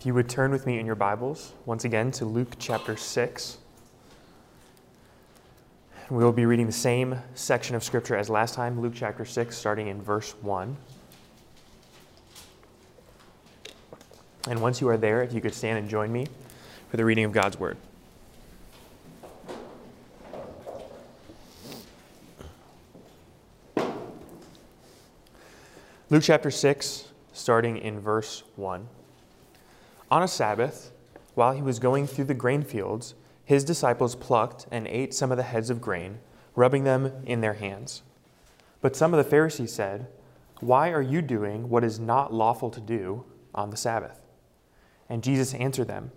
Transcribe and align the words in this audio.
If 0.00 0.06
you 0.06 0.14
would 0.14 0.30
turn 0.30 0.50
with 0.50 0.64
me 0.64 0.78
in 0.78 0.86
your 0.86 0.94
Bibles 0.94 1.52
once 1.66 1.84
again 1.84 2.10
to 2.12 2.24
Luke 2.24 2.54
chapter 2.58 2.96
6. 2.96 3.58
We 6.08 6.24
will 6.24 6.32
be 6.32 6.46
reading 6.46 6.64
the 6.64 6.72
same 6.72 7.18
section 7.34 7.76
of 7.76 7.84
Scripture 7.84 8.16
as 8.16 8.30
last 8.30 8.54
time, 8.54 8.80
Luke 8.80 8.94
chapter 8.96 9.26
6, 9.26 9.54
starting 9.54 9.88
in 9.88 10.00
verse 10.00 10.30
1. 10.40 10.74
And 14.48 14.62
once 14.62 14.80
you 14.80 14.88
are 14.88 14.96
there, 14.96 15.22
if 15.22 15.34
you 15.34 15.42
could 15.42 15.52
stand 15.52 15.78
and 15.78 15.86
join 15.86 16.10
me 16.10 16.28
for 16.88 16.96
the 16.96 17.04
reading 17.04 17.24
of 17.24 17.32
God's 17.32 17.60
Word. 17.60 17.76
Luke 26.08 26.22
chapter 26.22 26.50
6, 26.50 27.04
starting 27.34 27.76
in 27.76 28.00
verse 28.00 28.44
1. 28.56 28.88
On 30.10 30.24
a 30.24 30.28
Sabbath, 30.28 30.90
while 31.34 31.52
he 31.52 31.62
was 31.62 31.78
going 31.78 32.06
through 32.06 32.24
the 32.24 32.34
grain 32.34 32.62
fields, 32.62 33.14
his 33.44 33.62
disciples 33.62 34.16
plucked 34.16 34.66
and 34.70 34.88
ate 34.88 35.14
some 35.14 35.30
of 35.30 35.36
the 35.36 35.44
heads 35.44 35.70
of 35.70 35.80
grain, 35.80 36.18
rubbing 36.56 36.82
them 36.82 37.12
in 37.24 37.40
their 37.40 37.54
hands. 37.54 38.02
But 38.80 38.96
some 38.96 39.14
of 39.14 39.18
the 39.18 39.30
Pharisees 39.30 39.72
said, 39.72 40.08
Why 40.58 40.90
are 40.90 41.02
you 41.02 41.22
doing 41.22 41.68
what 41.68 41.84
is 41.84 42.00
not 42.00 42.34
lawful 42.34 42.70
to 42.70 42.80
do 42.80 43.24
on 43.54 43.70
the 43.70 43.76
Sabbath? 43.76 44.20
And 45.08 45.22
Jesus 45.22 45.54
answered 45.54 45.88
them, 45.88 46.10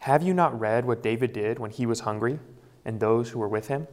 Have 0.00 0.22
you 0.22 0.32
not 0.32 0.58
read 0.58 0.86
what 0.86 1.02
David 1.02 1.32
did 1.34 1.58
when 1.58 1.70
he 1.70 1.84
was 1.84 2.00
hungry, 2.00 2.38
and 2.84 2.98
those 2.98 3.30
who 3.30 3.38
were 3.38 3.48
with 3.48 3.68
him? 3.68 3.88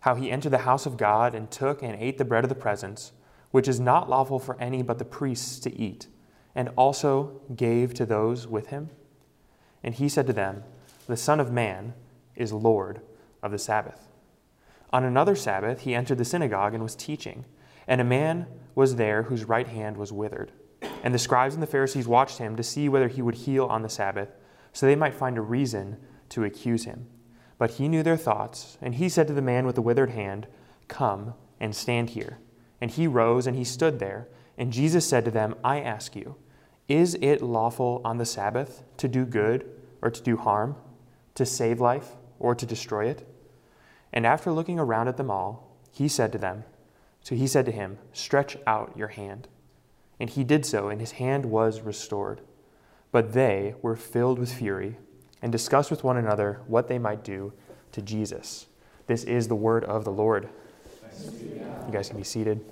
How 0.00 0.14
he 0.14 0.30
entered 0.30 0.50
the 0.50 0.58
house 0.58 0.86
of 0.86 0.96
God 0.96 1.34
and 1.34 1.50
took 1.50 1.82
and 1.82 1.94
ate 1.96 2.16
the 2.16 2.24
bread 2.24 2.44
of 2.44 2.48
the 2.48 2.54
presence, 2.54 3.12
which 3.50 3.68
is 3.68 3.78
not 3.78 4.08
lawful 4.08 4.38
for 4.38 4.58
any 4.58 4.82
but 4.82 4.98
the 4.98 5.04
priests 5.04 5.58
to 5.60 5.74
eat, 5.78 6.06
and 6.54 6.70
also 6.76 7.40
gave 7.54 7.94
to 7.94 8.06
those 8.06 8.46
with 8.46 8.68
him? 8.68 8.90
And 9.82 9.94
he 9.94 10.08
said 10.08 10.26
to 10.26 10.32
them, 10.32 10.64
The 11.06 11.16
Son 11.16 11.40
of 11.40 11.52
Man 11.52 11.94
is 12.36 12.52
Lord 12.52 13.00
of 13.42 13.52
the 13.52 13.58
Sabbath. 13.58 14.08
On 14.90 15.04
another 15.04 15.34
Sabbath, 15.34 15.80
he 15.80 15.94
entered 15.94 16.18
the 16.18 16.24
synagogue 16.24 16.74
and 16.74 16.82
was 16.82 16.94
teaching, 16.94 17.44
and 17.86 18.00
a 18.00 18.04
man 18.04 18.46
was 18.74 18.96
there 18.96 19.24
whose 19.24 19.44
right 19.44 19.66
hand 19.66 19.96
was 19.96 20.12
withered. 20.12 20.52
And 21.02 21.12
the 21.12 21.18
scribes 21.18 21.54
and 21.54 21.62
the 21.62 21.66
Pharisees 21.66 22.08
watched 22.08 22.38
him 22.38 22.56
to 22.56 22.62
see 22.62 22.88
whether 22.88 23.08
he 23.08 23.22
would 23.22 23.34
heal 23.34 23.66
on 23.66 23.82
the 23.82 23.88
Sabbath, 23.88 24.30
so 24.72 24.86
they 24.86 24.96
might 24.96 25.14
find 25.14 25.36
a 25.36 25.42
reason 25.42 25.98
to 26.30 26.44
accuse 26.44 26.84
him. 26.84 27.06
But 27.58 27.72
he 27.72 27.88
knew 27.88 28.02
their 28.02 28.16
thoughts, 28.16 28.78
and 28.80 28.94
he 28.94 29.08
said 29.08 29.26
to 29.28 29.32
the 29.32 29.42
man 29.42 29.66
with 29.66 29.74
the 29.74 29.82
withered 29.82 30.10
hand, 30.10 30.46
Come 30.88 31.34
and 31.60 31.74
stand 31.74 32.10
here. 32.10 32.38
And 32.80 32.90
he 32.90 33.06
rose 33.06 33.46
and 33.46 33.56
he 33.56 33.64
stood 33.64 33.98
there. 33.98 34.28
And 34.58 34.72
Jesus 34.72 35.08
said 35.08 35.24
to 35.24 35.30
them, 35.30 35.54
I 35.64 35.80
ask 35.80 36.14
you, 36.14 36.36
is 36.88 37.14
it 37.20 37.40
lawful 37.40 38.00
on 38.04 38.18
the 38.18 38.26
Sabbath 38.26 38.82
to 38.98 39.08
do 39.08 39.24
good 39.24 39.66
or 40.02 40.10
to 40.10 40.22
do 40.22 40.36
harm, 40.36 40.76
to 41.34 41.46
save 41.46 41.80
life 41.80 42.10
or 42.38 42.54
to 42.54 42.66
destroy 42.66 43.06
it? 43.06 43.26
And 44.12 44.26
after 44.26 44.52
looking 44.52 44.78
around 44.78 45.08
at 45.08 45.16
them 45.16 45.30
all, 45.30 45.76
he 45.90 46.08
said 46.08 46.30
to 46.32 46.38
them, 46.38 46.64
So 47.22 47.34
he 47.34 47.46
said 47.46 47.64
to 47.66 47.72
him, 47.72 47.98
Stretch 48.12 48.56
out 48.66 48.96
your 48.96 49.08
hand. 49.08 49.48
And 50.20 50.30
he 50.30 50.44
did 50.44 50.66
so, 50.66 50.88
and 50.88 51.00
his 51.00 51.12
hand 51.12 51.46
was 51.46 51.80
restored. 51.80 52.40
But 53.10 53.32
they 53.32 53.74
were 53.80 53.96
filled 53.96 54.38
with 54.38 54.52
fury 54.52 54.96
and 55.40 55.50
discussed 55.50 55.90
with 55.90 56.04
one 56.04 56.16
another 56.16 56.60
what 56.66 56.88
they 56.88 56.98
might 56.98 57.24
do 57.24 57.52
to 57.92 58.02
Jesus. 58.02 58.66
This 59.06 59.24
is 59.24 59.48
the 59.48 59.54
word 59.54 59.84
of 59.84 60.04
the 60.04 60.12
Lord. 60.12 60.48
You 61.22 61.92
guys 61.92 62.08
can 62.08 62.16
be 62.16 62.24
seated. 62.24 62.64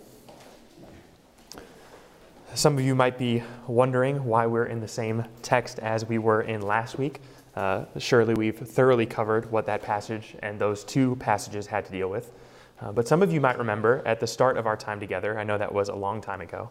Some 2.55 2.77
of 2.77 2.85
you 2.85 2.95
might 2.95 3.17
be 3.17 3.43
wondering 3.67 4.25
why 4.27 4.45
we're 4.45 4.67
in 4.67 4.81
the 4.81 4.89
same 4.89 5.25
text 5.41 5.79
as 5.79 6.05
we 6.05 6.19
were 6.19 6.43
in 6.43 6.61
last 6.61 6.99
week. 6.99 7.21
Uh, 7.57 7.87
surely 7.97 8.35
we've 8.35 8.59
thoroughly 8.59 9.07
covered 9.07 9.51
what 9.51 9.65
that 9.67 9.83
passage 9.83 10.37
and 10.43 10.59
those 10.59 10.85
two 10.85 11.17
passages 11.17 11.67
had 11.67 11.87
to 11.87 11.93
deal 11.93 12.11
with. 12.11 12.31
Uh, 12.79 12.93
but 12.93 13.09
some 13.09 13.23
of 13.23 13.33
you 13.33 13.41
might 13.41 13.59
remember 13.59 14.03
at 14.05 14.21
the 14.21 14.27
start 14.27 14.59
of 14.59 14.67
our 14.67 14.77
time 14.77 15.01
together, 15.01 15.39
I 15.39 15.45
know 15.45 15.57
that 15.57 15.73
was 15.73 15.89
a 15.89 15.95
long 15.95 16.21
time 16.21 16.43
ago, 16.43 16.69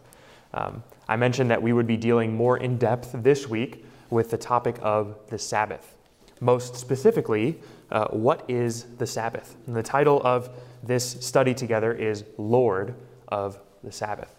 um, 0.54 0.84
I 1.08 1.16
mentioned 1.16 1.50
that 1.50 1.60
we 1.60 1.72
would 1.72 1.88
be 1.88 1.96
dealing 1.96 2.32
more 2.32 2.58
in 2.58 2.78
depth 2.78 3.10
this 3.14 3.48
week 3.48 3.84
with 4.08 4.30
the 4.30 4.38
topic 4.38 4.76
of 4.82 5.16
the 5.30 5.38
Sabbath. 5.38 5.96
Most 6.40 6.76
specifically, 6.76 7.58
uh, 7.90 8.06
what 8.08 8.44
is 8.48 8.84
the 8.98 9.06
Sabbath? 9.06 9.56
And 9.66 9.74
the 9.74 9.82
title 9.82 10.22
of 10.22 10.48
this 10.84 11.04
study 11.26 11.54
together 11.54 11.92
is 11.92 12.22
Lord 12.38 12.94
of 13.28 13.58
the 13.82 13.90
Sabbath. 13.90 14.32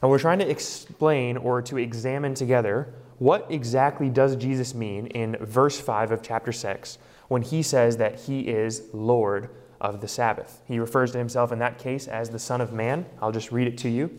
And 0.00 0.10
we're 0.10 0.18
trying 0.18 0.38
to 0.38 0.48
explain 0.48 1.36
or 1.36 1.62
to 1.62 1.76
examine 1.76 2.34
together 2.34 2.94
what 3.18 3.46
exactly 3.50 4.08
does 4.08 4.36
Jesus 4.36 4.74
mean 4.74 5.08
in 5.08 5.36
verse 5.40 5.80
5 5.80 6.12
of 6.12 6.22
chapter 6.22 6.52
6 6.52 6.98
when 7.26 7.42
he 7.42 7.62
says 7.62 7.96
that 7.96 8.20
he 8.20 8.40
is 8.40 8.82
Lord 8.92 9.50
of 9.80 10.00
the 10.00 10.08
Sabbath. 10.08 10.62
He 10.66 10.78
refers 10.78 11.12
to 11.12 11.18
himself 11.18 11.52
in 11.52 11.58
that 11.58 11.78
case 11.78 12.06
as 12.06 12.30
the 12.30 12.38
Son 12.38 12.60
of 12.60 12.72
Man. 12.72 13.06
I'll 13.20 13.32
just 13.32 13.52
read 13.52 13.66
it 13.66 13.78
to 13.78 13.88
you. 13.88 14.10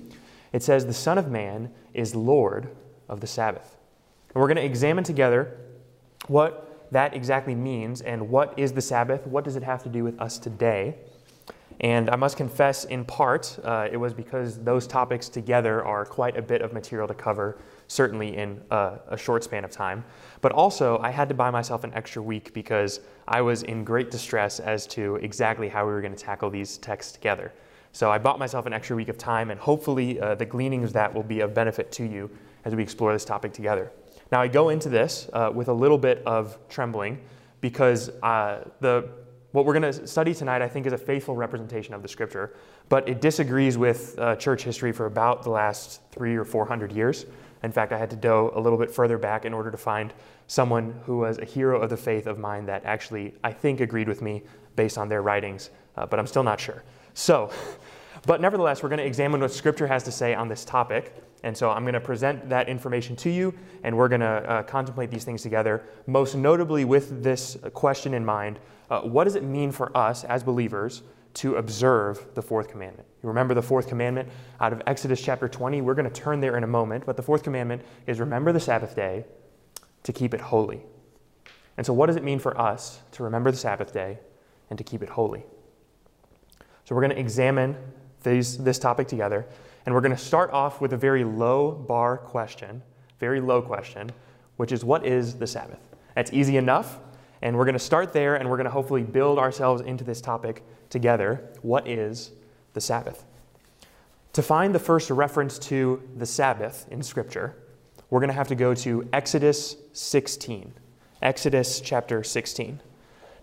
It 0.52 0.64
says, 0.64 0.86
The 0.86 0.94
Son 0.94 1.18
of 1.18 1.30
Man 1.30 1.72
is 1.94 2.16
Lord 2.16 2.70
of 3.08 3.22
the 3.22 3.28
Sabbath. 3.28 3.78
And 4.34 4.42
we're 4.42 4.48
going 4.48 4.58
to 4.58 4.66
examine 4.66 5.04
together 5.04 5.58
what 6.28 6.88
that 6.92 7.14
exactly 7.14 7.56
means 7.56 8.02
and 8.02 8.30
what 8.30 8.58
is 8.58 8.74
the 8.74 8.82
Sabbath, 8.82 9.26
what 9.28 9.44
does 9.44 9.56
it 9.56 9.64
have 9.64 9.84
to 9.84 9.90
do 9.90 10.04
with 10.04 10.20
us 10.20 10.38
today. 10.38 10.96
And 11.82 12.10
I 12.10 12.18
must 12.18 12.36
confess, 12.36 12.84
in 12.84 13.06
part, 13.06 13.58
uh, 13.64 13.88
it 13.90 13.96
was 13.96 14.14
because 14.14 14.60
those 14.60 14.86
topics 14.86 15.30
together 15.30 15.84
are 15.86 16.06
quite 16.06 16.36
a 16.36 16.42
bit 16.42 16.62
of 16.62 16.74
material 16.74 17.08
to 17.08 17.14
cover, 17.14 17.58
certainly 17.88 18.36
in 18.36 18.60
uh, 18.70 18.98
a 19.08 19.18
short 19.18 19.46
span 19.46 19.64
of 19.64 19.72
time. 19.72 20.04
But 20.42 20.52
also, 20.52 20.98
I 21.00 21.12
had 21.12 21.30
to 21.30 21.36
buy 21.36 21.50
myself 21.52 21.86
an 21.86 21.94
extra 21.94 22.22
week 22.22 22.54
because 22.54 23.00
I 23.30 23.42
was 23.42 23.64
in 23.64 23.86
great 23.86 24.12
distress 24.12 24.60
as 24.60 24.86
to 24.88 25.16
exactly 25.18 25.70
how 25.70 25.86
we 25.86 25.94
were 25.94 26.02
going 26.02 26.16
to 26.16 26.22
tackle 26.22 26.50
these 26.50 26.78
texts 26.80 27.14
together. 27.14 27.54
So 27.94 28.12
I 28.12 28.18
bought 28.18 28.40
myself 28.40 28.66
an 28.66 28.74
extra 28.74 28.96
week 28.96 29.08
of 29.08 29.18
time, 29.18 29.50
and 29.50 29.60
hopefully, 29.60 30.20
uh, 30.20 30.36
the 30.36 30.46
gleanings 30.46 30.90
of 30.90 30.94
that 30.94 31.14
will 31.14 31.24
be 31.24 31.40
of 31.40 31.54
benefit 31.54 31.94
to 31.94 32.04
you 32.04 32.30
as 32.66 32.76
we 32.76 32.84
explore 32.84 33.14
this 33.14 33.24
topic 33.24 33.54
together. 33.54 33.90
Now, 34.34 34.42
I 34.42 34.50
go 34.50 34.68
into 34.68 34.90
this 34.90 35.30
uh, 35.32 35.50
with 35.54 35.70
a 35.70 35.74
little 35.74 35.98
bit 35.98 36.22
of 36.26 36.58
trembling 36.68 37.22
because 37.62 38.10
uh, 38.22 38.66
the 38.80 39.10
what 39.52 39.66
we're 39.66 39.80
going 39.80 39.94
to 39.94 40.08
study 40.08 40.34
tonight, 40.34 40.62
I 40.62 40.68
think, 40.68 40.86
is 40.86 40.94
a 40.94 40.98
faithful 40.98 41.36
representation 41.36 41.94
of 41.94 42.04
the 42.04 42.08
scripture, 42.08 42.54
but 42.88 43.10
it 43.10 43.20
disagrees 43.20 43.78
with 43.78 44.18
uh, 44.20 44.36
church 44.36 44.64
history 44.64 44.92
for 44.92 45.08
about 45.08 45.44
the 45.44 45.50
last 45.50 46.02
three 46.12 46.36
or 46.36 46.46
four 46.46 46.66
hundred 46.66 46.92
years. 46.92 47.26
In 47.64 47.72
fact, 47.72 47.92
I 47.92 47.98
had 47.98 48.10
to 48.12 48.16
go 48.16 48.52
a 48.56 48.60
little 48.60 48.78
bit 48.78 48.92
further 48.92 49.18
back 49.18 49.46
in 49.46 49.54
order 49.54 49.72
to 49.72 49.78
find 49.78 50.14
someone 50.48 51.00
who 51.06 51.18
was 51.18 51.40
a 51.40 51.46
hero 51.46 51.82
of 51.82 51.90
the 51.90 51.98
faith 51.98 52.28
of 52.28 52.38
mine 52.38 52.66
that 52.68 52.86
actually, 52.86 53.34
I 53.44 53.52
think, 53.52 53.82
agreed 53.82 54.08
with 54.08 54.22
me 54.22 54.44
based 54.76 54.98
on 54.98 55.10
their 55.10 55.22
writings, 55.22 55.72
uh, 55.98 56.06
but 56.06 56.20
I'm 56.20 56.28
still 56.28 56.44
not 56.44 56.60
sure. 56.60 56.84
So, 57.16 57.52
but 58.26 58.42
nevertheless, 58.42 58.82
we're 58.84 58.90
going 58.90 59.00
to 59.00 59.06
examine 59.06 59.42
what 59.42 59.52
scripture 59.52 59.88
has 59.88 60.04
to 60.04 60.12
say 60.12 60.34
on 60.36 60.48
this 60.48 60.64
topic. 60.64 61.16
And 61.44 61.56
so 61.56 61.70
I'm 61.70 61.84
going 61.84 61.94
to 61.94 62.02
present 62.02 62.50
that 62.50 62.68
information 62.68 63.16
to 63.18 63.30
you, 63.30 63.54
and 63.84 63.98
we're 63.98 64.10
going 64.10 64.22
to 64.22 64.28
uh, 64.28 64.64
contemplate 64.64 65.10
these 65.10 65.24
things 65.24 65.42
together, 65.42 65.84
most 66.06 66.36
notably 66.36 66.84
with 66.84 67.24
this 67.24 67.58
question 67.74 68.14
in 68.14 68.26
mind 68.26 68.60
uh, 68.90 69.02
what 69.02 69.26
does 69.26 69.36
it 69.36 69.44
mean 69.44 69.72
for 69.72 69.96
us 69.96 70.24
as 70.24 70.44
believers 70.44 71.04
to 71.36 71.56
observe 71.56 72.26
the 72.34 72.42
fourth 72.42 72.68
commandment? 72.68 73.08
You 73.22 73.30
remember 73.30 73.54
the 73.54 73.62
fourth 73.62 73.88
commandment 73.88 74.30
out 74.60 74.74
of 74.74 74.82
Exodus 74.88 75.22
chapter 75.22 75.48
20? 75.48 75.82
We're 75.82 75.94
going 75.94 76.10
to 76.10 76.22
turn 76.22 76.40
there 76.40 76.58
in 76.58 76.64
a 76.64 76.68
moment, 76.68 77.06
but 77.06 77.16
the 77.18 77.24
fourth 77.24 77.44
commandment 77.44 77.84
is 78.08 78.20
remember 78.20 78.52
the 78.52 78.60
Sabbath 78.60 78.96
day 78.96 79.26
to 80.04 80.14
keep 80.14 80.34
it 80.34 80.42
holy. 80.42 80.82
And 81.78 81.86
so, 81.86 81.94
what 81.94 82.08
does 82.08 82.16
it 82.16 82.24
mean 82.24 82.40
for 82.40 82.60
us 82.60 83.00
to 83.12 83.24
remember 83.24 83.52
the 83.52 83.58
Sabbath 83.58 83.94
day 83.94 84.20
and 84.70 84.78
to 84.78 84.84
keep 84.84 85.02
it 85.02 85.10
holy? 85.10 85.46
So, 86.84 86.96
we're 86.96 87.02
going 87.02 87.16
to 87.16 87.20
examine 87.20 87.78
these, 88.24 88.58
this 88.58 88.80
topic 88.80 89.08
together. 89.08 89.46
And 89.86 89.96
we're 89.96 90.02
going 90.02 90.16
to 90.16 90.18
start 90.18 90.52
off 90.52 90.82
with 90.82 90.94
a 90.94 90.98
very 90.98 91.24
low 91.24 91.72
bar 91.72 92.18
question, 92.18 92.82
very 93.20 93.40
low 93.40 93.62
question, 93.62 94.12
which 94.58 94.72
is 94.72 94.84
what 94.84 95.06
is 95.06 95.36
the 95.36 95.48
Sabbath? 95.48 95.80
That's 96.16 96.34
easy 96.34 96.58
enough. 96.58 97.00
And 97.42 97.58
we're 97.58 97.66
going 97.66 97.74
to 97.74 97.80
start 97.80 98.14
there 98.14 98.36
and 98.36 98.50
we're 98.50 98.58
going 98.58 98.66
to 98.66 98.72
hopefully 98.72 99.04
build 99.04 99.40
ourselves 99.40 99.82
into 99.82 100.04
this 100.04 100.22
topic 100.22 100.64
together. 100.90 101.50
What 101.62 101.88
is 101.88 102.32
the 102.74 102.82
Sabbath? 102.82 103.26
To 104.34 104.44
find 104.44 104.76
the 104.76 104.80
first 104.80 105.10
reference 105.10 105.58
to 105.60 106.02
the 106.16 106.26
Sabbath 106.26 106.86
in 106.92 107.02
Scripture, 107.02 107.56
we're 108.10 108.20
going 108.20 108.30
to 108.30 108.36
have 108.36 108.48
to 108.50 108.56
go 108.56 108.74
to 108.76 109.08
Exodus 109.14 109.76
16. 109.94 110.74
Exodus 111.22 111.82
chapter 111.82 112.24
16. 112.24 112.80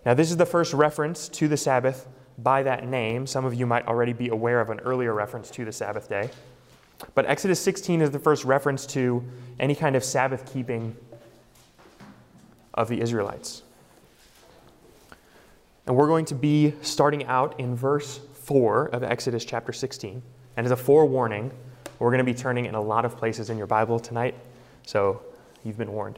Now, 0.05 0.13
this 0.13 0.31
is 0.31 0.37
the 0.37 0.45
first 0.45 0.73
reference 0.73 1.27
to 1.29 1.47
the 1.47 1.57
Sabbath 1.57 2.07
by 2.37 2.63
that 2.63 2.87
name. 2.87 3.27
Some 3.27 3.45
of 3.45 3.53
you 3.53 3.65
might 3.65 3.87
already 3.87 4.13
be 4.13 4.29
aware 4.29 4.61
of 4.61 4.69
an 4.69 4.79
earlier 4.81 5.13
reference 5.13 5.49
to 5.51 5.65
the 5.65 5.71
Sabbath 5.71 6.07
day. 6.07 6.29
But 7.13 7.25
Exodus 7.25 7.59
16 7.59 8.01
is 8.01 8.11
the 8.11 8.19
first 8.19 8.45
reference 8.45 8.85
to 8.87 9.23
any 9.59 9.75
kind 9.75 9.95
of 9.95 10.03
Sabbath 10.03 10.51
keeping 10.51 10.95
of 12.73 12.87
the 12.87 13.01
Israelites. 13.01 13.63
And 15.87 15.95
we're 15.95 16.07
going 16.07 16.25
to 16.25 16.35
be 16.35 16.73
starting 16.81 17.25
out 17.25 17.59
in 17.59 17.75
verse 17.75 18.19
4 18.43 18.87
of 18.89 19.03
Exodus 19.03 19.43
chapter 19.45 19.73
16. 19.73 20.21
And 20.57 20.65
as 20.65 20.71
a 20.71 20.75
forewarning, 20.75 21.51
we're 21.97 22.11
going 22.11 22.19
to 22.19 22.23
be 22.23 22.33
turning 22.33 22.65
in 22.65 22.75
a 22.75 22.81
lot 22.81 23.05
of 23.05 23.17
places 23.17 23.49
in 23.49 23.57
your 23.57 23.67
Bible 23.67 23.99
tonight. 23.99 24.35
So 24.85 25.21
You've 25.67 25.77
been 25.77 25.91
warned. 25.91 26.17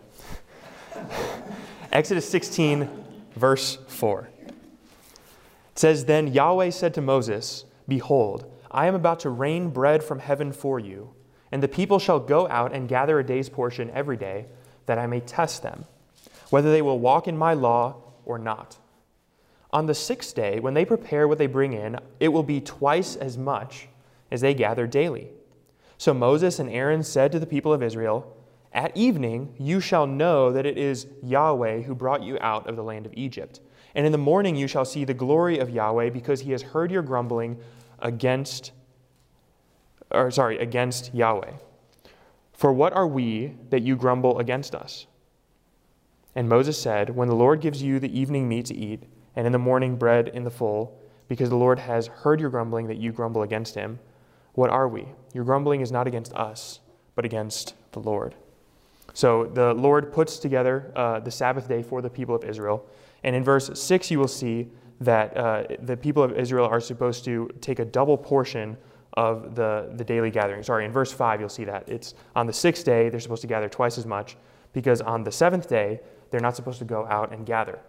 Exodus 1.91 2.29
16, 2.29 2.87
verse 3.35 3.79
4. 3.87 4.29
It 4.45 4.53
says, 5.73 6.05
Then 6.05 6.27
Yahweh 6.27 6.69
said 6.69 6.93
to 6.93 7.01
Moses, 7.01 7.65
Behold, 7.87 8.45
I 8.69 8.85
am 8.85 8.93
about 8.93 9.21
to 9.21 9.31
rain 9.31 9.69
bread 9.69 10.03
from 10.03 10.19
heaven 10.19 10.51
for 10.51 10.79
you, 10.79 11.15
and 11.51 11.63
the 11.63 11.67
people 11.67 11.97
shall 11.97 12.19
go 12.19 12.47
out 12.47 12.73
and 12.73 12.87
gather 12.87 13.17
a 13.17 13.25
day's 13.25 13.49
portion 13.49 13.89
every 13.89 14.17
day, 14.17 14.45
that 14.85 14.99
I 14.99 15.07
may 15.07 15.19
test 15.19 15.63
them, 15.63 15.85
whether 16.51 16.71
they 16.71 16.83
will 16.83 16.99
walk 16.99 17.27
in 17.27 17.35
my 17.35 17.53
law 17.53 17.95
or 18.25 18.37
not. 18.37 18.77
On 19.71 19.85
the 19.85 19.93
sixth 19.93 20.35
day, 20.35 20.59
when 20.59 20.73
they 20.73 20.85
prepare 20.85 21.27
what 21.27 21.37
they 21.37 21.47
bring 21.47 21.73
in, 21.73 21.97
it 22.19 22.29
will 22.29 22.43
be 22.43 22.59
twice 22.59 23.15
as 23.15 23.37
much 23.37 23.87
as 24.31 24.41
they 24.41 24.53
gather 24.53 24.87
daily. 24.87 25.29
So 25.97 26.13
Moses 26.13 26.59
and 26.59 26.69
Aaron 26.69 27.03
said 27.03 27.31
to 27.31 27.39
the 27.39 27.45
people 27.45 27.73
of 27.73 27.83
Israel, 27.83 28.35
At 28.73 28.95
evening 28.95 29.53
you 29.59 29.79
shall 29.79 30.07
know 30.07 30.51
that 30.51 30.65
it 30.65 30.77
is 30.77 31.07
Yahweh 31.21 31.81
who 31.81 31.93
brought 31.93 32.23
you 32.23 32.37
out 32.41 32.67
of 32.67 32.75
the 32.75 32.83
land 32.83 33.05
of 33.05 33.13
Egypt. 33.15 33.59
And 33.93 34.05
in 34.05 34.11
the 34.11 34.17
morning 34.17 34.55
you 34.55 34.67
shall 34.67 34.85
see 34.85 35.03
the 35.03 35.13
glory 35.13 35.59
of 35.59 35.69
Yahweh, 35.69 36.09
because 36.09 36.41
he 36.41 36.51
has 36.51 36.61
heard 36.61 36.91
your 36.91 37.01
grumbling 37.01 37.59
against 37.99 38.71
or 40.11 40.31
sorry, 40.31 40.57
against 40.57 41.13
Yahweh. 41.13 41.51
For 42.53 42.73
what 42.73 42.93
are 42.93 43.07
we 43.07 43.55
that 43.69 43.83
you 43.83 43.95
grumble 43.95 44.39
against 44.39 44.75
us? 44.75 45.07
And 46.35 46.49
Moses 46.49 46.79
said, 46.81 47.15
When 47.15 47.27
the 47.27 47.35
Lord 47.35 47.61
gives 47.61 47.81
you 47.81 47.99
the 47.99 48.19
evening 48.19 48.47
meat 48.47 48.65
to 48.65 48.75
eat, 48.75 49.03
and 49.39 49.45
in 49.45 49.53
the 49.53 49.57
morning 49.57 49.95
bread 49.95 50.27
in 50.27 50.43
the 50.43 50.51
full, 50.51 50.99
because 51.29 51.47
the 51.47 51.55
Lord 51.55 51.79
has 51.79 52.07
heard 52.07 52.41
your 52.41 52.49
grumbling 52.49 52.87
that 52.87 52.97
you 52.97 53.13
grumble 53.13 53.43
against 53.43 53.73
him, 53.73 53.97
what 54.51 54.69
are 54.69 54.89
we? 54.89 55.07
Your 55.33 55.45
grumbling 55.45 55.79
is 55.79 55.93
not 55.93 56.07
against 56.07 56.33
us, 56.33 56.81
but 57.15 57.23
against 57.23 57.73
the 57.93 58.01
Lord. 58.01 58.35
So 59.13 59.45
the 59.45 59.73
Lord 59.73 60.11
puts 60.11 60.39
together 60.39 60.91
uh, 60.93 61.21
the 61.21 61.31
Sabbath 61.31 61.69
day 61.69 61.81
for 61.81 62.01
the 62.01 62.09
people 62.09 62.35
of 62.35 62.43
Israel. 62.43 62.85
And 63.23 63.33
in 63.33 63.41
verse 63.41 63.69
6, 63.79 64.11
you 64.11 64.19
will 64.19 64.27
see 64.27 64.67
that 64.99 65.37
uh, 65.37 65.63
the 65.83 65.95
people 65.95 66.21
of 66.21 66.37
Israel 66.37 66.65
are 66.65 66.81
supposed 66.81 67.23
to 67.23 67.49
take 67.61 67.79
a 67.79 67.85
double 67.85 68.17
portion 68.17 68.75
of 69.13 69.55
the, 69.55 69.89
the 69.95 70.03
daily 70.03 70.31
gathering. 70.31 70.63
Sorry, 70.63 70.83
in 70.83 70.91
verse 70.91 71.13
5, 71.13 71.39
you'll 71.39 71.47
see 71.47 71.63
that. 71.63 71.87
It's 71.87 72.13
on 72.35 72.45
the 72.45 72.51
sixth 72.51 72.83
day, 72.83 73.07
they're 73.07 73.21
supposed 73.21 73.43
to 73.43 73.47
gather 73.47 73.69
twice 73.69 73.97
as 73.97 74.05
much, 74.05 74.35
because 74.73 74.99
on 74.99 75.23
the 75.23 75.31
seventh 75.31 75.69
day, 75.69 76.01
they're 76.29 76.41
not 76.41 76.57
supposed 76.57 76.79
to 76.79 76.85
go 76.85 77.07
out 77.07 77.31
and 77.31 77.45
gather. 77.45 77.79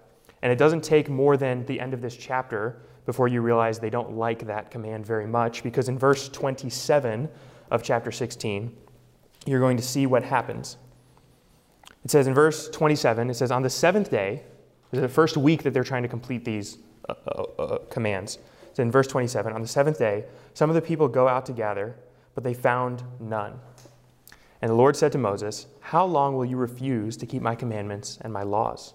And 0.43 0.51
it 0.51 0.57
doesn't 0.57 0.83
take 0.83 1.09
more 1.09 1.37
than 1.37 1.67
the 1.67 1.81
end 1.81 1.95
of 1.95 2.01
this 2.01 2.17
chapter 2.17 2.83
before 3.07 3.29
you 3.29 3.41
realize 3.41 3.79
they 3.79 3.91
don't 3.91 4.13
like 4.13 4.47
that 4.47 4.71
command 4.71 5.05
very 5.05 5.27
much, 5.27 5.63
because 5.63 5.89
in 5.89 5.99
verse 5.99 6.29
27 6.29 7.29
of 7.71 7.83
chapter 7.83 8.13
16, 8.13 8.77
you're 9.47 9.61
going 9.61 9.77
to 9.77 9.83
see 9.83 10.07
what 10.07 10.23
happens. 10.23 10.77
It 12.05 12.11
says 12.11 12.27
in 12.27 12.35
verse 12.35 12.69
27, 12.71 13.31
it 13.31 13.35
says, 13.35 13.51
On 13.51 13.63
the 13.63 13.71
seventh 13.71 14.11
day, 14.11 14.43
is 14.93 15.01
the 15.01 15.09
first 15.09 15.37
week 15.37 15.63
that 15.63 15.73
they're 15.73 15.85
trying 15.85 16.03
to 16.03 16.09
complete 16.09 16.45
these 16.45 16.79
uh, 17.09 17.15
uh, 17.27 17.43
uh, 17.63 17.79
commands. 17.91 18.39
So 18.73 18.83
in 18.83 18.91
verse 18.91 19.07
27, 19.07 19.53
on 19.53 19.63
the 19.63 19.69
seventh 19.69 19.99
day, 19.99 20.25
some 20.55 20.71
of 20.71 20.75
the 20.75 20.83
people 20.83 21.09
go 21.09 21.29
out 21.29 21.47
to 21.47 21.53
gather, 21.53 21.97
but 22.35 22.45
they 22.45 22.55
found 22.55 23.03
none. 23.19 23.59
And 24.63 24.71
the 24.71 24.75
Lord 24.75 24.97
said 24.97 25.13
to 25.13 25.19
Moses, 25.19 25.67
How 25.81 26.05
long 26.05 26.37
will 26.37 26.45
you 26.45 26.57
refuse 26.57 27.17
to 27.19 27.27
keep 27.27 27.43
my 27.43 27.55
commandments 27.55 28.19
and 28.21 28.33
my 28.33 28.43
laws? 28.43 28.95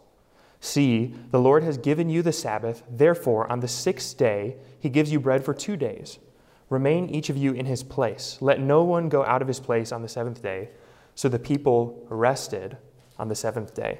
See, 0.65 1.13
the 1.29 1.39
Lord 1.39 1.61
has 1.61 1.77
given 1.77 2.09
you 2.09 2.23
the 2.23 2.33
Sabbath. 2.33 2.81
Therefore, 2.89 3.49
on 3.51 3.59
the 3.59 3.67
sixth 3.67 4.17
day, 4.17 4.55
he 4.79 4.89
gives 4.89 5.11
you 5.11 5.19
bread 5.19 5.45
for 5.45 5.53
two 5.53 5.77
days. 5.77 6.17
Remain 6.71 7.07
each 7.07 7.29
of 7.29 7.37
you 7.37 7.53
in 7.53 7.67
his 7.67 7.83
place. 7.83 8.39
Let 8.41 8.59
no 8.59 8.83
one 8.83 9.07
go 9.07 9.23
out 9.23 9.43
of 9.43 9.47
his 9.47 9.59
place 9.59 9.91
on 9.91 10.01
the 10.01 10.09
seventh 10.09 10.41
day. 10.41 10.69
So 11.13 11.29
the 11.29 11.37
people 11.37 12.03
rested 12.09 12.77
on 13.19 13.27
the 13.27 13.35
seventh 13.35 13.75
day. 13.75 13.99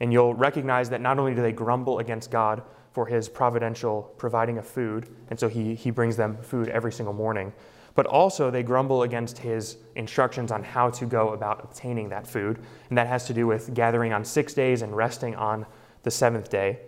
And 0.00 0.12
you'll 0.12 0.34
recognize 0.34 0.90
that 0.90 1.00
not 1.00 1.20
only 1.20 1.32
do 1.32 1.42
they 1.42 1.52
grumble 1.52 2.00
against 2.00 2.28
God 2.28 2.64
for 2.90 3.06
his 3.06 3.28
providential 3.28 4.12
providing 4.18 4.58
of 4.58 4.66
food, 4.66 5.08
and 5.30 5.38
so 5.38 5.48
he, 5.48 5.76
he 5.76 5.92
brings 5.92 6.16
them 6.16 6.36
food 6.38 6.68
every 6.70 6.90
single 6.90 7.14
morning, 7.14 7.52
but 7.94 8.06
also 8.06 8.50
they 8.50 8.64
grumble 8.64 9.04
against 9.04 9.38
his 9.38 9.76
instructions 9.94 10.50
on 10.50 10.64
how 10.64 10.90
to 10.90 11.06
go 11.06 11.28
about 11.28 11.62
obtaining 11.62 12.08
that 12.08 12.26
food. 12.26 12.58
And 12.88 12.98
that 12.98 13.06
has 13.06 13.28
to 13.28 13.32
do 13.32 13.46
with 13.46 13.72
gathering 13.74 14.12
on 14.12 14.24
six 14.24 14.54
days 14.54 14.82
and 14.82 14.96
resting 14.96 15.36
on 15.36 15.64
the 16.04 16.10
seventh 16.10 16.48
day. 16.48 16.78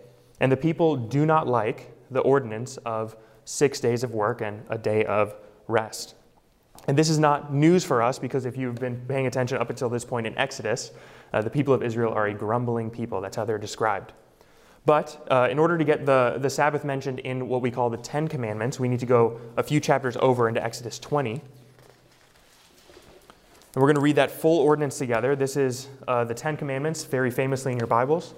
And 0.40 0.52
the 0.52 0.56
people 0.56 0.96
do 0.96 1.26
not 1.26 1.48
like 1.48 1.92
the 2.10 2.20
ordinance 2.20 2.76
of 2.78 3.16
six 3.44 3.80
days 3.80 4.04
of 4.04 4.12
work 4.12 4.40
and 4.40 4.62
a 4.68 4.78
day 4.78 5.04
of 5.04 5.34
rest. 5.66 6.14
And 6.86 6.96
this 6.96 7.08
is 7.08 7.18
not 7.18 7.52
news 7.52 7.84
for 7.84 8.02
us 8.02 8.18
because 8.18 8.46
if 8.46 8.56
you've 8.56 8.76
been 8.76 9.00
paying 9.08 9.26
attention 9.26 9.58
up 9.58 9.70
until 9.70 9.88
this 9.88 10.04
point 10.04 10.26
in 10.26 10.38
Exodus, 10.38 10.92
uh, 11.32 11.42
the 11.42 11.50
people 11.50 11.74
of 11.74 11.82
Israel 11.82 12.12
are 12.12 12.26
a 12.26 12.34
grumbling 12.34 12.90
people. 12.90 13.20
That's 13.20 13.36
how 13.36 13.44
they're 13.44 13.58
described. 13.58 14.12
But 14.84 15.26
uh, 15.30 15.48
in 15.50 15.58
order 15.58 15.76
to 15.76 15.84
get 15.84 16.06
the, 16.06 16.36
the 16.38 16.48
Sabbath 16.48 16.84
mentioned 16.84 17.18
in 17.20 17.48
what 17.48 17.60
we 17.60 17.72
call 17.72 17.90
the 17.90 17.96
Ten 17.96 18.28
Commandments, 18.28 18.78
we 18.78 18.88
need 18.88 19.00
to 19.00 19.06
go 19.06 19.40
a 19.56 19.62
few 19.62 19.80
chapters 19.80 20.16
over 20.18 20.48
into 20.48 20.62
Exodus 20.62 21.00
20. 21.00 21.32
And 21.32 21.42
we're 23.74 23.88
going 23.88 23.96
to 23.96 24.00
read 24.00 24.16
that 24.16 24.30
full 24.30 24.60
ordinance 24.60 24.96
together. 24.96 25.34
This 25.34 25.56
is 25.56 25.88
uh, 26.06 26.22
the 26.24 26.34
Ten 26.34 26.56
Commandments, 26.56 27.04
very 27.04 27.32
famously 27.32 27.72
in 27.72 27.78
your 27.78 27.88
Bibles. 27.88 28.34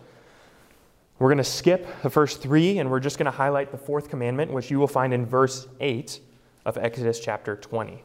We're 1.19 1.29
going 1.29 1.39
to 1.39 1.45
skip 1.45 1.87
the 2.03 2.11
first 2.11 2.41
three, 2.41 2.79
and 2.79 2.91
we're 2.91 3.01
just 3.01 3.19
going 3.19 3.27
to 3.27 3.37
highlight 3.37 3.73
the 3.73 3.79
fourth 3.79 4.09
commandment, 4.09 4.53
which 4.53 4.71
you 4.71 4.79
will 4.79 4.87
find 4.87 5.13
in 5.13 5.27
verse 5.27 5.67
8 5.81 6.21
of 6.65 6.79
Exodus 6.79 7.19
chapter 7.19 7.57
20. 7.57 7.95
It 7.95 8.01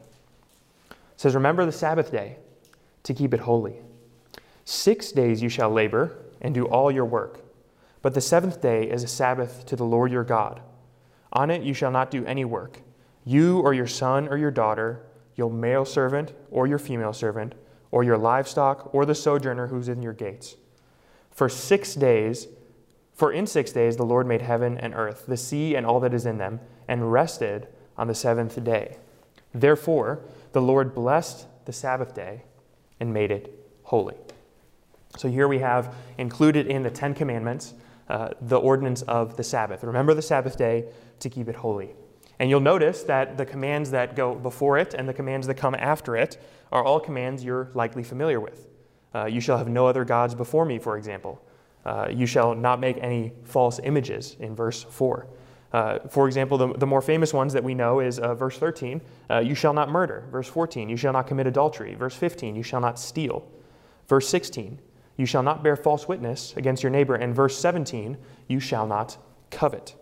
says, 1.16 1.34
Remember 1.34 1.64
the 1.64 1.72
Sabbath 1.72 2.10
day 2.10 2.36
to 3.04 3.14
keep 3.14 3.32
it 3.32 3.40
holy. 3.40 3.76
Six 4.64 5.12
days 5.12 5.42
you 5.42 5.48
shall 5.48 5.70
labor 5.70 6.16
and 6.40 6.54
do 6.54 6.64
all 6.66 6.90
your 6.90 7.04
work. 7.04 7.40
But 8.02 8.14
the 8.14 8.20
seventh 8.20 8.60
day 8.60 8.90
is 8.90 9.02
a 9.02 9.08
Sabbath 9.08 9.64
to 9.66 9.76
the 9.76 9.84
Lord 9.84 10.10
your 10.10 10.24
God. 10.24 10.60
On 11.32 11.50
it 11.50 11.62
you 11.62 11.74
shall 11.74 11.90
not 11.90 12.10
do 12.10 12.24
any 12.26 12.44
work, 12.44 12.80
you 13.24 13.60
or 13.60 13.74
your 13.74 13.86
son 13.86 14.28
or 14.28 14.36
your 14.36 14.50
daughter, 14.50 15.04
your 15.36 15.50
male 15.50 15.84
servant 15.84 16.32
or 16.50 16.66
your 16.66 16.78
female 16.78 17.12
servant, 17.12 17.54
or 17.90 18.04
your 18.04 18.18
livestock 18.18 18.94
or 18.94 19.06
the 19.06 19.14
sojourner 19.14 19.68
who's 19.68 19.88
in 19.88 20.02
your 20.02 20.12
gates. 20.12 20.56
For 21.30 21.48
six 21.48 21.94
days, 21.94 22.46
for 23.14 23.32
in 23.32 23.46
six 23.46 23.72
days 23.72 23.96
the 23.96 24.04
Lord 24.04 24.26
made 24.26 24.42
heaven 24.42 24.76
and 24.78 24.94
earth, 24.94 25.24
the 25.26 25.36
sea 25.36 25.74
and 25.74 25.86
all 25.86 26.00
that 26.00 26.14
is 26.14 26.26
in 26.26 26.38
them, 26.38 26.60
and 26.88 27.12
rested 27.12 27.68
on 27.96 28.08
the 28.08 28.14
seventh 28.14 28.62
day. 28.64 28.98
Therefore, 29.54 30.20
the 30.52 30.62
Lord 30.62 30.94
blessed 30.94 31.46
the 31.64 31.72
Sabbath 31.72 32.14
day 32.14 32.42
and 33.00 33.12
made 33.12 33.30
it 33.30 33.52
holy. 33.84 34.16
So 35.16 35.28
here 35.28 35.46
we 35.46 35.60
have 35.60 35.94
included 36.18 36.66
in 36.66 36.82
the 36.82 36.90
Ten 36.90 37.14
Commandments 37.14 37.74
uh, 38.08 38.30
the 38.40 38.56
ordinance 38.56 39.02
of 39.02 39.36
the 39.36 39.44
Sabbath. 39.44 39.84
Remember 39.84 40.12
the 40.12 40.22
Sabbath 40.22 40.58
day 40.58 40.86
to 41.20 41.30
keep 41.30 41.48
it 41.48 41.56
holy. 41.56 41.94
And 42.38 42.50
you'll 42.50 42.60
notice 42.60 43.04
that 43.04 43.36
the 43.36 43.46
commands 43.46 43.92
that 43.92 44.16
go 44.16 44.34
before 44.34 44.76
it 44.76 44.92
and 44.92 45.08
the 45.08 45.14
commands 45.14 45.46
that 45.46 45.54
come 45.54 45.74
after 45.76 46.16
it 46.16 46.36
are 46.72 46.82
all 46.82 46.98
commands 46.98 47.44
you're 47.44 47.70
likely 47.74 48.02
familiar 48.02 48.40
with. 48.40 48.66
Uh, 49.14 49.26
you 49.26 49.40
shall 49.40 49.56
have 49.56 49.68
no 49.68 49.86
other 49.86 50.04
gods 50.04 50.34
before 50.34 50.64
me, 50.64 50.78
for 50.78 50.98
example. 50.98 51.40
Uh, 51.84 52.08
you 52.10 52.26
shall 52.26 52.54
not 52.54 52.80
make 52.80 52.96
any 53.00 53.32
false 53.44 53.78
images 53.84 54.36
in 54.40 54.54
verse 54.54 54.82
4. 54.82 55.26
Uh, 55.72 55.98
for 56.08 56.26
example, 56.28 56.56
the, 56.56 56.72
the, 56.74 56.86
more 56.86 57.02
famous 57.02 57.34
ones 57.34 57.52
that 57.52 57.64
we 57.64 57.74
know 57.74 57.98
is 57.98 58.20
uh, 58.20 58.32
verse 58.34 58.56
13, 58.58 59.00
uh, 59.28 59.38
you 59.40 59.56
shall 59.56 59.72
not 59.72 59.90
murder. 59.90 60.24
Verse 60.30 60.46
14, 60.46 60.88
you 60.88 60.96
shall 60.96 61.12
not 61.12 61.26
commit 61.26 61.48
adultery. 61.48 61.94
Verse 61.94 62.14
15, 62.14 62.54
you 62.54 62.62
shall 62.62 62.80
not 62.80 62.98
steal. 62.98 63.44
Verse 64.06 64.28
16, 64.28 64.78
you 65.16 65.26
shall 65.26 65.42
not 65.42 65.64
bear 65.64 65.74
false 65.74 66.06
witness 66.06 66.54
against 66.56 66.82
your 66.82 66.90
neighbor. 66.90 67.16
And 67.16 67.34
verse 67.34 67.58
17, 67.58 68.16
you 68.46 68.60
shall 68.60 68.86
not 68.86 69.16
covet. 69.50 69.96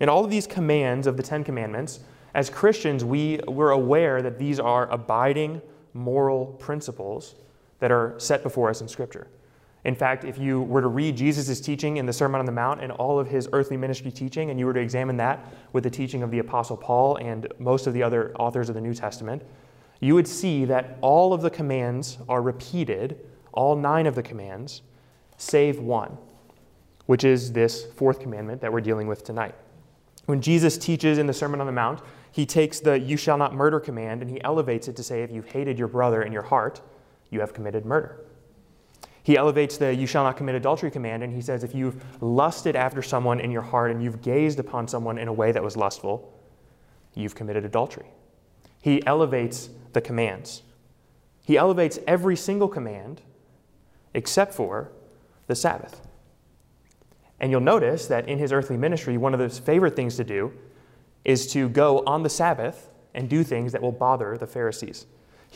In 0.00 0.10
all 0.10 0.22
of 0.22 0.30
these 0.30 0.46
commands 0.46 1.06
of 1.06 1.16
the 1.16 1.22
Ten 1.22 1.42
Commandments, 1.42 2.00
as 2.34 2.50
Christians, 2.50 3.02
we, 3.02 3.40
we're 3.48 3.70
aware 3.70 4.20
that 4.20 4.38
these 4.38 4.60
are 4.60 4.86
abiding 4.90 5.62
moral 5.94 6.44
principles 6.44 7.36
that 7.78 7.90
are 7.90 8.14
set 8.18 8.42
before 8.42 8.68
us 8.68 8.82
in 8.82 8.88
Scripture. 8.88 9.28
In 9.84 9.94
fact, 9.94 10.24
if 10.24 10.36
you 10.38 10.62
were 10.62 10.80
to 10.80 10.88
read 10.88 11.16
Jesus' 11.16 11.60
teaching 11.60 11.98
in 11.98 12.06
the 12.06 12.12
Sermon 12.12 12.40
on 12.40 12.46
the 12.46 12.52
Mount 12.52 12.82
and 12.82 12.90
all 12.92 13.20
of 13.20 13.28
his 13.28 13.48
earthly 13.52 13.76
ministry 13.76 14.10
teaching, 14.10 14.50
and 14.50 14.58
you 14.58 14.66
were 14.66 14.74
to 14.74 14.80
examine 14.80 15.16
that 15.18 15.46
with 15.72 15.84
the 15.84 15.90
teaching 15.90 16.22
of 16.22 16.30
the 16.30 16.40
Apostle 16.40 16.76
Paul 16.76 17.16
and 17.16 17.46
most 17.58 17.86
of 17.86 17.94
the 17.94 18.02
other 18.02 18.34
authors 18.36 18.68
of 18.68 18.74
the 18.74 18.80
New 18.80 18.94
Testament, 18.94 19.42
you 20.00 20.14
would 20.14 20.26
see 20.26 20.64
that 20.64 20.98
all 21.00 21.32
of 21.32 21.40
the 21.40 21.50
commands 21.50 22.18
are 22.28 22.42
repeated 22.42 23.20
all 23.52 23.74
nine 23.74 24.06
of 24.06 24.14
the 24.14 24.22
commands, 24.22 24.82
save 25.38 25.78
one, 25.78 26.18
which 27.06 27.24
is 27.24 27.52
this 27.52 27.86
fourth 27.94 28.20
commandment 28.20 28.60
that 28.60 28.72
we're 28.72 28.80
dealing 28.80 29.06
with 29.06 29.24
tonight. 29.24 29.54
When 30.26 30.40
Jesus 30.40 30.76
teaches 30.76 31.18
in 31.18 31.26
the 31.26 31.32
Sermon 31.32 31.60
on 31.60 31.66
the 31.66 31.72
Mount, 31.72 32.00
he 32.30 32.44
takes 32.44 32.80
the 32.80 33.00
you 33.00 33.16
shall 33.16 33.38
not 33.38 33.54
murder 33.54 33.80
command 33.80 34.20
and 34.20 34.30
he 34.30 34.42
elevates 34.42 34.88
it 34.88 34.96
to 34.96 35.02
say, 35.02 35.22
if 35.22 35.30
you've 35.30 35.48
hated 35.48 35.78
your 35.78 35.88
brother 35.88 36.22
in 36.22 36.32
your 36.32 36.42
heart, 36.42 36.82
you 37.30 37.40
have 37.40 37.54
committed 37.54 37.86
murder. 37.86 38.25
He 39.26 39.36
elevates 39.36 39.76
the 39.76 39.92
you 39.92 40.06
shall 40.06 40.22
not 40.22 40.36
commit 40.36 40.54
adultery 40.54 40.88
command 40.88 41.24
and 41.24 41.34
he 41.34 41.40
says, 41.40 41.64
if 41.64 41.74
you've 41.74 42.00
lusted 42.22 42.76
after 42.76 43.02
someone 43.02 43.40
in 43.40 43.50
your 43.50 43.60
heart 43.60 43.90
and 43.90 44.00
you've 44.00 44.22
gazed 44.22 44.60
upon 44.60 44.86
someone 44.86 45.18
in 45.18 45.26
a 45.26 45.32
way 45.32 45.50
that 45.50 45.64
was 45.64 45.76
lustful, 45.76 46.32
you've 47.12 47.34
committed 47.34 47.64
adultery. 47.64 48.06
He 48.80 49.04
elevates 49.04 49.68
the 49.94 50.00
commands. 50.00 50.62
He 51.44 51.58
elevates 51.58 51.98
every 52.06 52.36
single 52.36 52.68
command 52.68 53.20
except 54.14 54.54
for 54.54 54.92
the 55.48 55.56
Sabbath. 55.56 56.06
And 57.40 57.50
you'll 57.50 57.60
notice 57.60 58.06
that 58.06 58.28
in 58.28 58.38
his 58.38 58.52
earthly 58.52 58.76
ministry, 58.76 59.16
one 59.16 59.34
of 59.34 59.40
his 59.40 59.58
favorite 59.58 59.96
things 59.96 60.14
to 60.18 60.24
do 60.24 60.52
is 61.24 61.48
to 61.48 61.68
go 61.68 62.04
on 62.06 62.22
the 62.22 62.30
Sabbath 62.30 62.90
and 63.12 63.28
do 63.28 63.42
things 63.42 63.72
that 63.72 63.82
will 63.82 63.90
bother 63.90 64.38
the 64.38 64.46
Pharisees. 64.46 65.06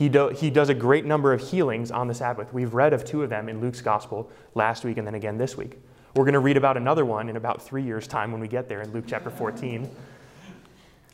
He, 0.00 0.08
do, 0.08 0.30
he 0.30 0.48
does 0.48 0.70
a 0.70 0.74
great 0.74 1.04
number 1.04 1.34
of 1.34 1.42
healings 1.42 1.90
on 1.90 2.08
the 2.08 2.14
Sabbath. 2.14 2.54
We've 2.54 2.72
read 2.72 2.94
of 2.94 3.04
two 3.04 3.22
of 3.22 3.28
them 3.28 3.50
in 3.50 3.60
Luke's 3.60 3.82
gospel 3.82 4.30
last 4.54 4.82
week 4.82 4.96
and 4.96 5.06
then 5.06 5.14
again 5.14 5.36
this 5.36 5.58
week. 5.58 5.78
We're 6.16 6.24
going 6.24 6.32
to 6.32 6.40
read 6.40 6.56
about 6.56 6.78
another 6.78 7.04
one 7.04 7.28
in 7.28 7.36
about 7.36 7.60
three 7.60 7.82
years' 7.82 8.06
time 8.06 8.32
when 8.32 8.40
we 8.40 8.48
get 8.48 8.66
there 8.66 8.80
in 8.80 8.90
Luke 8.94 9.04
chapter 9.06 9.28
14. 9.28 9.90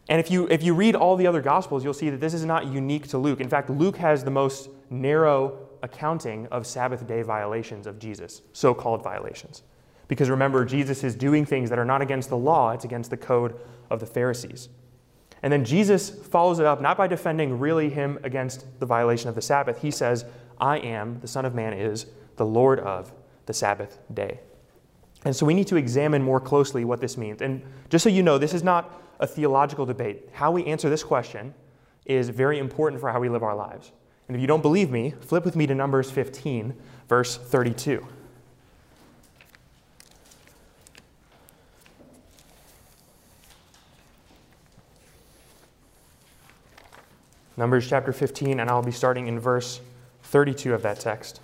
And 0.08 0.20
if 0.20 0.30
you, 0.30 0.46
if 0.52 0.62
you 0.62 0.72
read 0.72 0.94
all 0.94 1.16
the 1.16 1.26
other 1.26 1.42
gospels, 1.42 1.82
you'll 1.82 1.94
see 1.94 2.10
that 2.10 2.20
this 2.20 2.32
is 2.32 2.44
not 2.44 2.66
unique 2.66 3.08
to 3.08 3.18
Luke. 3.18 3.40
In 3.40 3.48
fact, 3.48 3.70
Luke 3.70 3.96
has 3.96 4.22
the 4.22 4.30
most 4.30 4.70
narrow 4.88 5.66
accounting 5.82 6.46
of 6.52 6.64
Sabbath 6.64 7.08
day 7.08 7.22
violations 7.22 7.88
of 7.88 7.98
Jesus, 7.98 8.42
so 8.52 8.72
called 8.72 9.02
violations. 9.02 9.64
Because 10.06 10.30
remember, 10.30 10.64
Jesus 10.64 11.02
is 11.02 11.16
doing 11.16 11.44
things 11.44 11.70
that 11.70 11.78
are 11.80 11.84
not 11.84 12.02
against 12.02 12.28
the 12.28 12.36
law, 12.36 12.70
it's 12.70 12.84
against 12.84 13.10
the 13.10 13.16
code 13.16 13.56
of 13.90 13.98
the 13.98 14.06
Pharisees. 14.06 14.68
And 15.46 15.52
then 15.52 15.64
Jesus 15.64 16.10
follows 16.10 16.58
it 16.58 16.66
up 16.66 16.80
not 16.80 16.96
by 16.96 17.06
defending 17.06 17.60
really 17.60 17.88
him 17.88 18.18
against 18.24 18.66
the 18.80 18.84
violation 18.84 19.28
of 19.28 19.36
the 19.36 19.40
Sabbath. 19.40 19.80
He 19.80 19.92
says, 19.92 20.24
I 20.58 20.78
am, 20.78 21.20
the 21.20 21.28
Son 21.28 21.44
of 21.44 21.54
Man 21.54 21.72
is, 21.72 22.06
the 22.34 22.44
Lord 22.44 22.80
of 22.80 23.12
the 23.46 23.54
Sabbath 23.54 24.00
day. 24.12 24.40
And 25.24 25.36
so 25.36 25.46
we 25.46 25.54
need 25.54 25.68
to 25.68 25.76
examine 25.76 26.20
more 26.20 26.40
closely 26.40 26.84
what 26.84 27.00
this 27.00 27.16
means. 27.16 27.42
And 27.42 27.62
just 27.90 28.02
so 28.02 28.08
you 28.08 28.24
know, 28.24 28.38
this 28.38 28.54
is 28.54 28.64
not 28.64 29.00
a 29.20 29.26
theological 29.28 29.86
debate. 29.86 30.28
How 30.32 30.50
we 30.50 30.64
answer 30.64 30.90
this 30.90 31.04
question 31.04 31.54
is 32.06 32.28
very 32.28 32.58
important 32.58 33.00
for 33.00 33.12
how 33.12 33.20
we 33.20 33.28
live 33.28 33.44
our 33.44 33.54
lives. 33.54 33.92
And 34.26 34.34
if 34.34 34.40
you 34.40 34.48
don't 34.48 34.62
believe 34.62 34.90
me, 34.90 35.14
flip 35.20 35.44
with 35.44 35.54
me 35.54 35.68
to 35.68 35.76
Numbers 35.76 36.10
15, 36.10 36.74
verse 37.08 37.36
32. 37.36 38.04
Numbers 47.56 47.88
chapter 47.88 48.12
15, 48.12 48.60
and 48.60 48.68
I'll 48.68 48.82
be 48.82 48.92
starting 48.92 49.28
in 49.28 49.40
verse 49.40 49.80
32 50.24 50.74
of 50.74 50.82
that 50.82 51.00
text. 51.00 51.40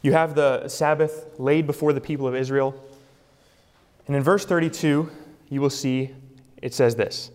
You 0.00 0.12
have 0.12 0.34
the 0.34 0.68
Sabbath 0.68 1.38
laid 1.38 1.66
before 1.66 1.92
the 1.92 2.00
people 2.00 2.26
of 2.26 2.34
Israel. 2.34 2.74
And 4.06 4.16
in 4.16 4.22
verse 4.22 4.46
32, 4.46 5.10
you 5.48 5.60
will 5.60 5.68
see 5.68 6.14
it 6.62 6.72
says 6.72 6.94
this 6.96 7.30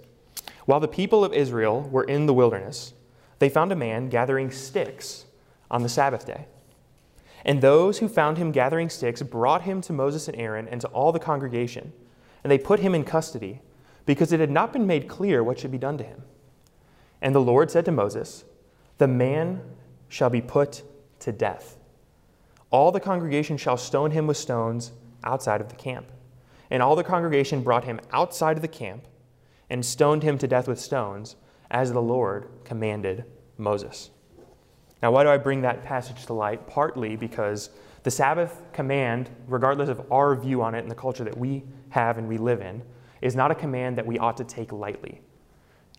While 0.66 0.80
the 0.80 0.88
people 0.88 1.24
of 1.24 1.34
Israel 1.34 1.82
were 1.92 2.06
in 2.06 2.26
the 2.26 2.34
wilderness, 2.34 2.94
they 3.40 3.50
found 3.50 3.72
a 3.72 3.76
man 3.76 4.10
gathering 4.10 4.52
sticks 4.52 5.26
on 5.70 5.84
the 5.84 5.90
Sabbath 5.90 6.26
day. 6.26 6.48
And 7.44 7.62
those 7.62 8.00
who 8.00 8.08
found 8.08 8.38
him 8.38 8.52
gathering 8.52 8.90
sticks 8.90 9.22
brought 9.22 9.64
him 9.64 9.82
to 9.82 9.94
Moses 9.94 10.28
and 10.28 10.38
Aaron 10.38 10.68
and 10.68 10.80
to 10.82 10.88
all 10.90 11.12
the 11.12 11.20
congregation, 11.20 11.92
and 12.44 12.50
they 12.50 12.58
put 12.58 12.80
him 12.80 12.96
in 12.96 13.04
custody 13.04 13.62
because 14.06 14.32
it 14.32 14.40
had 14.40 14.52
not 14.52 14.74
been 14.74 14.88
made 14.88 15.08
clear 15.08 15.44
what 15.44 15.60
should 15.60 15.72
be 15.72 15.78
done 15.78 15.98
to 15.98 16.04
him. 16.04 16.24
And 17.22 17.36
the 17.36 17.40
Lord 17.40 17.70
said 17.70 17.86
to 17.86 17.92
Moses, 17.92 18.44
The 18.98 19.08
man 19.08 19.62
shall 20.08 20.30
be 20.30 20.42
put 20.42 20.84
to 21.20 21.32
death. 21.32 21.78
All 22.72 22.92
the 22.92 23.00
congregation 23.00 23.58
shall 23.58 23.78
stone 23.78 24.12
him 24.12 24.28
with 24.28 24.38
stones 24.38 24.92
outside 25.24 25.62
of 25.62 25.70
the 25.70 25.76
camp. 25.76 26.12
And 26.70 26.82
all 26.82 26.96
the 26.96 27.04
congregation 27.04 27.62
brought 27.64 27.84
him 27.84 28.00
outside 28.12 28.56
of 28.56 28.62
the 28.62 28.68
camp 28.68 29.06
and 29.70 29.86
stoned 29.86 30.24
him 30.24 30.38
to 30.38 30.48
death 30.48 30.68
with 30.68 30.80
stones, 30.80 31.36
as 31.70 31.94
the 31.94 32.02
Lord 32.02 32.50
commanded 32.66 33.24
Moses. 33.58 34.10
Now, 35.02 35.12
why 35.12 35.24
do 35.24 35.30
I 35.30 35.38
bring 35.38 35.62
that 35.62 35.84
passage 35.84 36.26
to 36.26 36.34
light? 36.34 36.68
Partly 36.68 37.16
because 37.16 37.70
the 38.04 38.12
Sabbath 38.12 38.62
command, 38.74 39.30
regardless 39.48 39.90
of 39.90 40.12
our 40.12 40.36
view 40.36 40.62
on 40.62 40.76
it 40.76 40.80
and 40.80 40.92
the 40.92 40.96
culture 40.96 41.24
that 41.24 41.38
we 41.38 41.64
have 41.90 42.18
and 42.18 42.28
we 42.28 42.38
live 42.38 42.62
in, 42.62 42.82
is 43.22 43.36
not 43.36 43.52
a 43.52 43.56
command 43.56 43.98
that 43.98 44.06
we 44.06 44.18
ought 44.20 44.38
to 44.38 44.44
take 44.44 44.72
lightly. 44.72 45.22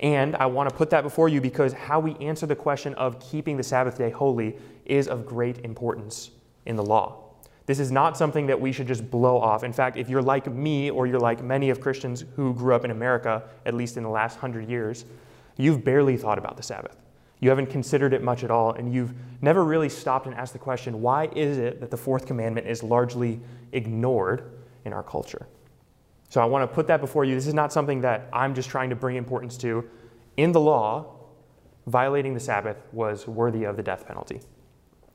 And 0.01 0.35
I 0.37 0.47
want 0.47 0.69
to 0.69 0.75
put 0.75 0.91
that 0.91 1.03
before 1.03 1.29
you 1.29 1.41
because 1.41 1.73
how 1.73 2.01
we 2.01 2.17
answer 2.17 2.47
the 2.47 2.57
question 2.57 2.95
of 2.95 3.21
keeping 3.21 3.57
the 3.57 3.63
Sabbath 3.63 3.97
day 3.97 4.11
holy 4.11 4.57
is 4.85 5.07
of 5.07 5.25
great 5.25 5.59
importance 5.65 6.31
in 6.67 6.77
the 6.77 6.83
law. 6.83 7.23
This 7.67 7.79
is 7.79 7.93
not 7.93 8.17
something 8.17 8.47
that 8.49 8.61
we 8.61 8.73
should 8.73 8.89
just 8.89 9.09
blow 9.09 9.39
off. 9.39 9.63
In 9.63 9.73
fact, 9.73 9.97
if 9.97 10.09
you're 10.09 10.23
like 10.23 10.53
me 10.53 10.91
or 10.91 11.07
you're 11.07 11.21
like 11.21 11.43
many 11.43 11.71
of 11.71 11.81
Christians 11.81 12.25
who 12.35 12.53
grew 12.55 12.75
up 12.75 12.85
in 12.85 12.91
America, 12.91 13.45
at 13.65 13.75
least 13.75 13.97
in 13.97 14.03
the 14.03 14.09
last 14.09 14.39
hundred 14.39 14.69
years, 14.69 15.05
you've 15.57 15.85
barely 15.85 16.17
thought 16.17 16.39
about 16.39 16.57
the 16.57 16.63
Sabbath. 16.63 16.97
You 17.39 17.49
haven't 17.51 17.67
considered 17.67 18.15
it 18.15 18.23
much 18.23 18.45
at 18.45 18.51
all, 18.51 18.73
and 18.73 18.93
you've 18.93 19.15
never 19.41 19.65
really 19.65 19.89
stopped 19.89 20.27
and 20.27 20.35
asked 20.35 20.53
the 20.53 20.59
question 20.59 21.01
why 21.01 21.29
is 21.35 21.59
it 21.59 21.81
that 21.81 21.91
the 21.91 21.97
fourth 21.97 22.27
commandment 22.27 22.67
is 22.67 22.83
largely 22.83 23.41
ignored 23.73 24.51
in 24.85 24.93
our 24.93 25.03
culture? 25.03 25.47
So 26.33 26.41
I 26.41 26.47
want 26.47 26.63
to 26.63 26.75
put 26.75 26.87
that 26.87 27.03
before 27.03 27.27
you. 27.27 27.35
This 27.35 27.47
is 27.47 27.53
not 27.53 27.75
something 27.75 28.01
that 28.01 28.27
I'm 28.33 28.55
just 28.55 28.71
trying 28.71 28.89
to 28.89 28.97
bring 28.97 29.17
importance 29.17 29.59
to. 29.59 29.87
In 30.39 30.53
the 30.53 30.61
law, 30.61 31.15
violating 31.87 32.33
the 32.33 32.41
Sabbath 32.41 32.79
was 32.91 33.29
worthy 33.29 33.65
of 33.65 33.77
the 33.77 33.83
death 33.83 34.07
penalty. 34.07 34.41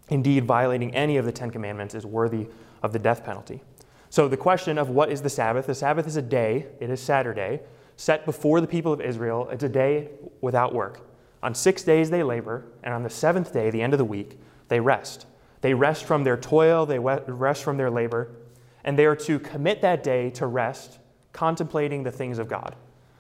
Indeed, 0.10 0.46
violating 0.46 0.94
any 0.94 1.18
of 1.18 1.26
the 1.26 1.32
Ten 1.32 1.50
Commandments 1.50 1.96
is 1.96 2.06
worthy 2.06 2.46
of 2.84 2.94
the 2.94 3.00
death 3.00 3.26
penalty. 3.26 3.64
So, 4.12 4.28
the 4.28 4.38
question 4.38 4.78
of 4.78 4.92
what 4.92 5.12
is 5.12 5.24
the 5.24 5.30
Sabbath? 5.32 5.66
The 5.66 5.74
Sabbath 5.74 6.06
is 6.06 6.18
a 6.18 6.22
day, 6.22 6.68
it 6.80 6.92
is 6.92 7.02
Saturday, 7.02 7.62
set 7.96 8.24
before 8.24 8.62
the 8.62 8.68
people 8.68 8.94
of 8.94 9.02
Israel. 9.02 9.50
It's 9.52 9.64
a 9.64 9.70
day 9.70 10.10
without 10.42 10.72
work. 10.72 11.10
On 11.42 11.56
six 11.56 11.82
days 11.82 12.12
they 12.12 12.22
labor, 12.22 12.68
and 12.84 12.94
on 12.94 13.02
the 13.02 13.10
seventh 13.10 13.52
day, 13.52 13.72
the 13.72 13.82
end 13.82 13.96
of 13.96 13.98
the 13.98 14.06
week, 14.06 14.38
they 14.68 14.80
rest. 14.80 15.26
They 15.62 15.74
rest 15.74 16.04
from 16.04 16.26
their 16.26 16.38
toil, 16.38 16.86
they 16.86 17.00
rest 17.00 17.64
from 17.64 17.78
their 17.78 17.90
labor, 17.90 18.36
and 18.84 19.00
they 19.00 19.08
are 19.08 19.16
to 19.16 19.40
commit 19.40 19.82
that 19.82 20.04
day 20.04 20.30
to 20.30 20.46
rest 20.46 21.00
contemplating 21.38 22.02
the 22.02 22.12
things 22.12 22.40
of 22.40 22.50
God. 22.50 22.76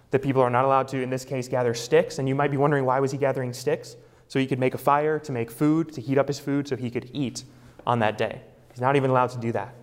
The 0.09 0.17
people 0.17 0.41
are 0.41 0.49
not 0.49 0.65
allowed 0.65 0.87
to, 0.87 1.03
in 1.03 1.11
this 1.11 1.23
case, 1.23 1.47
gather 1.47 1.75
sticks. 1.75 2.17
And 2.17 2.27
you 2.27 2.33
might 2.33 2.49
be 2.49 2.57
wondering 2.57 2.83
why 2.83 2.99
was 2.99 3.11
he 3.11 3.17
gathering 3.17 3.53
sticks? 3.53 3.95
So 4.27 4.39
he 4.39 4.47
could 4.47 4.57
make 4.57 4.73
a 4.73 4.79
fire 4.79 5.19
to 5.19 5.31
make 5.31 5.51
food, 5.51 5.93
to 5.93 6.01
heat 6.01 6.17
up 6.17 6.27
his 6.27 6.39
food 6.39 6.67
so 6.67 6.75
he 6.75 6.89
could 6.89 7.11
eat 7.13 7.43
on 7.85 7.99
that 7.99 8.17
day. 8.17 8.41
He's 8.71 8.81
not 8.81 8.95
even 8.95 9.11
allowed 9.11 9.29
to 9.31 9.37
do 9.37 9.51
that. 9.51 9.75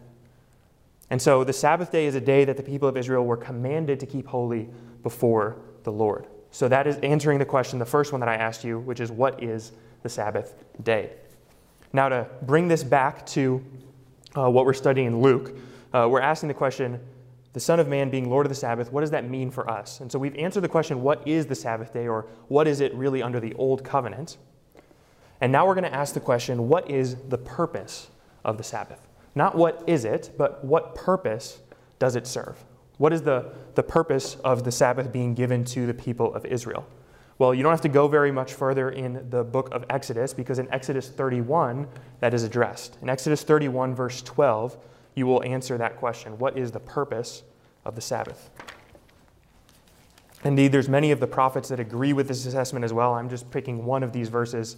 And 1.10 1.22
so 1.22 1.44
the 1.44 1.52
Sabbath 1.52 1.92
day 1.92 2.06
is 2.06 2.16
a 2.16 2.20
day 2.20 2.44
that 2.44 2.56
the 2.56 2.62
people 2.64 2.88
of 2.88 2.96
Israel 2.96 3.24
were 3.24 3.36
commanded 3.36 4.00
to 4.00 4.06
keep 4.06 4.26
holy 4.26 4.68
before 5.04 5.56
the 5.84 5.92
Lord. 5.92 6.26
So 6.50 6.66
that 6.68 6.88
is 6.88 6.96
answering 6.98 7.38
the 7.38 7.44
question, 7.44 7.78
the 7.78 7.86
first 7.86 8.10
one 8.10 8.18
that 8.20 8.28
I 8.28 8.34
asked 8.34 8.64
you, 8.64 8.80
which 8.80 8.98
is 8.98 9.12
what 9.12 9.42
is 9.42 9.70
the 10.02 10.08
Sabbath 10.08 10.56
day? 10.82 11.12
Now, 11.92 12.08
to 12.08 12.26
bring 12.42 12.66
this 12.66 12.82
back 12.82 13.24
to 13.26 13.64
uh, 14.36 14.50
what 14.50 14.66
we're 14.66 14.72
studying 14.72 15.06
in 15.06 15.20
Luke, 15.20 15.56
uh, 15.92 16.08
we're 16.10 16.20
asking 16.20 16.48
the 16.48 16.54
question 16.54 16.98
the 17.54 17.60
Son 17.60 17.80
of 17.80 17.88
Man 17.88 18.10
being 18.10 18.28
Lord 18.28 18.44
of 18.44 18.50
the 18.50 18.56
Sabbath, 18.56 18.92
what 18.92 19.00
does 19.00 19.12
that 19.12 19.30
mean 19.30 19.50
for 19.50 19.70
us? 19.70 20.00
And 20.00 20.10
so 20.10 20.18
we've 20.18 20.36
answered 20.36 20.62
the 20.62 20.68
question, 20.68 21.02
what 21.02 21.26
is 21.26 21.46
the 21.46 21.54
Sabbath 21.54 21.92
day, 21.92 22.06
or 22.08 22.26
what 22.48 22.66
is 22.66 22.80
it 22.80 22.92
really 22.94 23.22
under 23.22 23.40
the 23.40 23.54
Old 23.54 23.84
Covenant? 23.84 24.36
And 25.40 25.52
now 25.52 25.66
we're 25.66 25.74
going 25.74 25.84
to 25.84 25.94
ask 25.94 26.14
the 26.14 26.20
question, 26.20 26.68
what 26.68 26.90
is 26.90 27.14
the 27.28 27.38
purpose 27.38 28.08
of 28.44 28.58
the 28.58 28.64
Sabbath? 28.64 29.06
Not 29.36 29.54
what 29.54 29.84
is 29.86 30.04
it, 30.04 30.32
but 30.36 30.64
what 30.64 30.96
purpose 30.96 31.60
does 32.00 32.16
it 32.16 32.26
serve? 32.26 32.62
What 32.98 33.12
is 33.12 33.22
the, 33.22 33.52
the 33.76 33.82
purpose 33.84 34.36
of 34.44 34.64
the 34.64 34.72
Sabbath 34.72 35.12
being 35.12 35.34
given 35.34 35.64
to 35.66 35.86
the 35.86 35.94
people 35.94 36.34
of 36.34 36.44
Israel? 36.46 36.84
Well, 37.38 37.54
you 37.54 37.62
don't 37.62 37.72
have 37.72 37.80
to 37.82 37.88
go 37.88 38.08
very 38.08 38.32
much 38.32 38.54
further 38.54 38.90
in 38.90 39.28
the 39.30 39.44
book 39.44 39.72
of 39.72 39.84
Exodus 39.90 40.34
because 40.34 40.58
in 40.58 40.72
Exodus 40.72 41.08
31, 41.08 41.86
that 42.18 42.34
is 42.34 42.42
addressed. 42.42 42.98
In 43.00 43.08
Exodus 43.08 43.42
31, 43.42 43.94
verse 43.94 44.22
12, 44.22 44.76
you 45.14 45.26
will 45.26 45.42
answer 45.44 45.78
that 45.78 45.96
question 45.96 46.38
What 46.38 46.56
is 46.56 46.72
the 46.72 46.80
purpose 46.80 47.42
of 47.84 47.94
the 47.94 48.00
Sabbath? 48.00 48.50
Indeed, 50.44 50.72
there's 50.72 50.90
many 50.90 51.10
of 51.10 51.20
the 51.20 51.26
prophets 51.26 51.70
that 51.70 51.80
agree 51.80 52.12
with 52.12 52.28
this 52.28 52.44
assessment 52.44 52.84
as 52.84 52.92
well. 52.92 53.14
I'm 53.14 53.30
just 53.30 53.50
picking 53.50 53.86
one 53.86 54.02
of 54.02 54.12
these 54.12 54.28
verses 54.28 54.76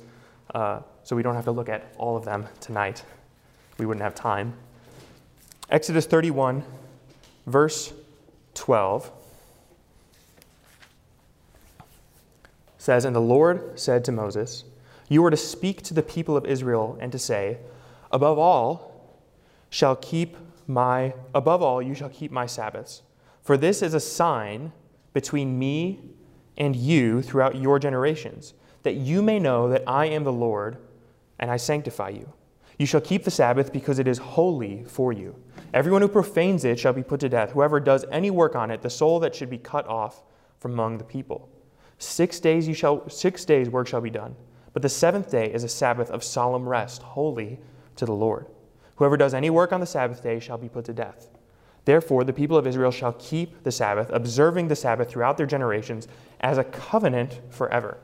uh, 0.55 0.81
so 1.03 1.17
we 1.17 1.23
don't 1.23 1.35
have 1.35 1.45
to 1.45 1.51
look 1.51 1.69
at 1.69 1.93
all 1.99 2.17
of 2.17 2.25
them 2.25 2.47
tonight. 2.61 3.05
We 3.79 3.87
wouldn't 3.87 4.03
have 4.03 4.15
time. 4.15 4.55
Exodus 5.69 6.07
31, 6.07 6.63
verse 7.47 7.93
12 8.55 9.11
says, 12.79 13.05
And 13.05 13.17
the 13.17 13.21
Lord 13.21 13.79
said 13.79 14.05
to 14.05 14.13
Moses, 14.13 14.63
You 15.09 15.25
are 15.25 15.31
to 15.31 15.37
speak 15.37 15.83
to 15.83 15.95
the 15.95 16.03
people 16.03 16.37
of 16.37 16.47
Israel 16.47 16.97
and 17.01 17.11
to 17.11 17.19
say, 17.19 17.59
Above 18.13 18.39
all, 18.39 18.96
shall 19.71 19.97
keep 19.97 20.37
my, 20.67 21.15
above 21.35 21.63
all, 21.63 21.81
you 21.81 21.95
shall 21.95 22.09
keep 22.09 22.31
my 22.31 22.47
Sabbaths. 22.47 23.03
For 23.43 23.57
this 23.57 23.83
is 23.83 23.95
a 23.95 24.01
sign 24.01 24.73
between 25.13 25.59
me 25.59 26.01
and 26.57 26.75
you 26.75 27.23
throughout 27.23 27.57
your 27.57 27.79
generations, 27.79 28.55
that 28.83 28.95
you 28.95 29.23
may 29.23 29.39
know 29.39 29.69
that 29.69 29.85
I 29.87 30.07
am 30.07 30.25
the 30.25 30.33
Lord 30.33 30.79
and 31.39 31.51
I 31.51 31.57
sanctify 31.57 32.11
you. 32.11 32.33
You 32.79 32.87
shall 32.87 33.01
keep 33.01 33.25
the 33.25 33.31
Sabbath 33.31 33.73
because 33.73 33.99
it 33.99 34.09
is 34.09 34.19
holy 34.19 34.85
for 34.85 35.13
you. 35.13 35.35
Everyone 35.73 36.03
who 36.03 36.09
profanes 36.09 36.65
it 36.65 36.79
shall 36.79 36.93
be 36.93 37.03
put 37.03 37.21
to 37.21 37.29
death. 37.29 37.53
Whoever 37.53 37.81
does 37.81 38.05
any 38.11 38.31
work 38.31 38.55
on 38.55 38.71
it, 38.71 38.83
the 38.83 38.91
soul 38.91 39.21
that 39.21 39.35
should 39.35 39.51
be 39.51 39.59
cut 39.59 39.87
off 39.87 40.23
from 40.59 40.73
among 40.73 40.99
the 40.99 41.05
people. 41.05 41.49
Six 41.99 42.41
days 42.41 42.69
you 42.69 42.75
shall 42.75 43.09
six 43.09 43.45
days 43.45 43.71
work 43.71 43.87
shall 43.87 44.03
be 44.03 44.11
done 44.11 44.37
but 44.77 44.83
the 44.83 44.91
seventh 44.91 45.31
day 45.31 45.51
is 45.51 45.65
a 45.65 45.71
Sabbath 45.71 46.11
of 46.11 46.23
solemn 46.23 46.69
rest, 46.69 47.01
holy 47.01 47.59
to 47.97 48.05
the 48.05 48.13
Lord. 48.13 48.45
Whoever 48.97 49.17
does 49.17 49.35
any 49.35 49.51
work 49.51 49.73
on 49.73 49.81
the 49.81 49.87
Sabbath 49.87 50.23
day 50.23 50.41
shall 50.41 50.59
be 50.59 50.69
put 50.69 50.85
to 50.87 50.93
death. 50.93 51.29
Therefore, 51.85 52.25
the 52.25 52.33
people 52.33 52.57
of 52.57 52.67
Israel 52.67 52.91
shall 52.91 53.13
keep 53.13 53.63
the 53.63 53.71
Sabbath, 53.71 54.11
observing 54.13 54.69
the 54.69 54.77
Sabbath 54.77 55.09
throughout 55.09 55.37
their 55.37 55.47
generations 55.47 56.09
as 56.41 56.59
a 56.59 56.65
covenant 56.65 57.41
forever. 57.49 57.99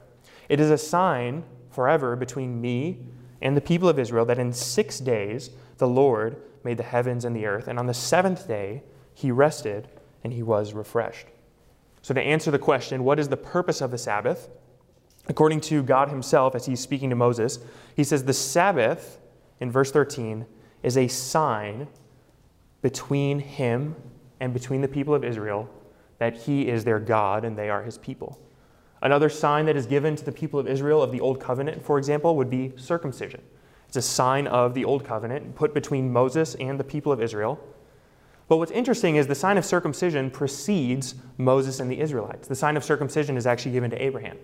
It 0.49 0.61
is 0.61 0.71
a 0.71 0.79
sign 0.79 1.45
forever 1.71 2.15
between 2.15 2.61
me 2.61 3.01
and 3.41 3.57
the 3.57 3.61
people 3.61 3.89
of 3.89 3.99
Israel 3.99 4.25
that 4.27 4.39
in 4.39 4.53
six 4.53 5.01
days 5.01 5.51
the 5.79 5.89
Lord 5.89 6.41
made 6.63 6.77
the 6.77 6.85
heavens 6.85 7.25
and 7.25 7.35
the 7.35 7.47
earth, 7.47 7.67
and 7.67 7.79
on 7.79 7.87
the 7.87 7.95
seventh 7.95 8.47
day 8.47 8.85
he 9.15 9.33
rested 9.33 9.89
and 10.23 10.33
he 10.33 10.43
was 10.43 10.73
refreshed. 10.73 11.27
So, 12.03 12.15
to 12.15 12.21
answer 12.21 12.51
the 12.51 12.59
question, 12.59 13.05
what 13.05 13.19
is 13.19 13.29
the 13.29 13.37
purpose 13.37 13.81
of 13.81 13.91
the 13.91 13.99
Sabbath? 13.99 14.49
According 15.29 15.61
to 15.63 15.83
God 15.83 16.09
Himself, 16.09 16.55
as 16.55 16.67
He's 16.67 16.81
speaking 16.81 17.11
to 17.11 17.17
Moses, 17.17 17.61
He 17.95 18.03
says, 18.03 18.25
The 18.25 18.33
Sabbath, 18.33 19.21
in 19.61 19.71
verse 19.71 19.93
13, 19.93 20.47
is 20.83 20.97
a 20.97 21.09
sign 21.09 21.89
between 22.81 23.39
Him 23.39 23.95
and 24.41 24.53
between 24.53 24.81
the 24.81 24.89
people 24.89 25.15
of 25.15 25.25
Israel 25.25 25.69
that 26.19 26.37
He 26.37 26.69
is 26.69 26.85
their 26.85 27.01
God 27.01 27.45
and 27.45 27.57
they 27.57 27.71
are 27.71 27.83
His 27.83 27.99
people. 27.99 28.41
Another 29.03 29.29
sign 29.29 29.67
that 29.67 29.77
is 29.77 29.87
given 29.87 30.15
to 30.15 30.25
the 30.25 30.33
people 30.33 30.61
of 30.61 30.69
Israel 30.69 31.03
of 31.03 31.11
the 31.11 31.21
Old 31.21 31.41
Covenant, 31.41 31.85
for 31.85 31.99
example, 31.99 32.37
would 32.37 32.51
be 32.51 32.73
circumcision. 32.77 33.43
It's 33.89 33.97
a 33.97 34.03
sign 34.03 34.47
of 34.47 34.75
the 34.75 34.85
Old 34.85 35.05
Covenant 35.05 35.57
put 35.57 35.75
between 35.75 36.13
Moses 36.13 36.55
and 36.55 36.79
the 36.79 36.85
people 36.85 37.13
of 37.13 37.21
Israel. 37.21 37.61
But 38.49 38.59
what's 38.59 38.71
interesting 38.71 39.17
is 39.17 39.27
the 39.27 39.35
sign 39.35 39.59
of 39.59 39.65
circumcision 39.65 40.31
precedes 40.31 41.15
Moses 41.37 41.81
and 41.81 41.91
the 41.91 42.01
Israelites. 42.01 42.49
The 42.49 42.55
sign 42.55 42.77
of 42.77 42.85
circumcision 42.85 43.37
is 43.37 43.47
actually 43.47 43.73
given 43.73 43.91
to 43.91 44.03
Abraham. 44.03 44.39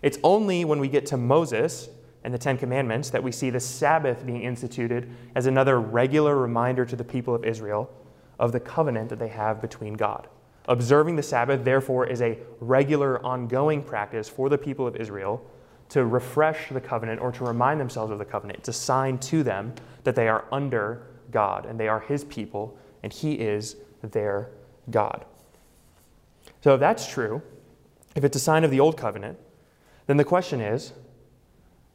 It's 0.00 0.18
only 0.22 0.64
when 0.64 0.80
we 0.80 0.88
get 0.88 1.06
to 1.06 1.16
Moses 1.16 1.88
and 2.24 2.34
the 2.34 2.38
Ten 2.38 2.58
Commandments 2.58 3.10
that 3.10 3.22
we 3.22 3.32
see 3.32 3.50
the 3.50 3.60
Sabbath 3.60 4.26
being 4.26 4.42
instituted 4.42 5.08
as 5.34 5.46
another 5.46 5.80
regular 5.80 6.36
reminder 6.36 6.84
to 6.84 6.96
the 6.96 7.04
people 7.04 7.34
of 7.34 7.44
Israel 7.44 7.90
of 8.38 8.52
the 8.52 8.60
covenant 8.60 9.08
that 9.08 9.18
they 9.18 9.28
have 9.28 9.60
between 9.60 9.94
God. 9.94 10.28
Observing 10.68 11.16
the 11.16 11.22
Sabbath, 11.22 11.64
therefore, 11.64 12.06
is 12.06 12.20
a 12.20 12.38
regular, 12.60 13.24
ongoing 13.24 13.82
practice 13.82 14.28
for 14.28 14.48
the 14.48 14.58
people 14.58 14.86
of 14.86 14.96
Israel 14.96 15.44
to 15.88 16.04
refresh 16.04 16.68
the 16.68 16.80
covenant 16.80 17.20
or 17.20 17.32
to 17.32 17.44
remind 17.44 17.80
themselves 17.80 18.12
of 18.12 18.18
the 18.18 18.24
covenant. 18.24 18.58
It's 18.58 18.68
a 18.68 18.74
sign 18.74 19.18
to 19.18 19.42
them 19.42 19.74
that 20.04 20.14
they 20.14 20.28
are 20.28 20.44
under 20.52 21.06
God 21.30 21.64
and 21.64 21.80
they 21.80 21.88
are 21.88 22.00
His 22.00 22.24
people 22.24 22.78
and 23.02 23.12
He 23.12 23.34
is 23.34 23.76
their 24.02 24.50
God. 24.90 25.24
So, 26.60 26.74
if 26.74 26.80
that's 26.80 27.06
true, 27.06 27.40
if 28.14 28.24
it's 28.24 28.36
a 28.36 28.40
sign 28.40 28.64
of 28.64 28.70
the 28.70 28.80
old 28.80 28.96
covenant, 28.96 29.38
then 30.06 30.16
the 30.16 30.24
question 30.24 30.60
is 30.60 30.92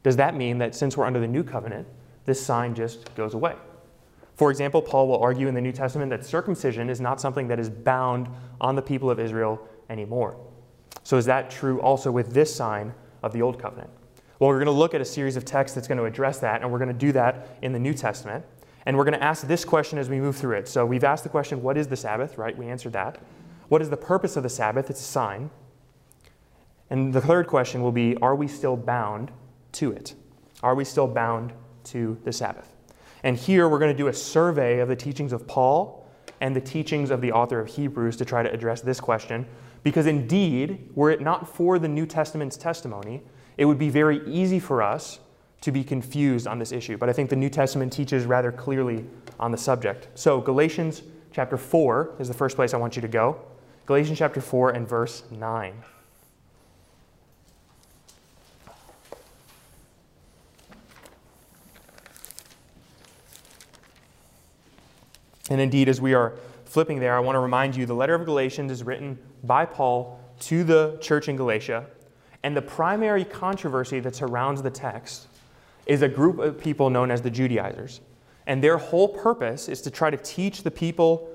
does 0.04 0.16
that 0.16 0.36
mean 0.36 0.58
that 0.58 0.74
since 0.74 0.96
we're 0.96 1.06
under 1.06 1.18
the 1.18 1.26
new 1.26 1.42
covenant, 1.42 1.88
this 2.26 2.40
sign 2.44 2.74
just 2.74 3.12
goes 3.16 3.34
away? 3.34 3.56
For 4.36 4.50
example, 4.50 4.82
Paul 4.82 5.08
will 5.08 5.18
argue 5.18 5.48
in 5.48 5.54
the 5.54 5.60
New 5.60 5.72
Testament 5.72 6.10
that 6.10 6.24
circumcision 6.24 6.90
is 6.90 7.00
not 7.00 7.20
something 7.20 7.48
that 7.48 7.58
is 7.58 7.70
bound 7.70 8.28
on 8.60 8.76
the 8.76 8.82
people 8.82 9.10
of 9.10 9.18
Israel 9.18 9.60
anymore. 9.88 10.36
So, 11.04 11.16
is 11.16 11.24
that 11.26 11.50
true 11.50 11.80
also 11.80 12.10
with 12.10 12.32
this 12.32 12.54
sign 12.54 12.94
of 13.22 13.32
the 13.32 13.42
Old 13.42 13.58
Covenant? 13.58 13.90
Well, 14.38 14.50
we're 14.50 14.58
going 14.58 14.66
to 14.66 14.72
look 14.72 14.92
at 14.92 15.00
a 15.00 15.04
series 15.04 15.36
of 15.36 15.44
texts 15.44 15.74
that's 15.74 15.88
going 15.88 15.98
to 15.98 16.04
address 16.04 16.38
that, 16.40 16.62
and 16.62 16.70
we're 16.70 16.78
going 16.78 16.92
to 16.92 16.94
do 16.94 17.12
that 17.12 17.56
in 17.62 17.72
the 17.72 17.78
New 17.78 17.94
Testament. 17.94 18.44
And 18.86 18.98
we're 18.98 19.04
going 19.04 19.18
to 19.18 19.22
ask 19.22 19.46
this 19.46 19.64
question 19.64 19.98
as 19.98 20.10
we 20.10 20.20
move 20.20 20.36
through 20.36 20.56
it. 20.56 20.68
So, 20.68 20.84
we've 20.84 21.04
asked 21.04 21.22
the 21.22 21.30
question, 21.30 21.62
what 21.62 21.78
is 21.78 21.88
the 21.88 21.96
Sabbath, 21.96 22.36
right? 22.36 22.56
We 22.56 22.66
answered 22.66 22.92
that. 22.92 23.18
What 23.68 23.80
is 23.80 23.88
the 23.88 23.96
purpose 23.96 24.36
of 24.36 24.42
the 24.42 24.50
Sabbath? 24.50 24.90
It's 24.90 25.00
a 25.00 25.04
sign. 25.04 25.50
And 26.90 27.14
the 27.14 27.20
third 27.20 27.46
question 27.46 27.82
will 27.82 27.92
be, 27.92 28.16
are 28.16 28.34
we 28.34 28.48
still 28.48 28.76
bound 28.76 29.30
to 29.74 29.92
it? 29.92 30.14
Are 30.62 30.74
we 30.74 30.84
still 30.84 31.06
bound 31.06 31.52
to 31.84 32.18
the 32.24 32.32
Sabbath? 32.32 32.74
And 33.22 33.36
here 33.36 33.68
we're 33.68 33.78
going 33.78 33.92
to 33.92 33.96
do 33.96 34.08
a 34.08 34.12
survey 34.12 34.80
of 34.80 34.88
the 34.88 34.96
teachings 34.96 35.32
of 35.32 35.46
Paul 35.46 36.06
and 36.40 36.54
the 36.54 36.60
teachings 36.60 37.10
of 37.10 37.20
the 37.20 37.32
author 37.32 37.60
of 37.60 37.68
Hebrews 37.68 38.16
to 38.18 38.24
try 38.24 38.42
to 38.42 38.52
address 38.52 38.80
this 38.80 39.00
question. 39.00 39.46
Because 39.82 40.06
indeed, 40.06 40.90
were 40.94 41.10
it 41.10 41.20
not 41.20 41.48
for 41.48 41.78
the 41.78 41.88
New 41.88 42.06
Testament's 42.06 42.56
testimony, 42.56 43.22
it 43.56 43.64
would 43.64 43.78
be 43.78 43.90
very 43.90 44.26
easy 44.26 44.58
for 44.58 44.82
us 44.82 45.20
to 45.60 45.72
be 45.72 45.82
confused 45.82 46.46
on 46.46 46.58
this 46.58 46.72
issue. 46.72 46.98
But 46.98 47.08
I 47.08 47.12
think 47.12 47.30
the 47.30 47.36
New 47.36 47.48
Testament 47.48 47.92
teaches 47.92 48.26
rather 48.26 48.52
clearly 48.52 49.06
on 49.40 49.50
the 49.50 49.58
subject. 49.58 50.08
So, 50.14 50.40
Galatians 50.40 51.02
chapter 51.32 51.56
4 51.56 52.16
is 52.18 52.28
the 52.28 52.34
first 52.34 52.56
place 52.56 52.74
I 52.74 52.76
want 52.76 52.96
you 52.96 53.02
to 53.02 53.08
go. 53.08 53.40
Galatians 53.86 54.18
chapter 54.18 54.40
4 54.40 54.70
and 54.70 54.88
verse 54.88 55.24
9. 55.30 55.74
And 65.50 65.60
indeed, 65.60 65.88
as 65.88 66.00
we 66.00 66.14
are 66.14 66.34
flipping 66.64 67.00
there, 67.00 67.14
I 67.16 67.20
want 67.20 67.36
to 67.36 67.40
remind 67.40 67.76
you 67.76 67.86
the 67.86 67.94
letter 67.94 68.14
of 68.14 68.24
Galatians 68.24 68.72
is 68.72 68.82
written 68.82 69.18
by 69.42 69.66
Paul 69.66 70.20
to 70.40 70.64
the 70.64 70.98
church 71.00 71.28
in 71.28 71.36
Galatia. 71.36 71.86
And 72.42 72.56
the 72.56 72.62
primary 72.62 73.24
controversy 73.24 74.00
that 74.00 74.16
surrounds 74.16 74.62
the 74.62 74.70
text 74.70 75.28
is 75.86 76.02
a 76.02 76.08
group 76.08 76.38
of 76.38 76.60
people 76.60 76.90
known 76.90 77.10
as 77.10 77.22
the 77.22 77.30
Judaizers. 77.30 78.00
And 78.46 78.62
their 78.62 78.78
whole 78.78 79.08
purpose 79.08 79.68
is 79.68 79.80
to 79.82 79.90
try 79.90 80.10
to 80.10 80.16
teach 80.16 80.62
the 80.62 80.70
people 80.70 81.30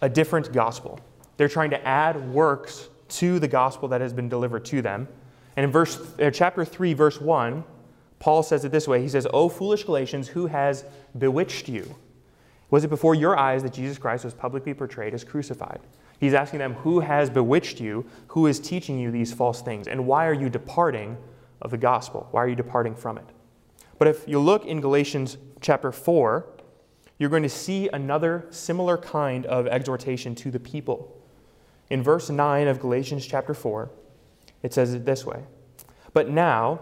a 0.00 0.08
different 0.08 0.52
gospel. 0.52 1.00
They're 1.36 1.48
trying 1.48 1.70
to 1.70 1.86
add 1.86 2.32
works 2.32 2.88
to 3.08 3.38
the 3.38 3.48
gospel 3.48 3.88
that 3.88 4.00
has 4.00 4.12
been 4.12 4.28
delivered 4.28 4.64
to 4.66 4.82
them. 4.82 5.08
And 5.56 5.64
in 5.64 5.72
verse, 5.72 5.98
uh, 6.20 6.30
chapter 6.30 6.64
3, 6.64 6.94
verse 6.94 7.20
1, 7.20 7.64
Paul 8.18 8.42
says 8.42 8.64
it 8.64 8.72
this 8.72 8.88
way 8.88 9.02
He 9.02 9.08
says, 9.08 9.26
O 9.32 9.48
foolish 9.48 9.84
Galatians, 9.84 10.28
who 10.28 10.46
has 10.46 10.84
bewitched 11.16 11.68
you? 11.68 11.96
Was 12.70 12.84
it 12.84 12.88
before 12.88 13.14
your 13.14 13.38
eyes 13.38 13.62
that 13.62 13.72
Jesus 13.72 13.98
Christ 13.98 14.24
was 14.24 14.34
publicly 14.34 14.74
portrayed 14.74 15.14
as 15.14 15.24
crucified? 15.24 15.80
He's 16.20 16.34
asking 16.34 16.58
them, 16.58 16.74
Who 16.74 17.00
has 17.00 17.30
bewitched 17.30 17.80
you? 17.80 18.04
Who 18.28 18.46
is 18.46 18.60
teaching 18.60 18.98
you 18.98 19.10
these 19.10 19.32
false 19.32 19.62
things? 19.62 19.88
And 19.88 20.06
why 20.06 20.26
are 20.26 20.34
you 20.34 20.48
departing 20.48 21.16
of 21.62 21.70
the 21.70 21.78
gospel? 21.78 22.28
Why 22.30 22.42
are 22.42 22.48
you 22.48 22.56
departing 22.56 22.94
from 22.94 23.18
it? 23.18 23.26
But 23.98 24.08
if 24.08 24.28
you 24.28 24.38
look 24.38 24.66
in 24.66 24.80
Galatians 24.80 25.38
chapter 25.60 25.90
4, 25.90 26.46
you're 27.18 27.30
going 27.30 27.42
to 27.42 27.48
see 27.48 27.88
another 27.92 28.46
similar 28.50 28.96
kind 28.96 29.46
of 29.46 29.66
exhortation 29.66 30.34
to 30.36 30.50
the 30.50 30.60
people. 30.60 31.16
In 31.90 32.02
verse 32.02 32.30
9 32.30 32.68
of 32.68 32.80
Galatians 32.80 33.26
chapter 33.26 33.54
4, 33.54 33.90
it 34.62 34.74
says 34.74 34.94
it 34.94 35.04
this 35.04 35.24
way 35.24 35.44
But 36.12 36.28
now 36.28 36.80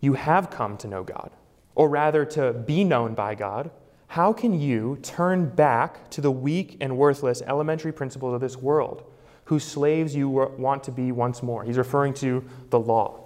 you 0.00 0.14
have 0.14 0.50
come 0.50 0.76
to 0.78 0.88
know 0.88 1.04
God, 1.04 1.30
or 1.74 1.88
rather 1.88 2.24
to 2.24 2.52
be 2.52 2.82
known 2.82 3.14
by 3.14 3.34
God 3.34 3.70
how 4.08 4.32
can 4.32 4.58
you 4.58 4.98
turn 5.02 5.48
back 5.48 6.10
to 6.10 6.20
the 6.20 6.30
weak 6.30 6.76
and 6.80 6.96
worthless 6.96 7.42
elementary 7.42 7.92
principles 7.92 8.34
of 8.34 8.40
this 8.40 8.56
world, 8.56 9.04
whose 9.44 9.64
slaves 9.64 10.14
you 10.14 10.28
want 10.28 10.84
to 10.84 10.92
be 10.92 11.12
once 11.12 11.42
more? 11.42 11.64
He's 11.64 11.78
referring 11.78 12.14
to 12.14 12.44
the 12.70 12.78
law. 12.78 13.22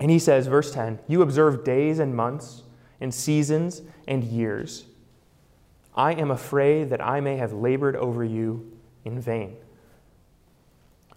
And 0.00 0.10
he 0.10 0.18
says, 0.18 0.46
verse 0.46 0.72
10 0.72 1.00
You 1.08 1.22
observe 1.22 1.64
days 1.64 1.98
and 1.98 2.14
months, 2.14 2.62
and 3.00 3.12
seasons 3.12 3.82
and 4.06 4.22
years. 4.24 4.84
I 5.94 6.12
am 6.14 6.30
afraid 6.30 6.88
that 6.90 7.04
I 7.04 7.20
may 7.20 7.36
have 7.36 7.52
labored 7.52 7.96
over 7.96 8.24
you 8.24 8.72
in 9.04 9.20
vain. 9.20 9.56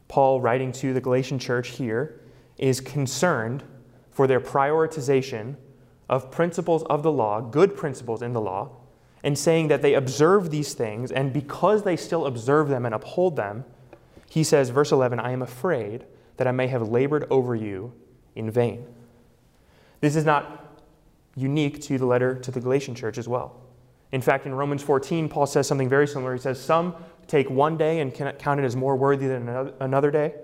Paul, 0.07 0.41
writing 0.41 0.71
to 0.73 0.93
the 0.93 1.01
Galatian 1.01 1.39
church 1.39 1.69
here, 1.69 2.21
is 2.57 2.81
concerned 2.81 3.63
for 4.09 4.27
their 4.27 4.39
prioritization 4.39 5.55
of 6.09 6.31
principles 6.31 6.83
of 6.83 7.03
the 7.03 7.11
law, 7.11 7.41
good 7.41 7.75
principles 7.75 8.21
in 8.21 8.33
the 8.33 8.41
law, 8.41 8.69
and 9.23 9.37
saying 9.37 9.69
that 9.69 9.81
they 9.81 9.95
observe 9.95 10.51
these 10.51 10.73
things, 10.73 11.11
and 11.11 11.33
because 11.33 11.83
they 11.83 11.95
still 11.95 12.25
observe 12.25 12.69
them 12.69 12.85
and 12.85 12.93
uphold 12.93 13.35
them, 13.35 13.65
he 14.29 14.43
says, 14.43 14.69
verse 14.69 14.91
11, 14.91 15.19
I 15.19 15.31
am 15.31 15.41
afraid 15.41 16.05
that 16.37 16.47
I 16.47 16.51
may 16.51 16.67
have 16.67 16.89
labored 16.89 17.25
over 17.29 17.55
you 17.55 17.93
in 18.35 18.51
vain. 18.51 18.85
This 20.01 20.15
is 20.15 20.25
not 20.25 20.77
unique 21.35 21.81
to 21.81 21.97
the 21.97 22.05
letter 22.05 22.35
to 22.35 22.51
the 22.51 22.59
Galatian 22.59 22.95
church 22.95 23.17
as 23.17 23.27
well. 23.27 23.61
In 24.11 24.21
fact, 24.21 24.45
in 24.45 24.53
Romans 24.53 24.83
14, 24.83 25.27
Paul 25.27 25.47
says 25.47 25.67
something 25.67 25.89
very 25.89 26.07
similar. 26.07 26.35
He 26.35 26.41
says, 26.41 26.61
Some 26.61 26.95
take 27.27 27.49
one 27.49 27.77
day 27.77 27.99
and 27.99 28.13
count 28.13 28.59
it 28.59 28.63
as 28.63 28.75
more 28.75 28.95
worthy 28.95 29.27
than 29.27 29.47
another 29.79 30.11
day. 30.11 30.35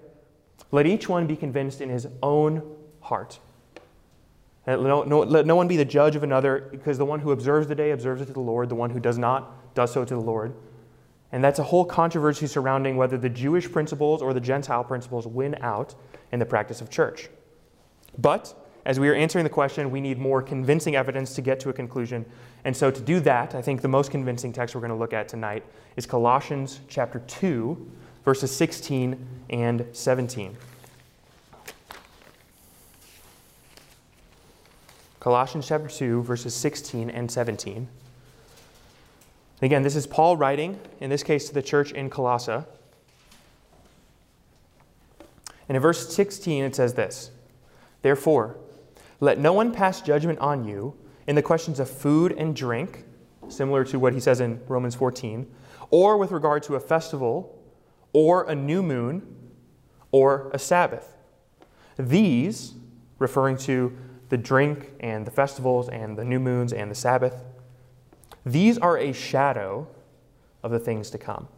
Let 0.71 0.86
each 0.86 1.08
one 1.08 1.28
be 1.28 1.36
convinced 1.36 1.82
in 1.82 1.89
his 1.89 2.08
own 2.24 2.76
heart. 3.02 3.39
And 4.67 4.84
no, 4.84 5.04
no, 5.04 5.19
let 5.19 5.45
no 5.45 5.56
one 5.56 5.67
be 5.67 5.78
the 5.78 5.86
judge 5.86 6.15
of 6.15 6.24
another, 6.24 6.67
because 6.71 6.97
the 6.97 7.06
one 7.06 7.19
who 7.19 7.32
observes 7.32 7.67
the 7.67 7.76
day 7.76 7.91
observes 7.91 8.21
it 8.21 8.26
to 8.28 8.34
the 8.34 8.39
Lord, 8.39 8.69
the 8.69 8.76
one 8.76 8.89
who 8.91 9.00
does 9.00 9.17
not 9.17 9.74
does 9.74 9.91
so 9.91 10.06
to 10.06 10.13
the 10.13 10.21
Lord. 10.21 10.54
And 11.32 11.43
that's 11.43 11.60
a 11.60 11.63
whole 11.63 11.86
controversy 11.86 12.45
surrounding 12.45 12.97
whether 12.97 13.17
the 13.17 13.30
Jewish 13.30 13.71
principles 13.71 14.21
or 14.21 14.34
the 14.34 14.41
Gentile 14.41 14.84
principles 14.84 15.26
win 15.26 15.56
out 15.62 15.95
in 16.32 16.39
the 16.39 16.45
practice 16.45 16.82
of 16.82 16.89
church. 16.89 17.30
But 18.17 18.54
as 18.86 19.00
we 19.00 19.08
are 19.10 19.13
answering 19.13 19.43
the 19.43 19.50
question, 19.50 19.91
we 19.91 20.02
need 20.02 20.17
more 20.17 20.41
convincing 20.41 20.95
evidence 20.95 21.34
to 21.36 21.41
get 21.41 21.60
to 21.62 21.69
a 21.69 21.74
conclusion. 21.74 22.26
And 22.65 22.76
so 22.76 22.91
to 22.91 23.02
do 23.02 23.19
that, 23.21 23.56
I 23.56 23.62
think 23.62 23.82
the 23.82 23.88
most 23.88 24.12
convincing 24.12 24.52
text 24.52 24.76
we're 24.76 24.82
going 24.82 24.91
to 24.91 24.97
look 24.97 25.13
at 25.13 25.30
tonight 25.30 25.63
is 25.95 26.06
Colossians 26.06 26.82
chapter 26.88 27.19
2, 27.19 27.91
verses 28.26 28.54
16 28.56 29.26
and 29.52 29.86
17. 29.93 30.58
Colossians 35.22 35.68
chapter 35.68 35.88
2, 35.88 36.24
verses 36.24 36.56
16 36.56 37.12
and 37.12 37.30
17. 37.30 37.88
Again, 39.62 39.84
this 39.84 39.96
is 39.96 40.08
Paul 40.08 40.36
writing, 40.36 40.80
in 41.00 41.12
this 41.12 41.22
case 41.22 41.48
to 41.48 41.54
the 41.54 41.62
church 41.62 41.92
in 41.92 42.10
Colossae. 42.10 42.64
And 45.70 45.76
in 45.76 45.80
verse 45.80 46.12
16, 46.12 46.64
it 46.64 46.76
says 46.76 46.96
this 46.96 47.30
Therefore, 48.02 48.58
let 49.20 49.38
no 49.38 49.54
one 49.54 49.72
pass 49.72 50.02
judgment 50.02 50.40
on 50.40 50.66
you 50.66 50.96
in 51.28 51.36
the 51.36 51.44
questions 51.44 51.80
of 51.80 51.88
food 51.88 52.32
and 52.32 52.56
drink, 52.56 53.06
similar 53.48 53.86
to 53.86 54.00
what 54.00 54.14
he 54.14 54.20
says 54.20 54.40
in 54.40 54.60
Romans 54.68 54.96
14, 54.96 55.46
or 55.92 56.18
with 56.18 56.32
regard 56.32 56.64
to 56.64 56.74
a 56.74 56.80
festival, 56.80 57.64
or 58.12 58.50
a 58.50 58.56
new 58.56 58.82
moon, 58.82 59.22
or 60.12 60.50
a 60.52 60.58
Sabbath. 60.58 61.16
These, 61.96 62.74
referring 63.20 63.58
to 63.58 63.96
the 64.32 64.38
drink 64.38 64.89
and 65.02 65.28
the 65.28 65.32
festivals 65.32 65.89
and 65.89 66.17
the 66.17 66.24
new 66.24 66.39
moons 66.39 66.72
and 66.72 66.89
the 66.89 66.96
Sabbath, 66.96 67.44
these 68.46 68.78
are 68.78 68.98
a 68.98 69.12
shadow 69.12 69.86
of 70.63 70.72
the 70.72 70.80
things 70.80 71.10
to 71.10 71.17
come. 71.17 71.50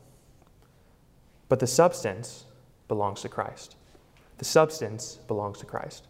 But 1.49 1.59
the 1.59 1.67
substance 1.67 2.45
belongs 2.87 3.21
to 3.21 3.29
Christ. 3.29 3.75
The 4.39 4.45
substance 4.45 5.19
belongs 5.27 5.59
to 5.59 5.67
Christ. 5.67 6.07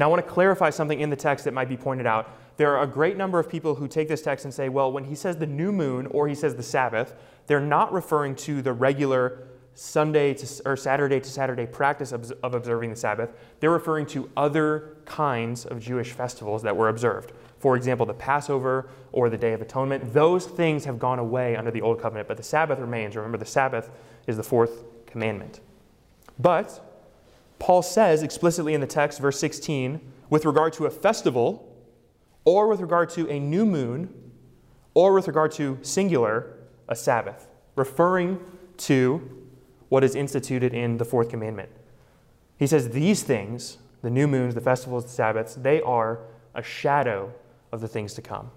Now, 0.00 0.06
I 0.06 0.08
want 0.08 0.26
to 0.26 0.28
clarify 0.30 0.70
something 0.70 0.98
in 0.98 1.08
the 1.08 1.14
text 1.14 1.44
that 1.44 1.54
might 1.54 1.68
be 1.68 1.76
pointed 1.76 2.04
out. 2.04 2.28
There 2.56 2.76
are 2.76 2.82
a 2.82 2.88
great 2.88 3.16
number 3.16 3.38
of 3.38 3.48
people 3.48 3.76
who 3.76 3.86
take 3.86 4.08
this 4.08 4.22
text 4.22 4.44
and 4.44 4.52
say, 4.52 4.68
well, 4.68 4.90
when 4.90 5.04
he 5.04 5.14
says 5.14 5.36
the 5.36 5.46
new 5.46 5.70
moon 5.70 6.08
or 6.08 6.26
he 6.26 6.34
says 6.34 6.56
the 6.56 6.64
Sabbath, 6.64 7.14
they're 7.46 7.60
not 7.60 7.92
referring 7.92 8.34
to 8.36 8.60
the 8.60 8.72
regular 8.72 9.46
Sunday 9.74 10.34
to, 10.34 10.62
or 10.66 10.76
Saturday 10.76 11.18
to 11.20 11.30
Saturday 11.30 11.66
practice 11.66 12.12
of, 12.12 12.30
of 12.42 12.54
observing 12.54 12.90
the 12.90 12.96
Sabbath. 12.96 13.30
They're 13.60 13.70
referring 13.70 14.06
to 14.06 14.30
other 14.36 14.96
kinds 15.06 15.64
of 15.64 15.80
Jewish 15.80 16.12
festivals 16.12 16.62
that 16.62 16.76
were 16.76 16.88
observed. 16.88 17.32
For 17.58 17.76
example, 17.76 18.04
the 18.04 18.14
Passover 18.14 18.88
or 19.12 19.30
the 19.30 19.38
Day 19.38 19.52
of 19.52 19.62
Atonement. 19.62 20.12
Those 20.12 20.46
things 20.46 20.84
have 20.84 20.98
gone 20.98 21.18
away 21.18 21.56
under 21.56 21.70
the 21.70 21.80
Old 21.80 22.00
Covenant, 22.00 22.28
but 22.28 22.36
the 22.36 22.42
Sabbath 22.42 22.78
remains. 22.78 23.16
Remember, 23.16 23.38
the 23.38 23.44
Sabbath 23.44 23.90
is 24.26 24.36
the 24.36 24.42
fourth 24.42 24.84
commandment. 25.06 25.60
But 26.38 26.84
Paul 27.58 27.82
says 27.82 28.22
explicitly 28.22 28.74
in 28.74 28.80
the 28.80 28.86
text, 28.86 29.20
verse 29.20 29.38
16, 29.38 30.00
with 30.28 30.44
regard 30.44 30.72
to 30.74 30.86
a 30.86 30.90
festival, 30.90 31.68
or 32.44 32.66
with 32.66 32.80
regard 32.80 33.08
to 33.10 33.28
a 33.30 33.38
new 33.38 33.64
moon, 33.64 34.12
or 34.94 35.14
with 35.14 35.28
regard 35.28 35.52
to 35.52 35.78
singular, 35.82 36.56
a 36.88 36.96
Sabbath, 36.96 37.46
referring 37.76 38.40
to 38.78 39.41
what 39.92 40.02
is 40.02 40.14
instituted 40.14 40.72
in 40.72 40.96
the 40.96 41.04
fourth 41.04 41.28
commandment. 41.28 41.68
He 42.58 42.66
says 42.66 42.88
these 42.88 43.24
things, 43.24 43.76
the 44.00 44.08
new 44.08 44.26
moons, 44.26 44.54
the 44.54 44.60
festivals, 44.62 45.04
the 45.04 45.10
Sabbaths, 45.10 45.54
they 45.56 45.82
are 45.82 46.20
a 46.54 46.62
shadow 46.62 47.30
of 47.72 47.82
the 47.82 47.88
things 47.88 48.14
to 48.14 48.22
come. 48.22 48.50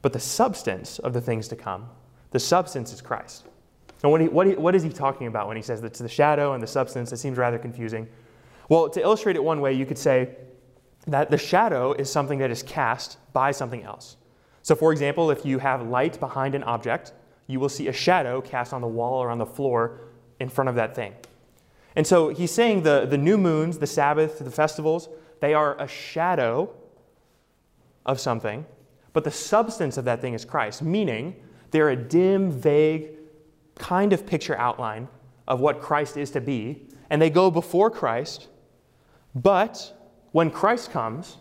But 0.00 0.14
the 0.14 0.18
substance 0.18 0.98
of 0.98 1.12
the 1.12 1.20
things 1.20 1.46
to 1.48 1.56
come, 1.56 1.90
the 2.30 2.40
substance 2.40 2.90
is 2.90 3.02
Christ. 3.02 3.44
And 4.02 4.10
what, 4.10 4.22
he, 4.22 4.28
what, 4.28 4.46
he, 4.46 4.54
what 4.54 4.74
is 4.74 4.82
he 4.82 4.88
talking 4.88 5.26
about 5.26 5.46
when 5.46 5.58
he 5.58 5.62
says 5.62 5.82
that 5.82 5.88
it's 5.88 5.98
the 5.98 6.08
shadow 6.08 6.54
and 6.54 6.62
the 6.62 6.66
substance? 6.66 7.12
It 7.12 7.18
seems 7.18 7.36
rather 7.36 7.58
confusing. 7.58 8.08
Well, 8.70 8.88
to 8.88 9.02
illustrate 9.02 9.36
it 9.36 9.44
one 9.44 9.60
way, 9.60 9.74
you 9.74 9.84
could 9.84 9.98
say 9.98 10.36
that 11.06 11.30
the 11.30 11.36
shadow 11.36 11.92
is 11.92 12.10
something 12.10 12.38
that 12.38 12.50
is 12.50 12.62
cast 12.62 13.18
by 13.34 13.50
something 13.50 13.82
else. 13.82 14.16
So, 14.62 14.74
for 14.74 14.90
example, 14.90 15.30
if 15.30 15.44
you 15.44 15.58
have 15.58 15.86
light 15.86 16.18
behind 16.18 16.54
an 16.54 16.62
object, 16.62 17.12
you 17.46 17.60
will 17.60 17.68
see 17.68 17.88
a 17.88 17.92
shadow 17.92 18.40
cast 18.40 18.72
on 18.72 18.80
the 18.80 18.88
wall 18.88 19.22
or 19.22 19.28
on 19.28 19.36
the 19.36 19.44
floor 19.44 20.00
in 20.42 20.48
front 20.48 20.68
of 20.68 20.74
that 20.74 20.94
thing. 20.94 21.14
And 21.96 22.06
so 22.06 22.28
he's 22.28 22.50
saying 22.50 22.82
the, 22.82 23.06
the 23.06 23.18
new 23.18 23.38
moons, 23.38 23.78
the 23.78 23.86
Sabbath, 23.86 24.38
the 24.38 24.50
festivals, 24.50 25.08
they 25.40 25.54
are 25.54 25.80
a 25.80 25.88
shadow 25.88 26.70
of 28.04 28.20
something, 28.20 28.66
but 29.12 29.24
the 29.24 29.30
substance 29.30 29.96
of 29.96 30.04
that 30.04 30.20
thing 30.20 30.34
is 30.34 30.44
Christ, 30.44 30.82
meaning 30.82 31.36
they're 31.70 31.90
a 31.90 31.96
dim, 31.96 32.50
vague 32.50 33.10
kind 33.76 34.12
of 34.12 34.26
picture 34.26 34.56
outline 34.58 35.08
of 35.48 35.60
what 35.60 35.80
Christ 35.80 36.16
is 36.16 36.30
to 36.32 36.40
be, 36.40 36.88
and 37.10 37.20
they 37.20 37.30
go 37.30 37.50
before 37.50 37.90
Christ 37.90 38.48
but 39.34 39.92
when 40.32 40.50
Christ 40.50 40.90
comes, 40.90 41.38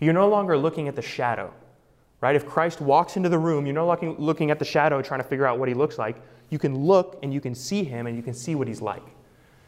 you're 0.00 0.14
no 0.14 0.28
longer 0.28 0.56
looking 0.56 0.88
at 0.88 0.96
the 0.96 1.02
shadow, 1.02 1.52
right? 2.20 2.34
If 2.34 2.46
Christ 2.46 2.80
walks 2.80 3.16
into 3.16 3.28
the 3.28 3.38
room, 3.38 3.66
you're 3.66 3.74
no 3.74 3.86
longer 3.86 4.10
looking 4.12 4.50
at 4.50 4.58
the 4.58 4.64
shadow 4.64 5.02
trying 5.02 5.20
to 5.20 5.28
figure 5.28 5.46
out 5.46 5.58
what 5.58 5.68
he 5.68 5.74
looks 5.74 5.98
like. 5.98 6.16
You 6.50 6.58
can 6.58 6.86
look 6.86 7.18
and 7.22 7.32
you 7.32 7.40
can 7.40 7.54
see 7.54 7.84
him 7.84 8.06
and 8.06 8.16
you 8.16 8.22
can 8.22 8.34
see 8.34 8.54
what 8.54 8.68
he's 8.68 8.80
like. 8.80 9.02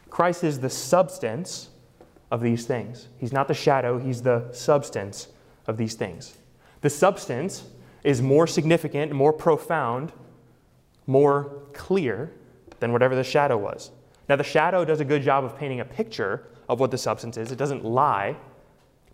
Christ 0.09 0.43
is 0.43 0.59
the 0.59 0.69
substance 0.69 1.69
of 2.31 2.41
these 2.41 2.65
things. 2.65 3.07
He's 3.17 3.33
not 3.33 3.47
the 3.47 3.53
shadow, 3.53 3.99
he's 3.99 4.21
the 4.21 4.51
substance 4.51 5.27
of 5.67 5.77
these 5.77 5.93
things. 5.93 6.37
The 6.81 6.89
substance 6.89 7.65
is 8.03 8.21
more 8.21 8.47
significant, 8.47 9.11
more 9.11 9.33
profound, 9.33 10.11
more 11.07 11.61
clear 11.73 12.31
than 12.79 12.91
whatever 12.91 13.15
the 13.15 13.23
shadow 13.23 13.57
was. 13.57 13.91
Now, 14.27 14.35
the 14.37 14.43
shadow 14.43 14.85
does 14.85 14.99
a 15.01 15.05
good 15.05 15.21
job 15.21 15.43
of 15.43 15.57
painting 15.57 15.81
a 15.81 15.85
picture 15.85 16.47
of 16.69 16.79
what 16.79 16.89
the 16.89 16.97
substance 16.97 17.37
is. 17.37 17.51
It 17.51 17.57
doesn't 17.57 17.83
lie, 17.83 18.35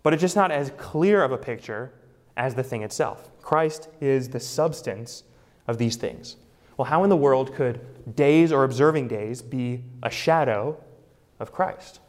but 0.02 0.12
it's 0.12 0.20
just 0.20 0.36
not 0.36 0.50
as 0.50 0.70
clear 0.78 1.22
of 1.22 1.32
a 1.32 1.38
picture 1.38 1.92
as 2.36 2.54
the 2.54 2.62
thing 2.62 2.82
itself. 2.82 3.30
Christ 3.42 3.88
is 4.00 4.28
the 4.28 4.40
substance 4.40 5.24
of 5.66 5.76
these 5.76 5.96
things. 5.96 6.36
Well, 6.78 6.86
how 6.86 7.02
in 7.02 7.10
the 7.10 7.16
world 7.16 7.54
could 7.54 7.80
days 8.14 8.52
or 8.52 8.64
observing 8.64 9.08
days 9.08 9.42
be 9.42 9.82
a 10.02 10.08
shadow 10.08 10.80
of 11.40 11.52
Christ? 11.52 12.00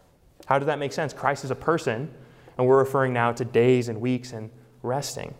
How 0.46 0.60
does 0.60 0.68
that 0.68 0.80
make 0.80 0.94
sense? 0.94 1.12
Christ 1.12 1.44
is 1.44 1.52
a 1.52 1.56
person, 1.56 2.14
and 2.58 2.68
we're 2.68 2.78
referring 2.78 3.12
now 3.12 3.32
to 3.32 3.44
days 3.44 3.90
and 3.90 4.00
weeks 4.00 4.32
and 4.32 4.52
resting. 4.84 5.34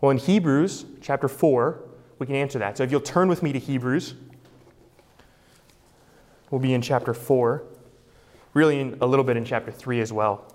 Well, 0.00 0.10
in 0.10 0.16
Hebrews 0.16 0.86
chapter 1.02 1.28
4, 1.28 1.82
we 2.18 2.26
can 2.26 2.34
answer 2.34 2.58
that. 2.58 2.78
So 2.78 2.82
if 2.82 2.90
you'll 2.90 3.00
turn 3.02 3.28
with 3.28 3.42
me 3.42 3.52
to 3.52 3.58
Hebrews, 3.58 4.14
we'll 6.50 6.60
be 6.60 6.72
in 6.72 6.82
chapter 6.82 7.14
4 7.14 7.62
really 8.54 8.80
in, 8.80 8.96
a 9.02 9.06
little 9.06 9.24
bit 9.24 9.36
in 9.36 9.44
chapter 9.44 9.70
3 9.70 10.00
as 10.00 10.14
well. 10.14 10.50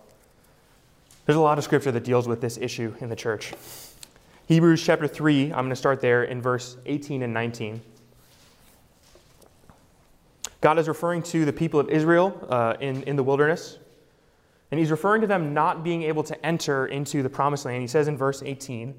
There's 1.28 1.38
a 1.38 1.42
lot 1.42 1.60
of 1.60 1.64
scripture 1.64 1.92
that 1.92 2.04
deals 2.04 2.28
with 2.28 2.42
this 2.42 2.58
issue 2.58 2.96
in 3.00 3.10
the 3.10 3.16
church. 3.16 3.54
Hebrews 4.48 4.84
chapter 4.84 5.08
3, 5.08 5.54
I'm 5.54 5.60
going 5.60 5.70
to 5.70 5.76
start 5.76 6.02
there 6.02 6.24
in 6.24 6.42
verse 6.42 6.78
18 6.88 7.22
and 7.22 7.32
19. 7.32 7.80
God 10.62 10.78
is 10.78 10.88
referring 10.88 11.24
to 11.24 11.44
the 11.44 11.54
people 11.54 11.80
of 11.80 11.90
Israel 11.90 12.48
uh, 12.50 12.76
in, 12.80 13.04
in 13.04 13.16
the 13.16 13.24
wilderness, 13.24 13.80
and 14.70 14.80
he's 14.80 14.92
referring 14.92 15.22
to 15.22 15.28
them 15.28 15.54
not 15.54 15.84
being 15.84 16.04
able 16.04 16.24
to 16.24 16.46
enter 16.46 16.86
into 16.86 17.24
the 17.24 17.30
promised 17.30 17.66
land. 17.66 17.82
He 17.82 17.88
says 17.88 18.08
in 18.08 18.16
verse 18.16 18.42
18, 18.44 18.94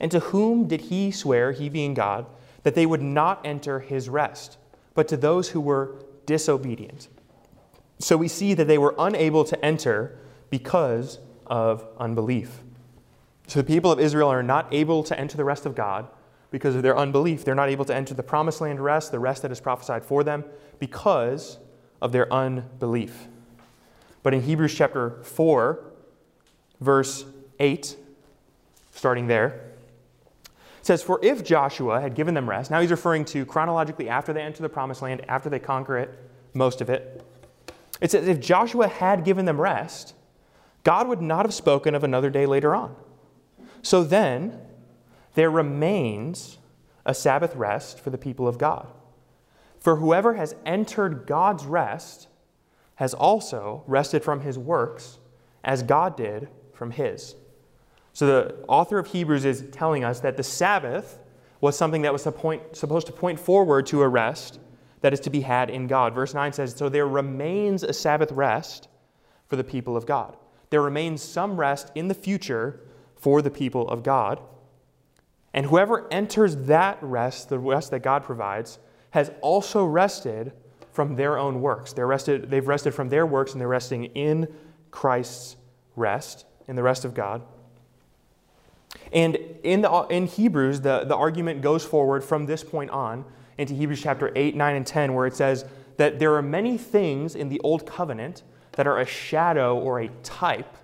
And 0.00 0.10
to 0.12 0.20
whom 0.20 0.68
did 0.68 0.82
he 0.82 1.10
swear, 1.10 1.52
he 1.52 1.68
being 1.68 1.92
God, 1.92 2.26
that 2.62 2.74
they 2.74 2.86
would 2.86 3.02
not 3.02 3.44
enter 3.44 3.80
his 3.80 4.08
rest, 4.08 4.56
but 4.94 5.08
to 5.08 5.16
those 5.16 5.50
who 5.50 5.60
were 5.60 5.96
disobedient? 6.24 7.08
So 7.98 8.16
we 8.16 8.28
see 8.28 8.54
that 8.54 8.66
they 8.66 8.78
were 8.78 8.94
unable 8.96 9.44
to 9.44 9.64
enter 9.64 10.18
because 10.50 11.18
of 11.46 11.84
unbelief. 11.98 12.60
So 13.48 13.60
the 13.60 13.66
people 13.66 13.90
of 13.90 13.98
Israel 13.98 14.28
are 14.28 14.42
not 14.42 14.72
able 14.72 15.02
to 15.04 15.18
enter 15.18 15.36
the 15.36 15.44
rest 15.44 15.66
of 15.66 15.74
God 15.74 16.06
because 16.50 16.74
of 16.74 16.82
their 16.82 16.96
unbelief. 16.96 17.44
They're 17.44 17.54
not 17.54 17.68
able 17.68 17.84
to 17.86 17.94
enter 17.94 18.14
the 18.14 18.22
promised 18.22 18.60
land 18.60 18.80
rest, 18.80 19.12
the 19.12 19.18
rest 19.18 19.42
that 19.42 19.52
is 19.52 19.60
prophesied 19.60 20.04
for 20.04 20.24
them, 20.24 20.44
because 20.78 21.58
of 22.00 22.12
their 22.12 22.32
unbelief. 22.32 23.28
But 24.22 24.34
in 24.34 24.42
Hebrews 24.42 24.74
chapter 24.74 25.22
4, 25.22 25.84
verse 26.80 27.24
8, 27.60 27.96
starting 28.92 29.26
there, 29.26 29.72
it 30.80 30.86
says, 30.86 31.02
For 31.02 31.18
if 31.22 31.44
Joshua 31.44 32.00
had 32.00 32.14
given 32.14 32.34
them 32.34 32.48
rest, 32.48 32.70
now 32.70 32.80
he's 32.80 32.90
referring 32.90 33.24
to 33.26 33.44
chronologically 33.44 34.08
after 34.08 34.32
they 34.32 34.42
enter 34.42 34.62
the 34.62 34.68
promised 34.68 35.02
land, 35.02 35.22
after 35.28 35.50
they 35.50 35.58
conquer 35.58 35.98
it, 35.98 36.10
most 36.54 36.80
of 36.80 36.88
it. 36.90 37.24
It 38.00 38.10
says 38.10 38.28
if 38.28 38.40
Joshua 38.40 38.88
had 38.88 39.24
given 39.24 39.44
them 39.44 39.60
rest, 39.60 40.14
God 40.84 41.08
would 41.08 41.20
not 41.20 41.44
have 41.44 41.54
spoken 41.54 41.94
of 41.94 42.04
another 42.04 42.30
day 42.30 42.46
later 42.46 42.74
on. 42.74 42.94
So 43.82 44.02
then, 44.04 44.60
there 45.38 45.52
remains 45.52 46.58
a 47.06 47.14
Sabbath 47.14 47.54
rest 47.54 48.00
for 48.00 48.10
the 48.10 48.18
people 48.18 48.48
of 48.48 48.58
God. 48.58 48.88
For 49.78 49.94
whoever 49.94 50.34
has 50.34 50.56
entered 50.66 51.28
God's 51.28 51.64
rest 51.64 52.26
has 52.96 53.14
also 53.14 53.84
rested 53.86 54.24
from 54.24 54.40
his 54.40 54.58
works 54.58 55.18
as 55.62 55.84
God 55.84 56.16
did 56.16 56.48
from 56.72 56.90
his. 56.90 57.36
So 58.12 58.26
the 58.26 58.56
author 58.66 58.98
of 58.98 59.06
Hebrews 59.06 59.44
is 59.44 59.64
telling 59.70 60.02
us 60.02 60.18
that 60.18 60.36
the 60.36 60.42
Sabbath 60.42 61.20
was 61.60 61.78
something 61.78 62.02
that 62.02 62.12
was 62.12 62.24
point, 62.24 62.74
supposed 62.74 63.06
to 63.06 63.12
point 63.12 63.38
forward 63.38 63.86
to 63.86 64.02
a 64.02 64.08
rest 64.08 64.58
that 65.02 65.12
is 65.12 65.20
to 65.20 65.30
be 65.30 65.42
had 65.42 65.70
in 65.70 65.86
God. 65.86 66.14
Verse 66.16 66.34
9 66.34 66.52
says, 66.52 66.74
So 66.74 66.88
there 66.88 67.06
remains 67.06 67.84
a 67.84 67.92
Sabbath 67.92 68.32
rest 68.32 68.88
for 69.46 69.54
the 69.54 69.62
people 69.62 69.96
of 69.96 70.04
God. 70.04 70.36
There 70.70 70.82
remains 70.82 71.22
some 71.22 71.56
rest 71.56 71.92
in 71.94 72.08
the 72.08 72.14
future 72.14 72.80
for 73.14 73.40
the 73.40 73.52
people 73.52 73.88
of 73.88 74.02
God. 74.02 74.40
And 75.54 75.66
whoever 75.66 76.06
enters 76.12 76.56
that 76.66 76.98
rest, 77.00 77.48
the 77.48 77.58
rest 77.58 77.90
that 77.90 78.00
God 78.00 78.22
provides, 78.22 78.78
has 79.10 79.30
also 79.40 79.84
rested 79.84 80.52
from 80.92 81.16
their 81.16 81.38
own 81.38 81.60
works. 81.60 81.92
They're 81.92 82.06
rested, 82.06 82.50
they've 82.50 82.66
rested 82.66 82.92
from 82.92 83.08
their 83.08 83.26
works 83.26 83.52
and 83.52 83.60
they're 83.60 83.68
resting 83.68 84.04
in 84.06 84.48
Christ's 84.90 85.56
rest, 85.96 86.44
in 86.66 86.76
the 86.76 86.82
rest 86.82 87.04
of 87.04 87.14
God. 87.14 87.42
And 89.12 89.36
in, 89.62 89.80
the, 89.82 90.06
in 90.10 90.26
Hebrews, 90.26 90.80
the, 90.80 91.04
the 91.04 91.16
argument 91.16 91.62
goes 91.62 91.84
forward 91.84 92.24
from 92.24 92.46
this 92.46 92.62
point 92.62 92.90
on 92.90 93.24
into 93.56 93.74
Hebrews 93.74 94.02
chapter 94.02 94.32
8, 94.34 94.54
9, 94.54 94.76
and 94.76 94.86
10, 94.86 95.14
where 95.14 95.26
it 95.26 95.34
says 95.34 95.64
that 95.96 96.18
there 96.18 96.34
are 96.34 96.42
many 96.42 96.78
things 96.78 97.34
in 97.34 97.48
the 97.48 97.60
Old 97.60 97.86
Covenant 97.86 98.42
that 98.72 98.86
are 98.86 98.98
a 98.98 99.06
shadow 99.06 99.76
or 99.78 100.00
a 100.00 100.08
type 100.22 100.76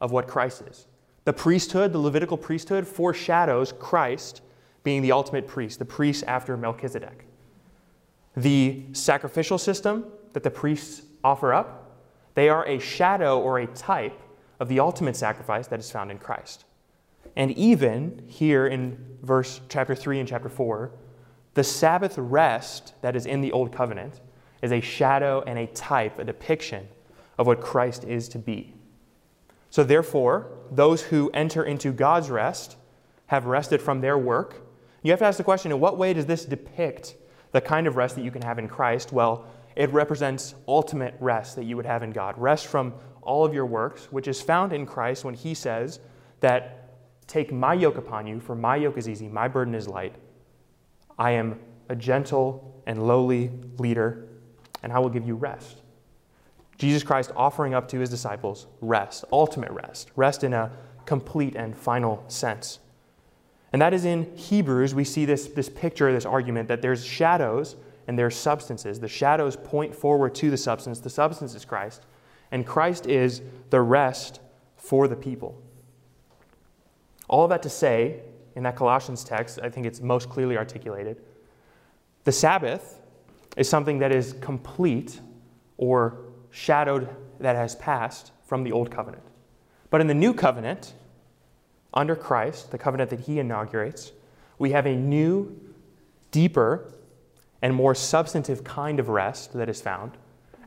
of 0.00 0.12
what 0.12 0.28
Christ 0.28 0.62
is. 0.62 0.86
The 1.24 1.32
priesthood, 1.32 1.92
the 1.92 1.98
Levitical 1.98 2.36
priesthood, 2.36 2.86
foreshadows 2.86 3.72
Christ 3.72 4.42
being 4.82 5.02
the 5.02 5.12
ultimate 5.12 5.46
priest, 5.46 5.78
the 5.78 5.84
priest 5.84 6.24
after 6.26 6.56
Melchizedek. 6.56 7.26
The 8.36 8.84
sacrificial 8.92 9.58
system 9.58 10.06
that 10.32 10.42
the 10.42 10.50
priests 10.50 11.02
offer 11.22 11.52
up, 11.52 12.00
they 12.34 12.48
are 12.48 12.66
a 12.66 12.78
shadow 12.78 13.38
or 13.40 13.58
a 13.58 13.66
type 13.68 14.20
of 14.58 14.68
the 14.68 14.80
ultimate 14.80 15.16
sacrifice 15.16 15.66
that 15.68 15.78
is 15.78 15.90
found 15.90 16.10
in 16.10 16.18
Christ. 16.18 16.64
And 17.36 17.52
even 17.52 18.24
here 18.26 18.66
in 18.66 18.98
verse 19.22 19.60
chapter 19.68 19.94
3 19.94 20.20
and 20.20 20.28
chapter 20.28 20.48
4, 20.48 20.90
the 21.54 21.64
Sabbath 21.64 22.16
rest 22.18 22.94
that 23.02 23.14
is 23.14 23.26
in 23.26 23.40
the 23.40 23.52
Old 23.52 23.72
Covenant 23.72 24.20
is 24.62 24.72
a 24.72 24.80
shadow 24.80 25.42
and 25.46 25.58
a 25.58 25.66
type, 25.68 26.18
a 26.18 26.24
depiction 26.24 26.88
of 27.38 27.46
what 27.46 27.60
Christ 27.60 28.04
is 28.04 28.28
to 28.30 28.38
be. 28.38 28.74
So, 29.72 29.82
therefore, 29.82 30.52
those 30.70 31.00
who 31.00 31.30
enter 31.32 31.64
into 31.64 31.92
God's 31.92 32.28
rest 32.28 32.76
have 33.28 33.46
rested 33.46 33.80
from 33.80 34.02
their 34.02 34.18
work. 34.18 34.68
You 35.02 35.12
have 35.12 35.20
to 35.20 35.24
ask 35.24 35.38
the 35.38 35.44
question 35.44 35.72
in 35.72 35.80
what 35.80 35.96
way 35.96 36.12
does 36.12 36.26
this 36.26 36.44
depict 36.44 37.14
the 37.52 37.60
kind 37.62 37.86
of 37.86 37.96
rest 37.96 38.14
that 38.16 38.22
you 38.22 38.30
can 38.30 38.42
have 38.42 38.58
in 38.58 38.68
Christ? 38.68 39.14
Well, 39.14 39.46
it 39.74 39.90
represents 39.90 40.54
ultimate 40.68 41.14
rest 41.20 41.56
that 41.56 41.64
you 41.64 41.76
would 41.76 41.86
have 41.86 42.02
in 42.02 42.10
God. 42.10 42.36
Rest 42.36 42.66
from 42.66 42.92
all 43.22 43.46
of 43.46 43.54
your 43.54 43.64
works, 43.64 44.12
which 44.12 44.28
is 44.28 44.42
found 44.42 44.74
in 44.74 44.84
Christ 44.84 45.24
when 45.24 45.32
he 45.32 45.54
says 45.54 46.00
that 46.40 46.82
Take 47.26 47.50
my 47.50 47.72
yoke 47.72 47.96
upon 47.96 48.26
you, 48.26 48.40
for 48.40 48.54
my 48.54 48.76
yoke 48.76 48.98
is 48.98 49.08
easy, 49.08 49.26
my 49.26 49.48
burden 49.48 49.74
is 49.74 49.88
light. 49.88 50.16
I 51.18 51.30
am 51.30 51.58
a 51.88 51.96
gentle 51.96 52.82
and 52.86 53.06
lowly 53.06 53.50
leader, 53.78 54.28
and 54.82 54.92
I 54.92 54.98
will 54.98 55.08
give 55.08 55.26
you 55.26 55.34
rest. 55.34 55.81
Jesus 56.82 57.04
Christ 57.04 57.30
offering 57.36 57.74
up 57.74 57.86
to 57.90 58.00
his 58.00 58.10
disciples 58.10 58.66
rest, 58.80 59.24
ultimate 59.32 59.70
rest, 59.70 60.10
rest 60.16 60.42
in 60.42 60.52
a 60.52 60.72
complete 61.06 61.54
and 61.54 61.78
final 61.78 62.24
sense. 62.26 62.80
And 63.72 63.80
that 63.80 63.94
is 63.94 64.04
in 64.04 64.36
Hebrews, 64.36 64.92
we 64.92 65.04
see 65.04 65.24
this, 65.24 65.46
this 65.46 65.68
picture, 65.68 66.12
this 66.12 66.26
argument 66.26 66.66
that 66.66 66.82
there's 66.82 67.04
shadows 67.04 67.76
and 68.08 68.18
there's 68.18 68.34
substances. 68.34 68.98
The 68.98 69.06
shadows 69.06 69.54
point 69.54 69.94
forward 69.94 70.34
to 70.34 70.50
the 70.50 70.56
substance. 70.56 70.98
The 70.98 71.08
substance 71.08 71.54
is 71.54 71.64
Christ, 71.64 72.02
and 72.50 72.66
Christ 72.66 73.06
is 73.06 73.42
the 73.70 73.80
rest 73.80 74.40
for 74.76 75.06
the 75.06 75.14
people. 75.14 75.62
All 77.28 77.46
that 77.46 77.62
to 77.62 77.70
say, 77.70 78.22
in 78.56 78.64
that 78.64 78.74
Colossians 78.74 79.22
text, 79.22 79.60
I 79.62 79.70
think 79.70 79.86
it's 79.86 80.00
most 80.00 80.28
clearly 80.28 80.56
articulated. 80.56 81.22
The 82.24 82.32
Sabbath 82.32 82.98
is 83.56 83.68
something 83.68 84.00
that 84.00 84.10
is 84.10 84.34
complete 84.40 85.20
or 85.76 86.31
shadowed 86.52 87.08
that 87.40 87.56
has 87.56 87.74
passed 87.74 88.30
from 88.44 88.62
the 88.62 88.70
old 88.70 88.90
covenant. 88.90 89.24
But 89.90 90.00
in 90.00 90.06
the 90.06 90.14
new 90.14 90.32
covenant, 90.32 90.92
under 91.92 92.14
Christ, 92.14 92.70
the 92.70 92.78
covenant 92.78 93.10
that 93.10 93.20
he 93.20 93.40
inaugurates, 93.40 94.12
we 94.58 94.70
have 94.70 94.86
a 94.86 94.94
new, 94.94 95.58
deeper, 96.30 96.92
and 97.60 97.74
more 97.74 97.94
substantive 97.94 98.62
kind 98.62 99.00
of 99.00 99.08
rest 99.08 99.54
that 99.54 99.68
is 99.68 99.80
found. 99.80 100.12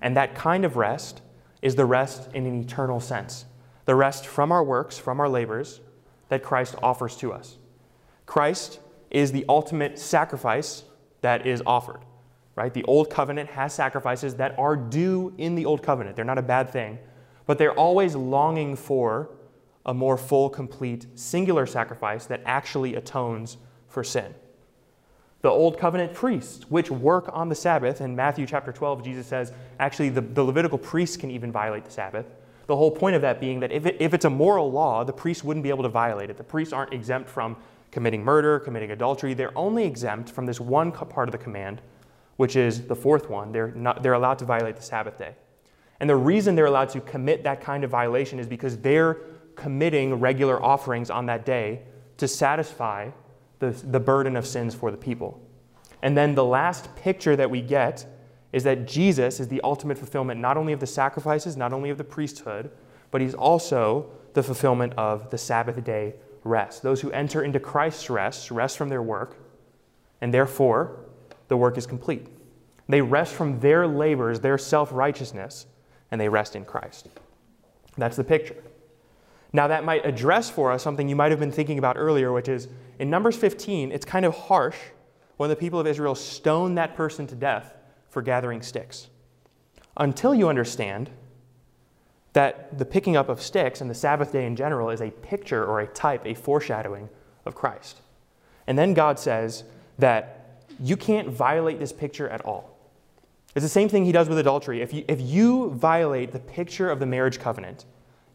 And 0.02 0.18
that 0.18 0.36
kind 0.36 0.66
of 0.66 0.76
rest 0.76 1.22
is 1.62 1.76
the 1.76 1.86
rest 1.86 2.30
in 2.34 2.46
an 2.46 2.60
eternal 2.62 3.00
sense 3.00 3.46
the 3.86 3.96
rest 3.96 4.26
from 4.26 4.52
our 4.52 4.64
works, 4.64 4.98
from 4.98 5.20
our 5.20 5.30
labors, 5.30 5.80
that 6.30 6.42
Christ 6.42 6.74
offers 6.82 7.16
to 7.18 7.32
us. 7.32 7.58
Christ 8.26 8.80
is 9.12 9.32
the 9.32 9.46
ultimate 9.48 10.00
sacrifice 10.00 10.84
that 11.22 11.46
is 11.46 11.62
offered, 11.68 12.00
right? 12.56 12.74
The 12.74 12.84
Old 12.84 13.10
Covenant 13.10 13.50
has 13.50 13.74
sacrifices 13.74 14.36
that 14.36 14.58
are 14.58 14.76
due 14.76 15.34
in 15.38 15.56
the 15.56 15.66
Old 15.66 15.84
Covenant. 15.84 16.16
They're 16.16 16.26
not 16.26 16.38
a 16.38 16.44
bad 16.44 16.70
thing, 16.70 17.00
but 17.46 17.58
they're 17.58 17.74
always 17.74 18.16
longing 18.16 18.76
for 18.76 19.30
a 19.86 19.94
more 19.94 20.18
full, 20.18 20.50
complete, 20.50 21.06
singular 21.16 21.66
sacrifice 21.66 22.26
that 22.26 22.42
actually 22.46 22.96
atones 22.96 23.58
for 23.88 24.04
sin. 24.04 24.34
The 25.42 25.50
Old 25.50 25.78
Covenant 25.78 26.14
priests, 26.14 26.66
which 26.70 26.90
work 26.90 27.30
on 27.32 27.50
the 27.50 27.56
Sabbath, 27.56 28.02
in 28.02 28.16
Matthew 28.16 28.48
chapter 28.48 28.72
12, 28.72 29.04
Jesus 29.04 29.28
says 29.28 29.54
actually 29.80 30.10
the, 30.10 30.22
the 30.22 30.44
Levitical 30.44 30.80
priests 30.80 31.18
can 31.18 31.30
even 31.30 31.52
violate 31.52 31.86
the 31.86 31.92
Sabbath. 31.92 32.26
The 32.66 32.76
whole 32.76 32.90
point 32.90 33.16
of 33.16 33.22
that 33.22 33.40
being 33.40 33.60
that 33.60 33.72
if, 33.72 33.86
it, 33.86 33.98
if 34.00 34.16
it's 34.16 34.26
a 34.26 34.30
moral 34.30 34.72
law, 34.72 35.04
the 35.04 35.14
priests 35.14 35.44
wouldn't 35.44 35.64
be 35.64 35.70
able 35.70 35.84
to 35.84 35.90
violate 35.90 36.32
it. 36.32 36.38
The 36.38 36.44
priests 36.44 36.74
aren't 36.74 36.94
exempt 36.94 37.30
from 37.30 37.58
committing 37.92 38.24
murder, 38.24 38.60
committing 38.60 38.90
adultery. 38.90 39.36
They're 39.36 39.56
only 39.56 39.86
exempt 39.86 40.32
from 40.32 40.48
this 40.48 40.60
one 40.60 40.92
part 40.92 41.28
of 41.28 41.32
the 41.32 41.38
command, 41.38 41.80
which 42.38 42.56
is 42.56 42.88
the 42.88 42.96
fourth 42.96 43.30
one. 43.30 43.52
They're, 43.52 43.72
not, 43.72 44.04
they're 44.04 44.14
allowed 44.14 44.40
to 44.40 44.46
violate 44.46 44.76
the 44.76 44.82
Sabbath 44.82 45.18
day. 45.18 45.36
And 46.00 46.10
the 46.10 46.16
reason 46.16 46.56
they're 46.56 46.66
allowed 46.66 46.90
to 46.90 47.02
commit 47.02 47.44
that 47.44 47.62
kind 47.62 47.84
of 47.84 47.90
violation 47.90 48.40
is 48.40 48.48
because 48.48 48.78
they're 48.78 49.18
committing 49.56 50.16
regular 50.16 50.62
offerings 50.62 51.10
on 51.10 51.26
that 51.28 51.46
day 51.46 51.84
to 52.18 52.28
satisfy 52.28 53.10
the, 53.60 53.70
the 53.70 54.00
burden 54.00 54.36
of 54.36 54.46
sins 54.46 54.76
for 54.76 54.92
the 54.92 54.98
people. 54.98 55.42
And 56.02 56.18
then 56.18 56.36
the 56.36 56.44
last 56.44 56.94
picture 56.96 57.36
that 57.36 57.50
we 57.50 57.62
get 57.62 58.06
is 58.52 58.64
that 58.64 58.88
Jesus 58.88 59.40
is 59.40 59.48
the 59.48 59.62
ultimate 59.64 59.98
fulfillment 59.98 60.40
not 60.40 60.58
only 60.58 60.74
of 60.74 60.80
the 60.80 60.88
sacrifices, 60.88 61.58
not 61.58 61.74
only 61.74 61.90
of 61.90 61.98
the 61.98 62.04
priesthood, 62.04 62.70
but 63.12 63.22
he's 63.22 63.34
also 63.34 64.10
the 64.34 64.44
fulfillment 64.44 64.94
of 64.98 65.30
the 65.30 65.38
Sabbath 65.38 65.82
day 65.84 66.16
rest. 66.44 66.84
Those 66.84 67.02
who 67.02 67.12
enter 67.12 67.44
into 67.44 67.60
Christ's 67.60 68.10
rest 68.10 68.52
rest 68.52 68.78
from 68.78 68.90
their 68.90 69.02
work, 69.02 69.38
and 70.22 70.34
therefore 70.34 71.05
the 71.48 71.58
work 71.58 71.78
is 71.78 71.86
complete. 71.86 72.28
They 72.88 73.02
rest 73.02 73.34
from 73.34 73.60
their 73.60 73.88
labors, 73.88 74.40
their 74.40 74.58
self 74.58 74.92
righteousness, 74.92 75.66
and 76.12 76.20
they 76.22 76.30
rest 76.30 76.56
in 76.56 76.66
Christ. 76.66 77.08
That's 77.98 78.18
the 78.18 78.24
picture. 78.24 78.64
Now, 79.54 79.68
that 79.68 79.86
might 79.86 80.06
address 80.06 80.50
for 80.50 80.72
us 80.72 80.84
something 80.84 81.08
you 81.08 81.16
might 81.16 81.32
have 81.32 81.40
been 81.40 81.52
thinking 81.52 81.78
about 81.78 81.96
earlier, 81.98 82.34
which 82.34 82.50
is 82.50 82.68
in 83.00 83.10
Numbers 83.10 83.38
15, 83.38 83.92
it's 83.92 84.06
kind 84.06 84.26
of 84.26 84.36
harsh 84.36 84.76
when 85.38 85.50
the 85.50 85.56
people 85.56 85.80
of 85.80 85.88
Israel 85.88 86.16
stone 86.16 86.76
that 86.76 86.96
person 86.96 87.26
to 87.28 87.36
death 87.36 87.74
for 88.10 88.22
gathering 88.22 88.62
sticks. 88.62 89.08
Until 89.98 90.36
you 90.36 90.50
understand 90.50 91.10
that 92.34 92.78
the 92.78 92.84
picking 92.84 93.16
up 93.16 93.30
of 93.30 93.42
sticks 93.42 93.80
and 93.80 93.90
the 93.90 93.96
Sabbath 93.96 94.34
day 94.34 94.46
in 94.46 94.58
general 94.58 94.90
is 94.90 95.02
a 95.02 95.10
picture 95.10 95.64
or 95.64 95.80
a 95.80 95.88
type, 95.88 96.26
a 96.26 96.34
foreshadowing 96.34 97.08
of 97.46 97.56
Christ. 97.56 98.02
And 98.68 98.78
then 98.78 98.94
God 98.94 99.18
says 99.18 99.64
that 100.00 100.45
you 100.80 100.98
can't 100.98 101.30
violate 101.30 101.80
this 101.80 101.94
picture 101.94 102.30
at 102.30 102.46
all. 102.46 102.78
It's 103.56 103.64
the 103.64 103.70
same 103.70 103.88
thing 103.88 104.04
he 104.04 104.12
does 104.12 104.28
with 104.28 104.38
adultery. 104.38 104.82
If 104.82 104.94
you, 104.94 105.06
if 105.08 105.22
you 105.22 105.72
violate 105.72 106.34
the 106.34 106.40
picture 106.40 106.90
of 106.90 107.00
the 107.00 107.06
marriage 107.06 107.40
covenant, 107.40 107.86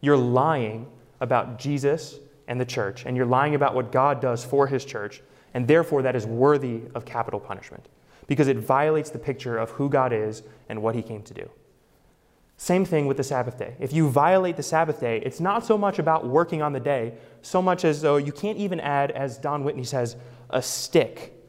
you're 0.01 0.17
lying 0.17 0.87
about 1.19 1.59
Jesus 1.59 2.15
and 2.47 2.59
the 2.59 2.65
church, 2.65 3.05
and 3.05 3.15
you're 3.15 3.25
lying 3.25 3.53
about 3.53 3.75
what 3.75 3.91
God 3.91 4.19
does 4.19 4.43
for 4.43 4.65
his 4.65 4.83
church, 4.83 5.21
and 5.53 5.67
therefore 5.67 6.01
that 6.01 6.15
is 6.15 6.25
worthy 6.25 6.81
of 6.95 7.05
capital 7.05 7.39
punishment 7.39 7.87
because 8.27 8.47
it 8.47 8.57
violates 8.57 9.09
the 9.09 9.19
picture 9.19 9.57
of 9.57 9.69
who 9.71 9.89
God 9.89 10.11
is 10.11 10.43
and 10.69 10.81
what 10.81 10.95
he 10.95 11.01
came 11.01 11.21
to 11.23 11.33
do. 11.33 11.49
Same 12.57 12.85
thing 12.85 13.07
with 13.07 13.17
the 13.17 13.23
Sabbath 13.23 13.57
day. 13.57 13.75
If 13.79 13.91
you 13.91 14.09
violate 14.09 14.55
the 14.55 14.63
Sabbath 14.63 14.99
day, 14.99 15.21
it's 15.25 15.39
not 15.39 15.65
so 15.65 15.77
much 15.77 15.99
about 15.99 16.27
working 16.27 16.61
on 16.61 16.73
the 16.73 16.79
day, 16.79 17.13
so 17.41 17.61
much 17.61 17.85
as 17.85 18.01
though 18.01 18.17
you 18.17 18.31
can't 18.31 18.57
even 18.57 18.79
add, 18.79 19.11
as 19.11 19.37
Don 19.37 19.63
Whitney 19.63 19.83
says, 19.83 20.15
a 20.49 20.61
stick 20.61 21.40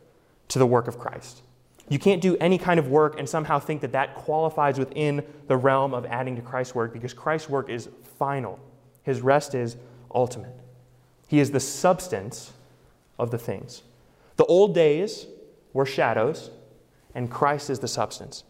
to 0.48 0.58
the 0.58 0.66
work 0.66 0.88
of 0.88 0.98
Christ. 0.98 1.42
You 1.88 1.98
can't 1.98 2.22
do 2.22 2.36
any 2.38 2.58
kind 2.58 2.78
of 2.78 2.88
work 2.88 3.18
and 3.18 3.28
somehow 3.28 3.58
think 3.58 3.80
that 3.82 3.92
that 3.92 4.14
qualifies 4.14 4.78
within 4.78 5.24
the 5.48 5.56
realm 5.56 5.94
of 5.94 6.06
adding 6.06 6.36
to 6.36 6.42
Christ's 6.42 6.74
work 6.74 6.92
because 6.92 7.12
Christ's 7.12 7.48
work 7.48 7.68
is 7.68 7.88
final. 8.18 8.58
His 9.02 9.20
rest 9.20 9.54
is 9.54 9.76
ultimate. 10.14 10.54
He 11.28 11.40
is 11.40 11.50
the 11.50 11.60
substance 11.60 12.52
of 13.18 13.30
the 13.30 13.38
things. 13.38 13.82
The 14.36 14.44
old 14.46 14.74
days 14.74 15.26
were 15.72 15.86
shadows, 15.86 16.50
and 17.14 17.30
Christ 17.30 17.70
is 17.70 17.78
the 17.78 17.88
substance. 17.88 18.44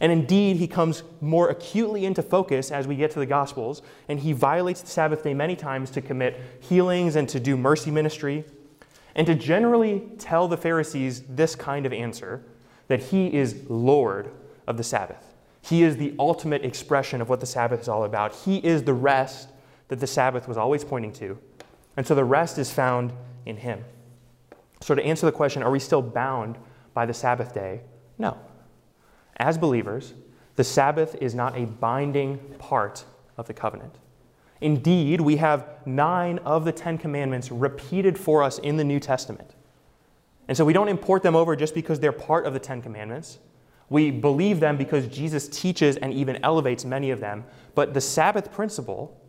And 0.00 0.12
indeed, 0.12 0.56
he 0.56 0.68
comes 0.68 1.02
more 1.20 1.48
acutely 1.48 2.04
into 2.04 2.22
focus 2.22 2.70
as 2.70 2.86
we 2.86 2.94
get 2.94 3.10
to 3.12 3.18
the 3.18 3.26
Gospels, 3.26 3.82
and 4.08 4.20
he 4.20 4.32
violates 4.32 4.80
the 4.80 4.88
Sabbath 4.88 5.24
day 5.24 5.34
many 5.34 5.56
times 5.56 5.90
to 5.90 6.00
commit 6.00 6.40
healings 6.60 7.16
and 7.16 7.28
to 7.28 7.40
do 7.40 7.56
mercy 7.56 7.90
ministry, 7.90 8.44
and 9.18 9.26
to 9.26 9.34
generally 9.34 10.04
tell 10.16 10.46
the 10.46 10.56
Pharisees 10.56 11.22
this 11.28 11.56
kind 11.56 11.84
of 11.84 11.92
answer 11.92 12.44
that 12.86 13.00
he 13.00 13.34
is 13.34 13.64
Lord 13.68 14.30
of 14.68 14.76
the 14.76 14.84
Sabbath. 14.84 15.34
He 15.60 15.82
is 15.82 15.96
the 15.96 16.14
ultimate 16.20 16.64
expression 16.64 17.20
of 17.20 17.28
what 17.28 17.40
the 17.40 17.46
Sabbath 17.46 17.80
is 17.80 17.88
all 17.88 18.04
about. 18.04 18.32
He 18.32 18.58
is 18.58 18.84
the 18.84 18.94
rest 18.94 19.48
that 19.88 19.98
the 19.98 20.06
Sabbath 20.06 20.46
was 20.46 20.56
always 20.56 20.84
pointing 20.84 21.12
to. 21.14 21.36
And 21.96 22.06
so 22.06 22.14
the 22.14 22.24
rest 22.24 22.58
is 22.58 22.70
found 22.70 23.12
in 23.44 23.56
him. 23.56 23.84
So, 24.80 24.94
to 24.94 25.04
answer 25.04 25.26
the 25.26 25.32
question, 25.32 25.64
are 25.64 25.70
we 25.72 25.80
still 25.80 26.00
bound 26.00 26.56
by 26.94 27.04
the 27.04 27.12
Sabbath 27.12 27.52
day? 27.52 27.80
No. 28.18 28.38
As 29.36 29.58
believers, 29.58 30.14
the 30.54 30.62
Sabbath 30.62 31.16
is 31.20 31.34
not 31.34 31.58
a 31.58 31.66
binding 31.66 32.38
part 32.58 33.04
of 33.36 33.48
the 33.48 33.54
covenant. 33.54 33.96
Indeed, 34.60 35.20
we 35.20 35.36
have 35.36 35.66
nine 35.86 36.38
of 36.40 36.64
the 36.64 36.72
Ten 36.72 36.98
Commandments 36.98 37.50
repeated 37.50 38.18
for 38.18 38.42
us 38.42 38.58
in 38.58 38.76
the 38.76 38.84
New 38.84 38.98
Testament. 38.98 39.54
And 40.48 40.56
so 40.56 40.64
we 40.64 40.72
don't 40.72 40.88
import 40.88 41.22
them 41.22 41.36
over 41.36 41.54
just 41.54 41.74
because 41.74 42.00
they're 42.00 42.12
part 42.12 42.46
of 42.46 42.54
the 42.54 42.58
Ten 42.58 42.82
Commandments. 42.82 43.38
We 43.90 44.10
believe 44.10 44.60
them 44.60 44.76
because 44.76 45.06
Jesus 45.06 45.48
teaches 45.48 45.96
and 45.96 46.12
even 46.12 46.42
elevates 46.44 46.84
many 46.84 47.10
of 47.10 47.20
them. 47.20 47.44
But 47.74 47.94
the 47.94 48.00
Sabbath 48.00 48.52
principle 48.52 49.20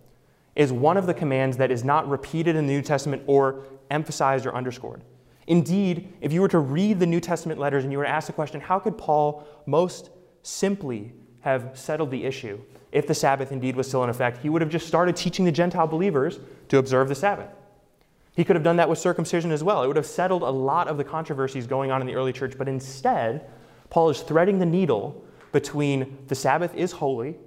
is 0.56 0.74
one 0.74 0.98
of 0.98 1.06
the 1.06 1.14
commands 1.14 1.58
that 1.58 1.72
is 1.72 1.84
not 1.84 2.10
repeated 2.10 2.56
in 2.56 2.68
the 2.68 2.74
New 2.74 2.82
Testament 2.82 3.24
or 3.28 3.64
emphasized 3.92 4.46
or 4.46 4.56
underscored. 4.56 5.04
Indeed, 5.48 6.14
if 6.22 6.34
you 6.34 6.42
were 6.42 6.48
to 6.50 6.60
read 6.60 7.00
the 7.00 7.06
New 7.06 7.20
Testament 7.20 7.60
letters 7.60 7.84
and 7.84 7.92
you 7.92 7.98
were 7.98 8.04
to 8.04 8.10
ask 8.10 8.28
the 8.28 8.34
question, 8.34 8.60
how 8.62 8.80
could 8.80 8.98
Paul 8.98 9.48
most 9.66 10.10
simply 10.44 11.14
have 11.42 11.78
settled 11.78 12.12
the 12.12 12.26
issue 12.26 12.60
if 12.92 13.08
the 13.08 13.14
Sabbath 13.14 13.52
indeed 13.52 13.76
was 13.76 13.88
still 13.88 14.04
in 14.04 14.10
effect? 14.10 14.38
He 14.38 14.50
would 14.50 14.62
have 14.62 14.72
just 14.72 14.88
started 14.88 15.16
teaching 15.16 15.46
the 15.46 15.52
Gentile 15.52 15.88
believers 15.88 16.40
to 16.70 16.78
observe 16.78 17.08
the 17.08 17.16
Sabbath. 17.16 17.50
He 18.36 18.44
could 18.44 18.56
have 18.56 18.64
done 18.64 18.78
that 18.78 18.88
with 18.88 19.00
circumcision 19.00 19.52
as 19.52 19.64
well. 19.64 19.84
It 19.84 19.88
would 19.88 19.96
have 19.96 20.06
settled 20.06 20.44
a 20.44 20.50
lot 20.50 20.88
of 20.88 20.98
the 20.98 21.04
controversies 21.04 21.68
going 21.68 21.92
on 21.92 22.02
in 22.02 22.08
the 22.08 22.16
early 22.16 22.32
church, 22.32 22.58
but 22.58 22.68
instead, 22.68 23.50
Paul 23.90 24.10
is 24.10 24.22
threading 24.22 24.60
the 24.60 24.66
needle 24.66 25.24
between 25.52 26.18
the 26.28 26.36
Sabbath 26.36 26.74
is 26.76 26.92
holy, 26.92 27.38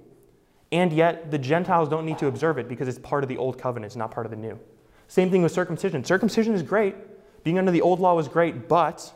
and 0.71 0.91
yet 0.91 1.31
the 1.31 1.37
Gentiles 1.37 1.89
don't 1.89 2.05
need 2.05 2.17
to 2.19 2.27
observe 2.27 2.57
it 2.57 2.67
because 2.67 2.87
it's 2.87 2.99
part 2.99 3.23
of 3.23 3.29
the 3.29 3.37
old 3.37 3.57
covenant, 3.57 3.89
it's 3.89 3.95
not 3.95 4.11
part 4.11 4.25
of 4.25 4.29
the 4.29 4.37
new. 4.37 4.59
Same 5.07 5.31
thing 5.31 5.41
with 5.41 5.51
circumcision. 5.51 6.03
Circumcision 6.03 6.53
is 6.53 6.61
great, 6.61 6.95
being 7.43 7.57
under 7.57 7.71
the 7.71 7.81
old 7.81 7.99
law 7.99 8.15
was 8.15 8.27
great, 8.27 8.67
but 8.67 9.13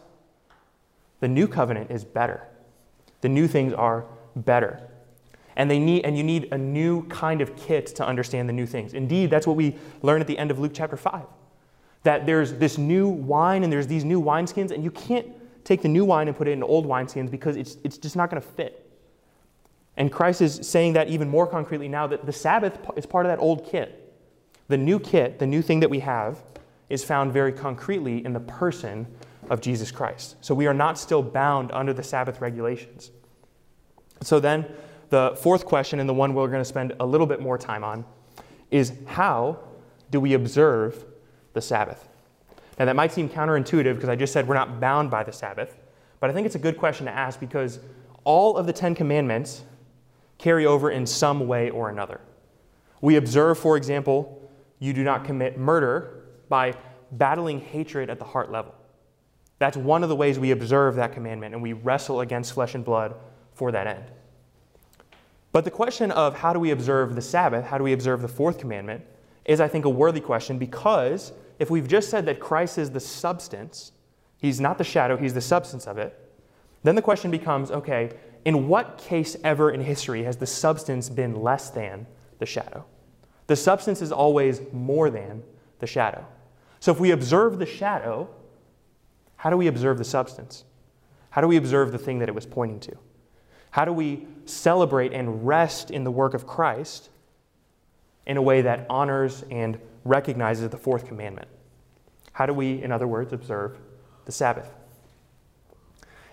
the 1.20 1.28
new 1.28 1.48
covenant 1.48 1.92
is 1.92 2.06
better. 2.06 2.44
The 3.22 3.30
new 3.30 3.48
things 3.48 3.74
are 3.74 4.06
better. 4.46 4.82
And 5.56 5.70
they 5.72 5.80
need 5.80 6.06
and 6.06 6.18
you 6.18 6.24
need 6.24 6.50
a 6.52 6.58
new 6.58 7.04
kind 7.08 7.42
of 7.42 7.56
kit 7.56 7.88
to 7.96 8.06
understand 8.06 8.48
the 8.48 8.54
new 8.54 8.66
things. 8.66 8.94
Indeed, 8.94 9.30
that's 9.30 9.48
what 9.48 9.56
we 9.56 9.76
learn 10.02 10.22
at 10.22 10.28
the 10.28 10.38
end 10.38 10.52
of 10.52 10.60
Luke 10.60 10.72
chapter 10.74 10.98
5. 10.98 11.24
That 12.04 12.26
there's 12.26 12.54
this 12.54 12.78
new 12.78 13.08
wine 13.08 13.64
and 13.64 13.74
there's 13.74 13.88
these 13.88 14.06
new 14.06 14.22
wineskins, 14.22 14.72
and 14.72 14.84
you 14.84 14.92
can't 14.92 15.28
take 15.64 15.82
the 15.82 15.90
new 15.90 16.06
wine 16.06 16.28
and 16.28 16.38
put 16.38 16.48
it 16.48 16.52
in 16.52 16.64
old 16.64 16.86
wineskins 16.86 17.30
because 17.30 17.58
it's, 17.58 17.78
it's 17.84 17.98
just 17.98 18.16
not 18.16 18.30
going 18.30 18.42
to 18.42 18.48
fit. 18.48 18.88
And 19.98 20.12
Christ 20.12 20.42
is 20.42 20.60
saying 20.62 20.94
that 20.94 21.10
even 21.10 21.28
more 21.28 21.48
concretely 21.48 21.88
now 21.88 22.06
that 22.08 22.26
the 22.26 22.32
Sabbath 22.32 22.78
is 22.96 23.06
part 23.06 23.26
of 23.26 23.32
that 23.32 23.40
old 23.40 23.66
kit. 23.66 24.14
The 24.68 24.78
new 24.78 25.00
kit, 25.00 25.40
the 25.40 25.48
new 25.48 25.62
thing 25.62 25.80
that 25.80 25.90
we 25.90 26.00
have, 26.02 26.44
is 26.90 27.04
found 27.04 27.34
very 27.34 27.52
concretely 27.52 28.24
in 28.24 28.32
the 28.32 28.40
person 28.40 29.08
of 29.50 29.60
Jesus 29.60 29.92
Christ. 29.92 30.36
So 30.42 30.54
we 30.54 30.68
are 30.68 30.74
not 30.74 31.00
still 31.00 31.24
bound 31.24 31.72
under 31.72 31.94
the 31.94 32.04
Sabbath 32.04 32.42
regulations. 32.42 33.12
So 34.22 34.40
then, 34.40 34.66
the 35.10 35.38
fourth 35.42 35.66
question, 35.66 36.00
and 36.00 36.10
the 36.10 36.14
one 36.14 36.34
we're 36.34 36.48
going 36.48 36.62
to 36.62 36.66
spend 36.66 36.94
a 37.00 37.06
little 37.06 37.28
bit 37.28 37.40
more 37.40 37.58
time 37.58 37.84
on, 37.84 38.06
is 38.72 38.94
how 39.06 39.60
do 40.12 40.20
we 40.20 40.34
observe 40.34 41.06
the 41.54 41.62
Sabbath? 41.62 42.08
Now, 42.78 42.86
that 42.86 42.96
might 42.96 43.12
seem 43.12 43.30
counterintuitive 43.30 43.96
because 43.96 44.10
I 44.10 44.16
just 44.16 44.34
said 44.34 44.48
we're 44.48 44.56
not 44.56 44.80
bound 44.80 45.10
by 45.10 45.24
the 45.24 45.32
Sabbath, 45.32 45.78
but 46.20 46.30
I 46.30 46.34
think 46.34 46.46
it's 46.46 46.56
a 46.56 46.60
good 46.60 46.78
question 46.78 47.06
to 47.06 47.12
ask 47.12 47.40
because 47.40 47.80
all 48.24 48.58
of 48.58 48.68
the 48.68 48.74
Ten 48.74 48.94
Commandments 48.94 49.64
carry 50.38 50.66
over 50.66 50.92
in 50.92 51.06
some 51.06 51.48
way 51.48 51.70
or 51.70 51.90
another. 51.90 52.20
We 53.02 53.16
observe, 53.16 53.58
for 53.58 53.78
example, 53.78 54.52
you 54.80 54.94
do 54.94 55.04
not 55.04 55.24
commit 55.24 55.58
murder 55.58 56.26
by 56.50 56.76
battling 57.12 57.62
hatred 57.62 58.10
at 58.10 58.20
the 58.20 58.26
heart 58.26 58.52
level. 58.52 58.76
That's 59.60 59.78
one 59.78 60.04
of 60.04 60.10
the 60.10 60.16
ways 60.16 60.38
we 60.38 60.52
observe 60.52 60.96
that 60.96 61.14
commandment, 61.14 61.54
and 61.54 61.64
we 61.64 61.74
wrestle 61.74 62.22
against 62.22 62.54
flesh 62.54 62.76
and 62.76 62.86
blood 62.86 63.16
for 63.58 63.72
that 63.72 63.88
end. 63.88 64.04
But 65.52 65.66
the 65.66 65.72
question 65.72 66.12
of 66.12 66.38
how 66.38 66.54
do 66.54 66.60
we 66.60 66.70
observe 66.70 67.16
the 67.16 67.22
Sabbath, 67.22 67.66
how 67.66 67.80
do 67.80 67.84
we 67.84 67.92
observe 67.92 68.22
the 68.22 68.28
fourth 68.28 68.60
commandment, 68.60 69.04
is, 69.46 69.60
I 69.60 69.68
think, 69.68 69.86
a 69.86 69.90
worthy 69.90 70.20
question 70.20 70.60
because 70.60 71.34
if 71.58 71.72
we've 71.72 71.88
just 71.88 72.10
said 72.10 72.28
that 72.28 72.40
Christ 72.40 72.78
is 72.78 72.92
the 72.92 73.00
substance, 73.00 73.92
he's 74.38 74.62
not 74.62 74.78
the 74.78 74.84
shadow, 74.84 75.18
he's 75.18 75.34
the 75.34 75.42
substance 75.42 75.88
of 75.88 75.98
it, 75.98 76.18
then 76.84 76.94
the 76.94 77.02
question 77.02 77.32
becomes 77.32 77.72
okay, 77.72 78.12
in 78.46 78.68
what 78.68 79.00
case 79.00 79.36
ever 79.44 79.72
in 79.72 79.82
history 79.82 80.24
has 80.24 80.38
the 80.38 80.46
substance 80.46 81.10
been 81.10 81.42
less 81.42 81.72
than 81.72 82.06
the 82.38 82.46
shadow? 82.46 82.86
The 83.48 83.56
substance 83.56 84.02
is 84.02 84.12
always 84.12 84.62
more 84.72 85.10
than 85.10 85.42
the 85.80 85.88
shadow. 85.88 86.26
So 86.80 86.92
if 86.92 87.00
we 87.00 87.12
observe 87.12 87.58
the 87.58 87.66
shadow, 87.66 88.30
how 89.38 89.50
do 89.50 89.58
we 89.58 89.66
observe 89.66 89.98
the 89.98 90.06
substance? 90.06 90.66
How 91.32 91.42
do 91.42 91.48
we 91.48 91.58
observe 91.58 91.92
the 91.92 91.98
thing 91.98 92.20
that 92.20 92.30
it 92.30 92.36
was 92.36 92.46
pointing 92.46 92.80
to? 92.82 92.98
How 93.78 93.86
do 93.86 93.94
we 93.94 94.26
celebrate 94.46 95.14
and 95.14 95.46
rest 95.46 95.92
in 95.92 96.04
the 96.04 96.10
work 96.10 96.34
of 96.34 96.48
Christ 96.48 97.10
in 98.26 98.36
a 98.36 98.42
way 98.42 98.64
that 98.64 98.88
honors 98.90 99.44
and 99.52 99.78
recognizes 100.04 100.68
the 100.72 100.78
fourth 100.80 101.06
commandment? 101.06 101.48
How 102.32 102.48
do 102.48 102.56
we, 102.56 102.82
in 102.82 102.92
other 102.92 103.08
words, 103.08 103.34
observe 103.34 103.78
the 104.26 104.32
Sabbath? 104.32 104.74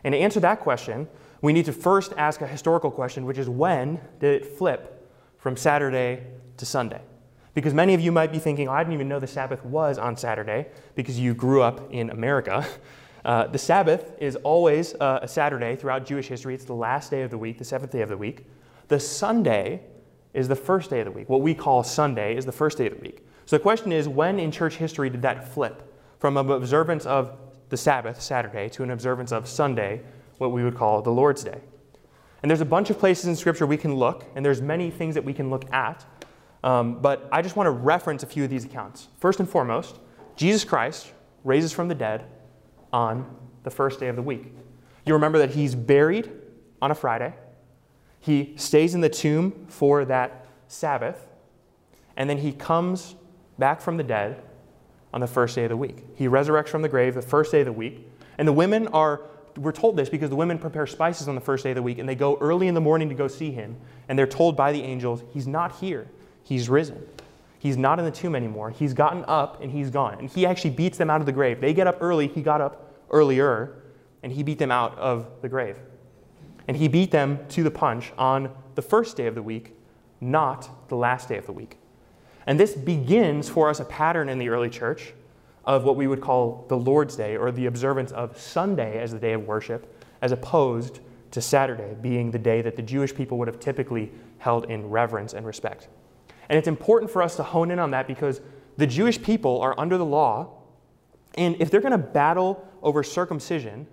And 0.04 0.14
to 0.14 0.18
answer 0.18 0.40
that 0.40 0.60
question, 0.60 1.06
we 1.42 1.52
need 1.52 1.66
to 1.66 1.72
first 1.74 2.14
ask 2.16 2.40
a 2.40 2.46
historical 2.46 2.90
question, 2.90 3.26
which 3.26 3.36
is 3.36 3.46
when 3.46 4.00
did 4.20 4.40
it 4.40 4.56
flip 4.56 5.06
from 5.36 5.54
Saturday 5.54 6.22
to 6.56 6.64
Sunday? 6.64 7.02
Because 7.52 7.74
many 7.74 7.92
of 7.92 8.00
you 8.00 8.10
might 8.10 8.32
be 8.32 8.38
thinking, 8.38 8.68
oh, 8.68 8.72
I 8.72 8.82
didn't 8.82 8.94
even 8.94 9.08
know 9.08 9.20
the 9.20 9.26
Sabbath 9.26 9.62
was 9.66 9.98
on 9.98 10.16
Saturday 10.16 10.68
because 10.94 11.20
you 11.20 11.34
grew 11.34 11.60
up 11.60 11.92
in 11.92 12.08
America. 12.08 12.66
Uh, 13.24 13.46
the 13.46 13.58
Sabbath 13.58 14.12
is 14.18 14.36
always 14.36 14.94
uh, 14.94 15.20
a 15.22 15.28
Saturday 15.28 15.76
throughout 15.76 16.04
Jewish 16.04 16.28
history. 16.28 16.54
It's 16.54 16.64
the 16.64 16.74
last 16.74 17.10
day 17.10 17.22
of 17.22 17.30
the 17.30 17.38
week, 17.38 17.58
the 17.58 17.64
seventh 17.64 17.90
day 17.90 18.02
of 18.02 18.10
the 18.10 18.16
week. 18.16 18.46
The 18.88 19.00
Sunday 19.00 19.80
is 20.34 20.46
the 20.46 20.56
first 20.56 20.90
day 20.90 21.00
of 21.00 21.06
the 21.06 21.10
week. 21.10 21.28
What 21.28 21.40
we 21.40 21.54
call 21.54 21.82
Sunday 21.82 22.36
is 22.36 22.44
the 22.44 22.52
first 22.52 22.76
day 22.76 22.86
of 22.86 22.94
the 22.94 23.00
week. 23.00 23.26
So 23.46 23.56
the 23.56 23.62
question 23.62 23.92
is, 23.92 24.08
when 24.08 24.38
in 24.38 24.50
church 24.50 24.76
history 24.76 25.08
did 25.08 25.22
that 25.22 25.48
flip 25.48 25.90
from 26.18 26.36
an 26.36 26.50
observance 26.50 27.06
of 27.06 27.36
the 27.70 27.76
Sabbath, 27.76 28.20
Saturday, 28.20 28.68
to 28.70 28.82
an 28.82 28.90
observance 28.90 29.32
of 29.32 29.48
Sunday, 29.48 30.02
what 30.38 30.52
we 30.52 30.62
would 30.62 30.76
call 30.76 31.00
the 31.00 31.10
Lord's 31.10 31.44
Day? 31.44 31.60
And 32.42 32.50
there's 32.50 32.60
a 32.60 32.66
bunch 32.66 32.90
of 32.90 32.98
places 32.98 33.26
in 33.26 33.36
Scripture 33.36 33.66
we 33.66 33.78
can 33.78 33.94
look, 33.94 34.24
and 34.34 34.44
there's 34.44 34.60
many 34.60 34.90
things 34.90 35.14
that 35.14 35.24
we 35.24 35.32
can 35.32 35.48
look 35.48 35.72
at. 35.72 36.04
Um, 36.62 37.00
but 37.00 37.26
I 37.32 37.40
just 37.40 37.56
want 37.56 37.68
to 37.68 37.70
reference 37.70 38.22
a 38.22 38.26
few 38.26 38.44
of 38.44 38.50
these 38.50 38.66
accounts. 38.66 39.08
First 39.18 39.40
and 39.40 39.48
foremost, 39.48 39.98
Jesus 40.36 40.64
Christ 40.64 41.12
raises 41.42 41.72
from 41.72 41.88
the 41.88 41.94
dead 41.94 42.26
on 42.94 43.26
the 43.64 43.70
first 43.70 43.98
day 43.98 44.06
of 44.06 44.14
the 44.14 44.22
week. 44.22 44.54
You 45.04 45.14
remember 45.14 45.38
that 45.38 45.50
he's 45.50 45.74
buried 45.74 46.30
on 46.80 46.92
a 46.92 46.94
Friday. 46.94 47.34
He 48.20 48.54
stays 48.56 48.94
in 48.94 49.00
the 49.00 49.08
tomb 49.08 49.66
for 49.68 50.04
that 50.04 50.46
Sabbath, 50.68 51.26
and 52.16 52.30
then 52.30 52.38
he 52.38 52.52
comes 52.52 53.16
back 53.58 53.80
from 53.80 53.96
the 53.96 54.04
dead 54.04 54.40
on 55.12 55.20
the 55.20 55.26
first 55.26 55.56
day 55.56 55.64
of 55.64 55.70
the 55.70 55.76
week. 55.76 56.04
He 56.14 56.28
resurrects 56.28 56.68
from 56.68 56.82
the 56.82 56.88
grave 56.88 57.14
the 57.14 57.22
first 57.22 57.50
day 57.50 57.60
of 57.60 57.66
the 57.66 57.72
week. 57.72 58.08
And 58.38 58.46
the 58.46 58.52
women 58.52 58.86
are, 58.88 59.22
we're 59.56 59.72
told 59.72 59.96
this 59.96 60.08
because 60.08 60.30
the 60.30 60.36
women 60.36 60.56
prepare 60.56 60.86
spices 60.86 61.26
on 61.26 61.34
the 61.34 61.40
first 61.40 61.64
day 61.64 61.70
of 61.70 61.76
the 61.76 61.82
week, 61.82 61.98
and 61.98 62.08
they 62.08 62.14
go 62.14 62.38
early 62.40 62.68
in 62.68 62.74
the 62.74 62.80
morning 62.80 63.08
to 63.08 63.14
go 63.14 63.26
see 63.26 63.50
him. 63.50 63.76
And 64.08 64.16
they're 64.16 64.26
told 64.26 64.56
by 64.56 64.70
the 64.70 64.82
angels, 64.82 65.24
He's 65.32 65.48
not 65.48 65.76
here, 65.76 66.06
He's 66.44 66.68
risen. 66.68 67.04
He's 67.64 67.78
not 67.78 67.98
in 67.98 68.04
the 68.04 68.10
tomb 68.10 68.36
anymore. 68.36 68.68
He's 68.68 68.92
gotten 68.92 69.24
up 69.26 69.62
and 69.62 69.72
he's 69.72 69.88
gone. 69.88 70.18
And 70.18 70.28
he 70.28 70.44
actually 70.44 70.72
beats 70.72 70.98
them 70.98 71.08
out 71.08 71.20
of 71.20 71.26
the 71.26 71.32
grave. 71.32 71.62
They 71.62 71.72
get 71.72 71.86
up 71.86 71.96
early, 72.02 72.28
he 72.28 72.42
got 72.42 72.60
up 72.60 72.92
earlier, 73.08 73.76
and 74.22 74.30
he 74.30 74.42
beat 74.42 74.58
them 74.58 74.70
out 74.70 74.98
of 74.98 75.26
the 75.40 75.48
grave. 75.48 75.78
And 76.68 76.76
he 76.76 76.88
beat 76.88 77.10
them 77.10 77.38
to 77.48 77.62
the 77.62 77.70
punch 77.70 78.12
on 78.18 78.50
the 78.74 78.82
first 78.82 79.16
day 79.16 79.26
of 79.28 79.34
the 79.34 79.42
week, 79.42 79.74
not 80.20 80.68
the 80.90 80.94
last 80.94 81.30
day 81.30 81.38
of 81.38 81.46
the 81.46 81.52
week. 81.52 81.78
And 82.46 82.60
this 82.60 82.74
begins 82.74 83.48
for 83.48 83.70
us 83.70 83.80
a 83.80 83.86
pattern 83.86 84.28
in 84.28 84.38
the 84.38 84.50
early 84.50 84.68
church 84.68 85.14
of 85.64 85.84
what 85.84 85.96
we 85.96 86.06
would 86.06 86.20
call 86.20 86.66
the 86.68 86.76
Lord's 86.76 87.16
Day 87.16 87.34
or 87.34 87.50
the 87.50 87.64
observance 87.64 88.12
of 88.12 88.38
Sunday 88.38 88.98
as 88.98 89.10
the 89.10 89.18
day 89.18 89.32
of 89.32 89.46
worship, 89.46 90.04
as 90.20 90.32
opposed 90.32 91.00
to 91.30 91.40
Saturday 91.40 91.96
being 92.02 92.30
the 92.30 92.38
day 92.38 92.60
that 92.60 92.76
the 92.76 92.82
Jewish 92.82 93.14
people 93.14 93.38
would 93.38 93.48
have 93.48 93.58
typically 93.58 94.12
held 94.36 94.66
in 94.66 94.90
reverence 94.90 95.32
and 95.32 95.46
respect. 95.46 95.88
And 96.48 96.58
it's 96.58 96.68
important 96.68 97.10
for 97.10 97.22
us 97.22 97.36
to 97.36 97.42
hone 97.42 97.70
in 97.70 97.78
on 97.78 97.90
that 97.92 98.06
because 98.06 98.40
the 98.76 98.86
Jewish 98.86 99.22
people 99.22 99.60
are 99.60 99.78
under 99.78 99.96
the 99.96 100.04
law, 100.04 100.50
and 101.36 101.56
if 101.60 101.70
they're 101.70 101.80
going 101.80 101.92
to 101.92 101.98
battle 101.98 102.66
over 102.82 103.02
circumcision, 103.02 103.86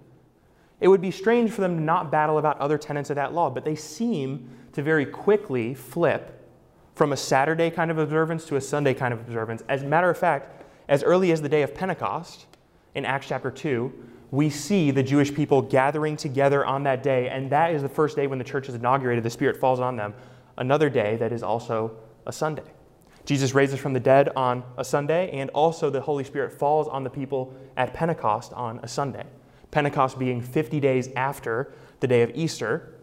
it 0.80 0.88
would 0.88 1.02
be 1.02 1.12
strange 1.12 1.52
for 1.52 1.62
them 1.62 1.78
to 1.78 1.82
not 1.82 2.12
battle 2.12 2.38
about 2.39 2.60
other 2.60 2.78
tenets 2.78 3.10
of 3.10 3.16
that 3.16 3.34
law, 3.34 3.49
but 3.49 3.64
they 3.64 3.76
seem 3.76 4.49
to 4.74 4.82
very 4.82 5.06
quickly 5.06 5.74
flip 5.74 6.38
from 6.95 7.14
a 7.14 7.18
Saturday 7.18 7.70
kind 7.70 7.91
of 7.91 7.97
observance 7.97 8.45
to 8.45 8.56
a 8.56 8.62
Sunday 8.62 8.93
kind 8.93 9.14
of 9.14 9.20
observance. 9.22 9.64
As 9.70 9.84
a 9.84 9.86
matter 9.86 10.10
of 10.10 10.18
fact, 10.18 10.64
as 10.89 11.04
early 11.04 11.32
as 11.32 11.41
the 11.41 11.49
day 11.49 11.62
of 11.62 11.74
Pentecost 11.74 12.47
in 12.95 13.06
Acts 13.06 13.28
chapter 13.28 13.52
2, 13.52 13.93
we 14.32 14.49
see 14.49 14.91
the 14.91 15.04
Jewish 15.04 15.34
people 15.34 15.62
gathering 15.62 16.18
together 16.18 16.66
on 16.66 16.84
that 16.84 17.04
day, 17.04 17.30
and 17.30 17.49
that 17.52 17.74
is 17.74 17.82
the 17.82 17.89
first 17.89 18.16
day 18.16 18.28
when 18.28 18.39
the 18.39 18.45
church 18.45 18.70
is 18.70 18.76
inaugurated. 18.76 19.24
The 19.24 19.30
Spirit 19.30 19.58
falls 19.58 19.80
on 19.80 19.95
them. 19.95 20.14
Another 20.58 20.89
day 20.89 21.16
that 21.18 21.32
is 21.32 21.43
also 21.43 21.97
a 22.26 22.32
Sunday. 22.32 22.63
Jesus 23.26 23.53
raises 23.53 23.80
from 23.80 23.93
the 23.93 23.99
dead 23.99 24.30
on 24.36 24.63
a 24.78 24.84
Sunday, 24.84 25.30
and 25.32 25.49
also 25.51 25.89
the 25.89 26.01
Holy 26.01 26.24
Spirit 26.24 26.51
falls 26.51 26.88
on 26.88 27.03
the 27.03 27.09
people 27.09 27.53
at 27.78 27.93
Pentecost 27.93 28.51
on 28.53 28.80
a 28.80 28.88
Sunday. 28.88 29.26
Pentecost 29.69 30.17
being 30.17 30.41
50 30.41 30.80
days 30.80 31.09
after 31.15 31.74
the 31.99 32.07
day 32.07 32.24
of 32.24 32.32
Easter, 32.34 32.95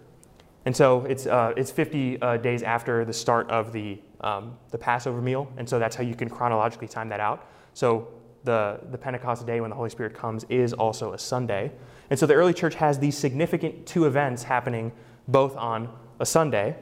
and 0.65 0.77
so 0.77 1.05
it's, 1.05 1.27
uh, 1.27 1.55
it's 1.57 1.71
50 1.71 2.21
uh, 2.21 2.37
days 2.37 2.63
after 2.63 3.05
the 3.05 3.13
start 3.13 3.49
of 3.51 3.73
the 3.73 4.01
um, 4.21 4.57
the 4.71 4.79
Passover 4.79 5.21
meal, 5.21 5.51
and 5.57 5.69
so 5.69 5.79
that's 5.79 5.97
how 5.97 6.03
you 6.03 6.15
can 6.15 6.29
chronologically 6.29 6.89
time 6.89 7.09
that 7.09 7.21
out. 7.21 7.47
So 7.75 8.09
the, 8.45 8.81
the 8.91 8.99
Pentecost 8.99 9.47
day 9.47 9.61
when 9.61 9.71
the 9.71 9.77
Holy 9.77 9.91
Spirit 9.91 10.15
comes 10.15 10.45
is 10.49 10.73
also 10.73 11.13
a 11.13 11.19
Sunday. 11.19 11.73
And 12.11 12.19
so 12.19 12.27
the 12.27 12.35
early 12.35 12.55
church 12.55 12.75
has 12.77 12.99
these 12.99 13.17
significant 13.17 13.87
two 13.87 14.07
events 14.07 14.43
happening 14.43 14.93
both 15.27 15.57
on 15.57 15.89
a 16.21 16.27
Sunday. 16.27 16.77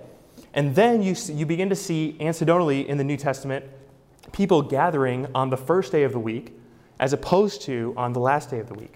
And 0.56 0.74
then 0.74 1.02
you, 1.02 1.14
you 1.28 1.44
begin 1.44 1.68
to 1.68 1.76
see 1.76 2.16
anecdotally 2.18 2.86
in 2.86 2.96
the 2.96 3.04
New 3.04 3.18
Testament 3.18 3.66
people 4.32 4.62
gathering 4.62 5.28
on 5.34 5.50
the 5.50 5.56
first 5.56 5.92
day 5.92 6.02
of 6.02 6.12
the 6.12 6.18
week 6.18 6.58
as 6.98 7.12
opposed 7.12 7.62
to 7.62 7.92
on 7.96 8.14
the 8.14 8.20
last 8.20 8.50
day 8.50 8.58
of 8.58 8.66
the 8.66 8.74
week. 8.74 8.94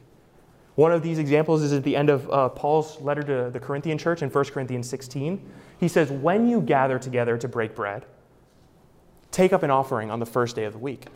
One 0.75 0.91
of 0.91 1.03
these 1.03 1.19
examples 1.19 1.63
is 1.63 1.75
at 1.75 1.85
the 1.85 1.95
end 1.95 2.09
of 2.09 2.31
uh, 2.31 2.49
Paul's 2.49 2.99
letter 3.03 3.23
to 3.23 3.51
the 3.51 3.61
Corinthian 3.61 3.99
church 3.99 4.23
in 4.23 4.31
1 4.31 4.45
Corinthians 4.47 4.89
16. 4.89 5.51
He 5.79 5.87
says, 5.87 6.11
When 6.11 6.49
you 6.49 6.63
gather 6.63 6.99
together 6.99 7.37
to 7.37 7.47
break 7.47 7.75
bread, 7.75 8.07
take 9.31 9.53
up 9.53 9.63
an 9.63 9.71
offering 9.71 10.11
on 10.11 10.19
the 10.19 10.27
first 10.27 10.57
day 10.57 10.65
of 10.65 10.73
the 10.73 10.79
week. 10.79 11.07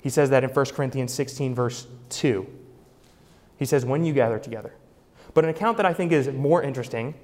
He 0.00 0.08
says 0.08 0.30
that 0.30 0.44
in 0.44 0.50
1 0.50 0.66
Corinthians 0.66 1.12
16, 1.12 1.54
verse 1.54 1.88
2. 2.10 2.46
He 3.58 3.64
says, 3.64 3.84
When 3.84 4.04
you 4.04 4.12
gather 4.12 4.38
together. 4.38 4.72
But 5.34 5.42
an 5.44 5.50
account 5.50 5.76
that 5.78 5.86
I 5.86 5.92
think 5.92 6.12
is 6.12 6.28
more 6.28 6.62
interesting 6.62 7.14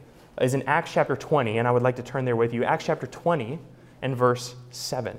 is 0.41 0.55
in 0.55 0.63
Acts 0.65 0.93
chapter 0.93 1.17
20, 1.17 1.59
and 1.59 1.67
I 1.67 1.71
would 1.71 1.83
like 1.83 1.97
to 1.97 2.03
turn 2.03 2.25
there 2.25 2.37
with 2.37 2.53
you. 2.53 2.65
Acts 2.65 2.85
chapter 2.85 3.07
20 3.07 3.59
and 4.03 4.17
verse 4.17 4.55
7. 4.71 5.19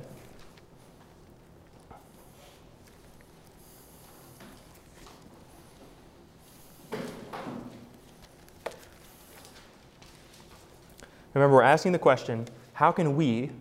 Remember, 11.34 11.56
we're 11.56 11.62
asking 11.62 11.92
the 11.92 12.00
question 12.00 12.48
how 12.74 12.92
can 12.92 13.16
we 13.16 13.52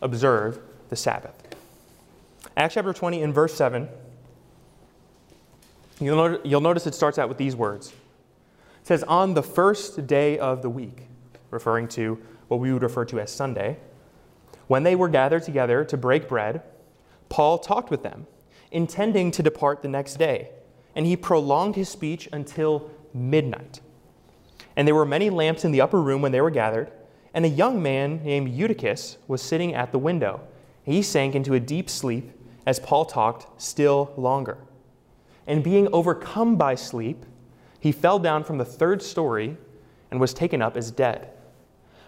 observe 0.00 0.60
the 0.90 0.96
Sabbath? 0.96 1.34
Acts 2.56 2.74
chapter 2.74 2.92
20 2.92 3.20
in 3.20 3.32
verse 3.32 3.54
7, 3.54 3.88
you'll, 6.00 6.16
not- 6.16 6.46
you'll 6.46 6.60
notice 6.60 6.86
it 6.86 6.94
starts 6.94 7.18
out 7.18 7.28
with 7.28 7.38
these 7.38 7.56
words. 7.56 7.92
It 8.84 8.88
says, 8.88 9.02
On 9.04 9.32
the 9.32 9.42
first 9.42 10.06
day 10.06 10.38
of 10.38 10.60
the 10.60 10.68
week, 10.68 11.08
referring 11.50 11.88
to 11.88 12.18
what 12.48 12.60
we 12.60 12.70
would 12.70 12.82
refer 12.82 13.06
to 13.06 13.18
as 13.18 13.32
Sunday, 13.32 13.78
when 14.66 14.82
they 14.82 14.94
were 14.94 15.08
gathered 15.08 15.42
together 15.42 15.86
to 15.86 15.96
break 15.96 16.28
bread, 16.28 16.60
Paul 17.30 17.56
talked 17.56 17.90
with 17.90 18.02
them, 18.02 18.26
intending 18.70 19.30
to 19.30 19.42
depart 19.42 19.80
the 19.80 19.88
next 19.88 20.16
day, 20.16 20.50
and 20.94 21.06
he 21.06 21.16
prolonged 21.16 21.76
his 21.76 21.88
speech 21.88 22.28
until 22.30 22.90
midnight. 23.14 23.80
And 24.76 24.86
there 24.86 24.94
were 24.94 25.06
many 25.06 25.30
lamps 25.30 25.64
in 25.64 25.72
the 25.72 25.80
upper 25.80 26.02
room 26.02 26.20
when 26.20 26.32
they 26.32 26.42
were 26.42 26.50
gathered, 26.50 26.92
and 27.32 27.46
a 27.46 27.48
young 27.48 27.82
man 27.82 28.22
named 28.22 28.50
Eutychus 28.50 29.16
was 29.26 29.40
sitting 29.40 29.74
at 29.74 29.92
the 29.92 29.98
window. 29.98 30.42
He 30.82 31.00
sank 31.00 31.34
into 31.34 31.54
a 31.54 31.60
deep 31.60 31.88
sleep 31.88 32.32
as 32.66 32.80
Paul 32.80 33.06
talked 33.06 33.62
still 33.62 34.12
longer. 34.18 34.58
And 35.46 35.64
being 35.64 35.88
overcome 35.90 36.56
by 36.56 36.74
sleep, 36.74 37.24
he 37.84 37.92
fell 37.92 38.18
down 38.18 38.42
from 38.42 38.56
the 38.56 38.64
third 38.64 39.02
story 39.02 39.58
and 40.10 40.18
was 40.18 40.32
taken 40.32 40.62
up 40.62 40.74
as 40.74 40.90
dead. 40.90 41.28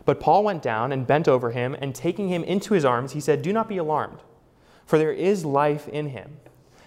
But 0.06 0.20
Paul 0.20 0.42
went 0.42 0.62
down 0.62 0.90
and 0.90 1.06
bent 1.06 1.28
over 1.28 1.50
him, 1.50 1.76
and 1.78 1.94
taking 1.94 2.28
him 2.28 2.42
into 2.44 2.72
his 2.72 2.86
arms, 2.86 3.12
he 3.12 3.20
said, 3.20 3.42
Do 3.42 3.52
not 3.52 3.68
be 3.68 3.76
alarmed, 3.76 4.20
for 4.86 4.96
there 4.96 5.12
is 5.12 5.44
life 5.44 5.86
in 5.88 6.08
him. 6.08 6.38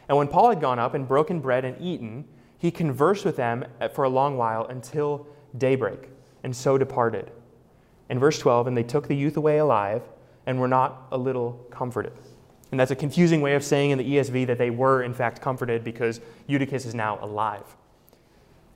And 0.07 0.17
when 0.17 0.27
Paul 0.27 0.49
had 0.49 0.59
gone 0.59 0.79
up 0.79 0.95
and 0.95 1.07
broken 1.07 1.39
bread 1.39 1.65
and 1.65 1.79
eaten, 1.79 2.25
he 2.57 2.71
conversed 2.71 3.25
with 3.25 3.35
them 3.35 3.63
for 3.93 4.05
a 4.05 4.09
long 4.09 4.37
while 4.37 4.65
until 4.65 5.27
daybreak, 5.55 6.09
and 6.43 6.55
so 6.55 6.75
departed. 6.75 7.29
In 8.09 8.17
verse 8.17 8.39
12, 8.39 8.65
and 8.65 8.75
they 8.75 8.81
took 8.81 9.07
the 9.07 9.15
youth 9.15 9.37
away 9.37 9.59
alive 9.59 10.01
and 10.47 10.59
were 10.59 10.67
not 10.67 11.05
a 11.11 11.17
little 11.19 11.63
comforted. 11.69 12.13
And 12.71 12.79
that's 12.79 12.89
a 12.89 12.95
confusing 12.95 13.41
way 13.41 13.53
of 13.53 13.63
saying 13.63 13.91
in 13.91 13.99
the 13.99 14.15
ESV 14.15 14.47
that 14.47 14.57
they 14.57 14.71
were, 14.71 15.03
in 15.03 15.13
fact, 15.13 15.41
comforted 15.41 15.83
because 15.83 16.21
Eutychus 16.47 16.87
is 16.87 16.95
now 16.95 17.19
alive. 17.21 17.75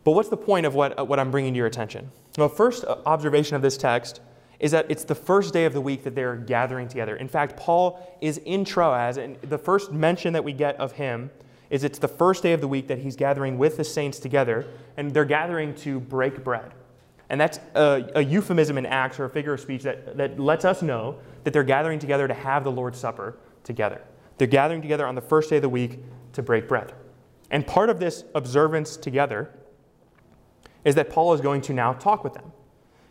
But 0.03 0.11
what's 0.11 0.29
the 0.29 0.37
point 0.37 0.65
of 0.65 0.75
what, 0.75 0.99
uh, 0.99 1.05
what 1.05 1.19
I'm 1.19 1.31
bringing 1.31 1.53
to 1.53 1.57
your 1.57 1.67
attention? 1.67 2.11
Well, 2.37 2.49
first 2.49 2.83
uh, 2.83 2.97
observation 3.05 3.55
of 3.55 3.61
this 3.61 3.77
text 3.77 4.21
is 4.59 4.71
that 4.71 4.85
it's 4.89 5.03
the 5.03 5.15
first 5.15 5.53
day 5.53 5.65
of 5.65 5.73
the 5.73 5.81
week 5.81 6.03
that 6.03 6.15
they're 6.15 6.35
gathering 6.35 6.87
together. 6.87 7.15
In 7.15 7.27
fact, 7.27 7.57
Paul 7.57 8.17
is 8.21 8.37
in 8.39 8.65
Troas, 8.65 9.17
and 9.17 9.37
the 9.41 9.57
first 9.57 9.91
mention 9.91 10.33
that 10.33 10.43
we 10.43 10.53
get 10.53 10.75
of 10.79 10.93
him 10.93 11.29
is 11.69 11.83
it's 11.83 11.99
the 11.99 12.07
first 12.07 12.43
day 12.43 12.53
of 12.53 12.61
the 12.61 12.67
week 12.67 12.87
that 12.87 12.99
he's 12.99 13.15
gathering 13.15 13.57
with 13.57 13.77
the 13.77 13.83
saints 13.83 14.19
together, 14.19 14.65
and 14.95 15.11
they're 15.13 15.25
gathering 15.25 15.73
to 15.75 15.99
break 15.99 16.43
bread. 16.43 16.71
And 17.29 17.41
that's 17.41 17.59
a, 17.73 18.09
a, 18.15 18.23
euphemism 18.23 18.77
in 18.77 18.85
Acts 18.85 19.19
or 19.19 19.25
a 19.25 19.29
figure 19.29 19.53
of 19.53 19.59
speech 19.59 19.81
that, 19.83 20.17
that 20.17 20.39
lets 20.39 20.65
us 20.65 20.81
know 20.81 21.17
that 21.43 21.51
they're 21.51 21.63
gathering 21.63 21.97
together 21.97 22.27
to 22.27 22.33
have 22.33 22.63
the 22.63 22.71
Lord's 22.71 22.99
Supper 22.99 23.37
together. 23.63 24.01
They're 24.37 24.47
gathering 24.47 24.81
together 24.81 25.07
on 25.07 25.15
the 25.15 25.21
first 25.21 25.49
day 25.49 25.55
of 25.55 25.61
the 25.61 25.69
week 25.69 25.99
to 26.33 26.43
break 26.43 26.67
bread. 26.67 26.93
And 27.49 27.65
part 27.65 27.89
of 27.89 27.99
this 27.99 28.23
observance 28.35 28.97
together 28.97 29.49
is 30.85 30.95
that 30.95 31.09
Paul 31.09 31.33
is 31.33 31.41
going 31.41 31.61
to 31.61 31.73
now 31.73 31.93
talk 31.93 32.23
with 32.23 32.33
them. 32.33 32.51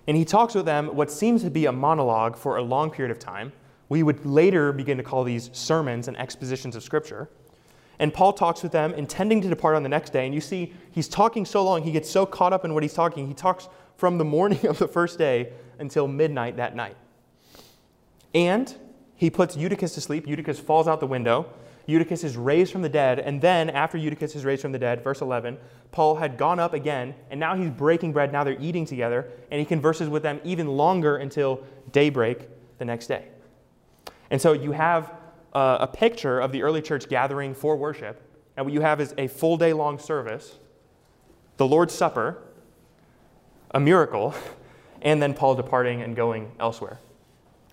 And 0.07 0.17
he 0.17 0.25
talks 0.25 0.55
with 0.55 0.65
them 0.65 0.89
what 0.89 1.11
seems 1.11 1.43
to 1.45 1.51
be 1.51 1.67
a 1.67 1.73
monologue 1.73 2.37
for 2.37 2.57
a 2.57 2.63
long 2.63 2.91
period 2.91 3.11
of 3.11 3.19
time. 3.19 3.53
We 3.89 4.03
would 4.03 4.25
later 4.27 4.73
begin 4.73 4.97
to 4.97 5.03
call 5.03 5.25
these 5.25 5.51
sermons 5.53 6.09
and 6.09 6.17
expositions 6.17 6.75
of 6.77 6.83
Scripture. 6.83 7.29
And 7.99 8.13
Paul 8.13 8.33
talks 8.33 8.63
with 8.63 8.73
them, 8.73 8.95
intending 8.95 9.41
to 9.43 9.49
depart 9.49 9.77
on 9.77 9.83
the 9.83 9.89
next 9.89 10.13
day. 10.13 10.27
And 10.27 10.35
you 10.35 10.41
see, 10.41 10.73
he's 10.91 11.09
talking 11.09 11.45
so 11.45 11.63
long, 11.63 11.83
he 11.83 11.93
gets 11.93 12.11
so 12.11 12.27
caught 12.27 12.53
up 12.53 12.65
in 12.65 12.75
what 12.75 12.83
he's 12.83 12.95
talking, 12.95 13.29
he 13.29 13.35
talks 13.35 13.69
from 13.97 14.19
the 14.19 14.25
morning 14.25 14.67
of 14.67 14.79
the 14.79 14.89
first 14.89 15.19
day 15.19 15.53
until 15.79 16.09
midnight 16.09 16.57
that 16.57 16.75
night. 16.75 16.97
And 18.35 18.75
he 19.15 19.31
puts 19.31 19.57
Eutychus 19.57 19.95
to 19.95 20.01
sleep. 20.01 20.27
Eutychus 20.27 20.59
falls 20.59 20.89
out 20.89 20.99
the 20.99 21.07
window. 21.07 21.47
Eutychus 21.87 22.25
is 22.25 22.37
raised 22.37 22.73
from 22.73 22.83
the 22.83 22.89
dead. 22.89 23.19
And 23.19 23.41
then, 23.41 23.71
after 23.71 23.99
Eutychus 23.99 24.37
is 24.37 24.45
raised 24.45 24.63
from 24.63 24.73
the 24.73 24.79
dead, 24.79 25.03
verse 25.03 25.21
11, 25.21 25.59
Paul 25.91 26.17
had 26.17 26.39
gone 26.39 26.59
up 26.59 26.75
again, 26.75 27.15
and 27.31 27.39
now 27.39 27.55
he's 27.55 27.71
breaking 27.71 28.13
bread. 28.13 28.33
Now 28.33 28.45
they're 28.45 28.61
eating 28.61 28.87
together, 28.87 29.29
and 29.51 29.59
he 29.59 29.67
converses 29.67 30.09
with 30.09 30.23
them 30.23 30.41
even 30.45 30.69
longer 30.69 31.17
until 31.17 31.65
daybreak 31.91 32.49
the 32.79 32.85
next 32.85 33.07
day. 33.07 33.27
And 34.31 34.41
so 34.41 34.53
you 34.53 34.73
have 34.73 35.13
uh, 35.53 35.79
a 35.81 35.87
picture 35.87 36.41
of 36.41 36.53
the 36.53 36.63
early 36.63 36.81
church 36.81 37.09
gathering 37.09 37.55
for 37.55 37.77
worship, 37.77 38.21
and 38.57 38.65
what 38.65 38.73
you 38.73 38.81
have 38.81 39.01
is 39.01 39.15
a 39.19 39.27
full 39.27 39.57
day 39.57 39.73
long 39.73 39.99
service, 39.99 40.57
the 41.59 41.67
Lord's 41.67 41.95
Supper, 41.95 42.43
a 43.73 43.81
miracle, 43.81 44.35
and 45.03 45.23
then 45.23 45.35
Paul 45.35 45.55
departing 45.55 46.03
and 46.03 46.17
going 46.17 46.53
elsewhere. 46.59 46.99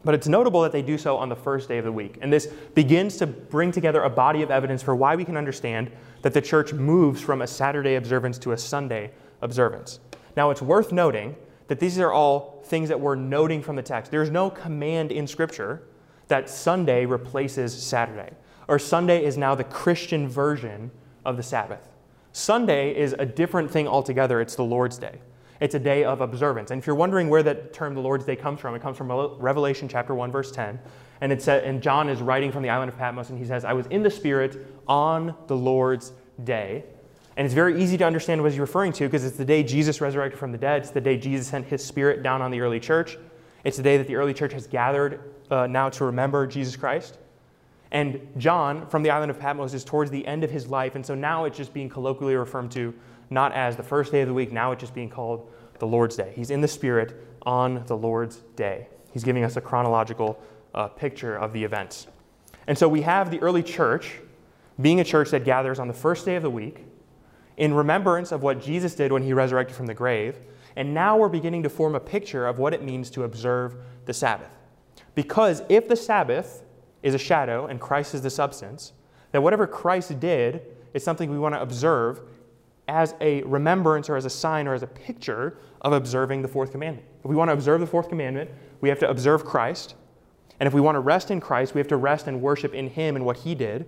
But 0.03 0.15
it's 0.15 0.27
notable 0.27 0.61
that 0.61 0.71
they 0.71 0.81
do 0.81 0.97
so 0.97 1.17
on 1.17 1.29
the 1.29 1.35
first 1.35 1.67
day 1.67 1.77
of 1.77 1.85
the 1.85 1.91
week. 1.91 2.17
And 2.21 2.31
this 2.31 2.47
begins 2.73 3.17
to 3.17 3.27
bring 3.27 3.71
together 3.71 4.03
a 4.03 4.09
body 4.09 4.41
of 4.41 4.51
evidence 4.51 4.81
for 4.81 4.95
why 4.95 5.15
we 5.15 5.25
can 5.25 5.35
understand 5.35 5.91
that 6.21 6.33
the 6.33 6.41
church 6.41 6.73
moves 6.73 7.21
from 7.21 7.41
a 7.41 7.47
Saturday 7.47 7.95
observance 7.95 8.37
to 8.39 8.53
a 8.53 8.57
Sunday 8.57 9.11
observance. 9.41 9.99
Now, 10.37 10.51
it's 10.51 10.61
worth 10.61 10.91
noting 10.91 11.35
that 11.67 11.79
these 11.79 11.99
are 11.99 12.11
all 12.11 12.61
things 12.65 12.89
that 12.89 12.99
we're 12.99 13.15
noting 13.15 13.61
from 13.61 13.75
the 13.75 13.81
text. 13.81 14.11
There's 14.11 14.29
no 14.29 14.49
command 14.49 15.11
in 15.11 15.27
Scripture 15.27 15.83
that 16.27 16.49
Sunday 16.49 17.05
replaces 17.05 17.73
Saturday, 17.73 18.31
or 18.67 18.79
Sunday 18.79 19.23
is 19.23 19.37
now 19.37 19.55
the 19.55 19.63
Christian 19.63 20.27
version 20.27 20.91
of 21.25 21.37
the 21.37 21.43
Sabbath. 21.43 21.89
Sunday 22.31 22.95
is 22.95 23.13
a 23.17 23.25
different 23.25 23.69
thing 23.69 23.87
altogether, 23.87 24.39
it's 24.39 24.55
the 24.55 24.63
Lord's 24.63 24.97
Day. 24.97 25.19
It's 25.59 25.75
a 25.75 25.79
day 25.79 26.03
of 26.03 26.21
observance. 26.21 26.71
And 26.71 26.79
if 26.79 26.87
you're 26.87 26.95
wondering 26.95 27.29
where 27.29 27.43
that 27.43 27.73
term 27.73 27.93
the 27.93 28.01
Lord's 28.01 28.25
Day 28.25 28.35
comes 28.35 28.59
from, 28.59 28.75
it 28.75 28.81
comes 28.81 28.97
from 28.97 29.11
Revelation 29.11 29.89
chapter 29.89 30.15
1, 30.15 30.31
verse 30.31 30.51
10. 30.51 30.79
And 31.21 31.31
it 31.31 31.41
said, 31.41 31.65
and 31.65 31.81
John 31.81 32.07
is 32.07 32.21
writing 32.21 32.51
from 32.51 32.63
the 32.63 32.69
island 32.69 32.89
of 32.89 32.97
Patmos, 32.97 33.29
and 33.29 33.37
he 33.37 33.45
says, 33.45 33.65
I 33.65 33.73
was 33.73 33.85
in 33.87 34.03
the 34.03 34.09
Spirit 34.09 34.65
on 34.87 35.35
the 35.47 35.57
Lord's 35.57 36.13
day. 36.45 36.85
And 37.35 37.45
it's 37.45 37.53
very 37.53 37.81
easy 37.81 37.97
to 37.97 38.05
understand 38.05 38.41
what 38.41 38.51
he's 38.51 38.59
referring 38.59 38.93
to 38.93 39.05
because 39.05 39.25
it's 39.25 39.37
the 39.37 39.45
day 39.45 39.63
Jesus 39.63 40.01
resurrected 40.01 40.39
from 40.39 40.51
the 40.51 40.57
dead. 40.57 40.81
It's 40.81 40.91
the 40.91 41.01
day 41.01 41.17
Jesus 41.17 41.47
sent 41.47 41.65
his 41.65 41.83
Spirit 41.83 42.23
down 42.23 42.41
on 42.41 42.51
the 42.51 42.61
early 42.61 42.79
church. 42.79 43.17
It's 43.63 43.77
the 43.77 43.83
day 43.83 43.97
that 43.97 44.07
the 44.07 44.15
early 44.15 44.33
church 44.33 44.53
has 44.53 44.67
gathered 44.67 45.33
uh, 45.51 45.67
now 45.67 45.89
to 45.89 46.05
remember 46.05 46.47
Jesus 46.47 46.75
Christ. 46.75 47.17
And 47.91 48.27
John 48.37 48.87
from 48.87 49.03
the 49.03 49.09
island 49.09 49.31
of 49.31 49.39
Patmos 49.39 49.73
is 49.73 49.83
towards 49.83 50.11
the 50.11 50.25
end 50.27 50.43
of 50.43 50.51
his 50.51 50.67
life, 50.67 50.95
and 50.95 51.05
so 51.05 51.15
now 51.15 51.45
it's 51.45 51.57
just 51.57 51.73
being 51.73 51.89
colloquially 51.89 52.35
referred 52.35 52.71
to 52.71 52.93
not 53.29 53.53
as 53.53 53.75
the 53.75 53.83
first 53.83 54.11
day 54.11 54.21
of 54.21 54.27
the 54.27 54.33
week, 54.33 54.51
now 54.51 54.71
it's 54.71 54.81
just 54.81 54.93
being 54.93 55.09
called 55.09 55.51
the 55.79 55.87
Lord's 55.87 56.15
Day. 56.15 56.33
He's 56.35 56.51
in 56.51 56.61
the 56.61 56.67
Spirit 56.67 57.15
on 57.43 57.83
the 57.87 57.95
Lord's 57.95 58.37
Day. 58.55 58.87
He's 59.11 59.23
giving 59.23 59.43
us 59.43 59.55
a 59.55 59.61
chronological 59.61 60.41
uh, 60.73 60.87
picture 60.87 61.35
of 61.35 61.53
the 61.53 61.63
events. 61.63 62.07
And 62.67 62.77
so 62.77 62.87
we 62.87 63.01
have 63.01 63.31
the 63.31 63.39
early 63.41 63.63
church 63.63 64.19
being 64.79 64.99
a 64.99 65.03
church 65.03 65.31
that 65.31 65.43
gathers 65.43 65.79
on 65.79 65.87
the 65.87 65.93
first 65.93 66.25
day 66.25 66.35
of 66.35 66.43
the 66.43 66.49
week 66.49 66.85
in 67.57 67.73
remembrance 67.73 68.31
of 68.31 68.43
what 68.43 68.61
Jesus 68.61 68.95
did 68.95 69.11
when 69.11 69.23
he 69.23 69.33
resurrected 69.33 69.75
from 69.75 69.87
the 69.87 69.93
grave. 69.93 70.37
And 70.75 70.93
now 70.93 71.17
we're 71.17 71.29
beginning 71.29 71.63
to 71.63 71.69
form 71.69 71.95
a 71.95 71.99
picture 71.99 72.47
of 72.47 72.59
what 72.59 72.73
it 72.73 72.83
means 72.83 73.09
to 73.11 73.23
observe 73.23 73.75
the 74.05 74.13
Sabbath. 74.13 74.55
Because 75.15 75.63
if 75.67 75.87
the 75.87 75.95
Sabbath 75.95 76.63
is 77.03 77.13
a 77.13 77.17
shadow 77.17 77.65
and 77.65 77.79
Christ 77.81 78.13
is 78.13 78.21
the 78.21 78.29
substance, 78.29 78.93
then 79.31 79.43
whatever 79.43 79.67
Christ 79.67 80.19
did 80.19 80.61
is 80.93 81.03
something 81.03 81.29
we 81.29 81.39
want 81.39 81.55
to 81.55 81.61
observe 81.61 82.21
as 82.89 83.15
a 83.21 83.43
remembrance 83.43 84.09
or 84.09 84.17
as 84.17 84.25
a 84.25 84.29
sign 84.29 84.67
or 84.67 84.73
as 84.73 84.83
a 84.83 84.87
picture 84.87 85.57
of 85.81 85.93
observing 85.93 86.41
the 86.41 86.47
fourth 86.47 86.71
commandment. 86.71 87.05
If 87.23 87.29
we 87.29 87.35
want 87.35 87.49
to 87.49 87.53
observe 87.53 87.79
the 87.79 87.87
fourth 87.87 88.09
commandment, 88.09 88.49
we 88.81 88.89
have 88.89 88.99
to 88.99 89.09
observe 89.09 89.45
Christ. 89.45 89.95
And 90.59 90.67
if 90.67 90.73
we 90.73 90.81
want 90.81 90.95
to 90.95 90.99
rest 90.99 91.31
in 91.31 91.39
Christ, 91.39 91.73
we 91.73 91.79
have 91.79 91.87
to 91.87 91.97
rest 91.97 92.27
and 92.27 92.41
worship 92.41 92.73
in 92.73 92.89
Him 92.89 93.15
and 93.15 93.23
what 93.23 93.37
He 93.37 93.55
did. 93.55 93.85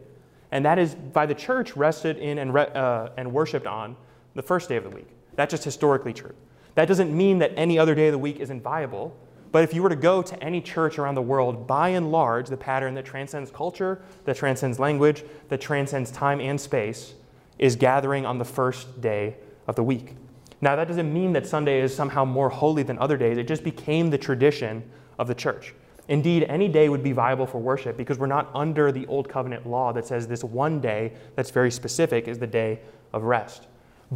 And 0.51 0.63
that 0.65 0.77
is 0.79 0.95
by 0.95 1.25
the 1.25 1.35
church 1.35 1.75
rested 1.75 2.17
in 2.17 2.37
and, 2.37 2.53
re- 2.53 2.71
uh, 2.73 3.09
and 3.17 3.33
worshiped 3.33 3.67
on 3.67 3.97
the 4.35 4.41
first 4.41 4.69
day 4.69 4.77
of 4.77 4.83
the 4.83 4.89
week. 4.89 5.07
That's 5.35 5.51
just 5.51 5.63
historically 5.63 6.13
true. 6.13 6.35
That 6.75 6.87
doesn't 6.87 7.15
mean 7.15 7.39
that 7.39 7.51
any 7.57 7.77
other 7.77 7.95
day 7.95 8.07
of 8.07 8.13
the 8.13 8.19
week 8.19 8.39
isn't 8.39 8.61
viable. 8.61 9.17
But 9.51 9.63
if 9.63 9.73
you 9.73 9.83
were 9.83 9.89
to 9.89 9.97
go 9.97 10.21
to 10.21 10.43
any 10.43 10.61
church 10.61 10.97
around 10.97 11.15
the 11.15 11.21
world, 11.21 11.67
by 11.67 11.89
and 11.89 12.11
large, 12.11 12.47
the 12.47 12.55
pattern 12.55 12.93
that 12.93 13.03
transcends 13.03 13.51
culture, 13.51 14.01
that 14.23 14.37
transcends 14.37 14.79
language, 14.79 15.25
that 15.49 15.59
transcends 15.59 16.11
time 16.11 16.39
and 16.39 16.59
space, 16.59 17.15
is 17.61 17.77
gathering 17.77 18.25
on 18.25 18.39
the 18.39 18.45
first 18.45 18.99
day 18.99 19.37
of 19.67 19.75
the 19.75 19.83
week. 19.83 20.15
Now, 20.59 20.75
that 20.75 20.87
doesn't 20.87 21.11
mean 21.11 21.31
that 21.33 21.47
Sunday 21.47 21.79
is 21.79 21.95
somehow 21.95 22.25
more 22.25 22.49
holy 22.49 22.83
than 22.83 22.99
other 22.99 23.17
days. 23.17 23.37
It 23.37 23.47
just 23.47 23.63
became 23.63 24.09
the 24.09 24.17
tradition 24.17 24.83
of 25.17 25.27
the 25.27 25.35
church. 25.35 25.73
Indeed, 26.07 26.43
any 26.49 26.67
day 26.67 26.89
would 26.89 27.03
be 27.03 27.13
viable 27.13 27.45
for 27.45 27.59
worship 27.59 27.95
because 27.95 28.19
we're 28.19 28.27
not 28.27 28.49
under 28.53 28.91
the 28.91 29.07
Old 29.07 29.29
Covenant 29.29 29.65
law 29.65 29.93
that 29.93 30.05
says 30.05 30.27
this 30.27 30.43
one 30.43 30.81
day 30.81 31.13
that's 31.35 31.51
very 31.51 31.71
specific 31.71 32.27
is 32.27 32.37
the 32.37 32.47
day 32.47 32.81
of 33.13 33.23
rest. 33.23 33.67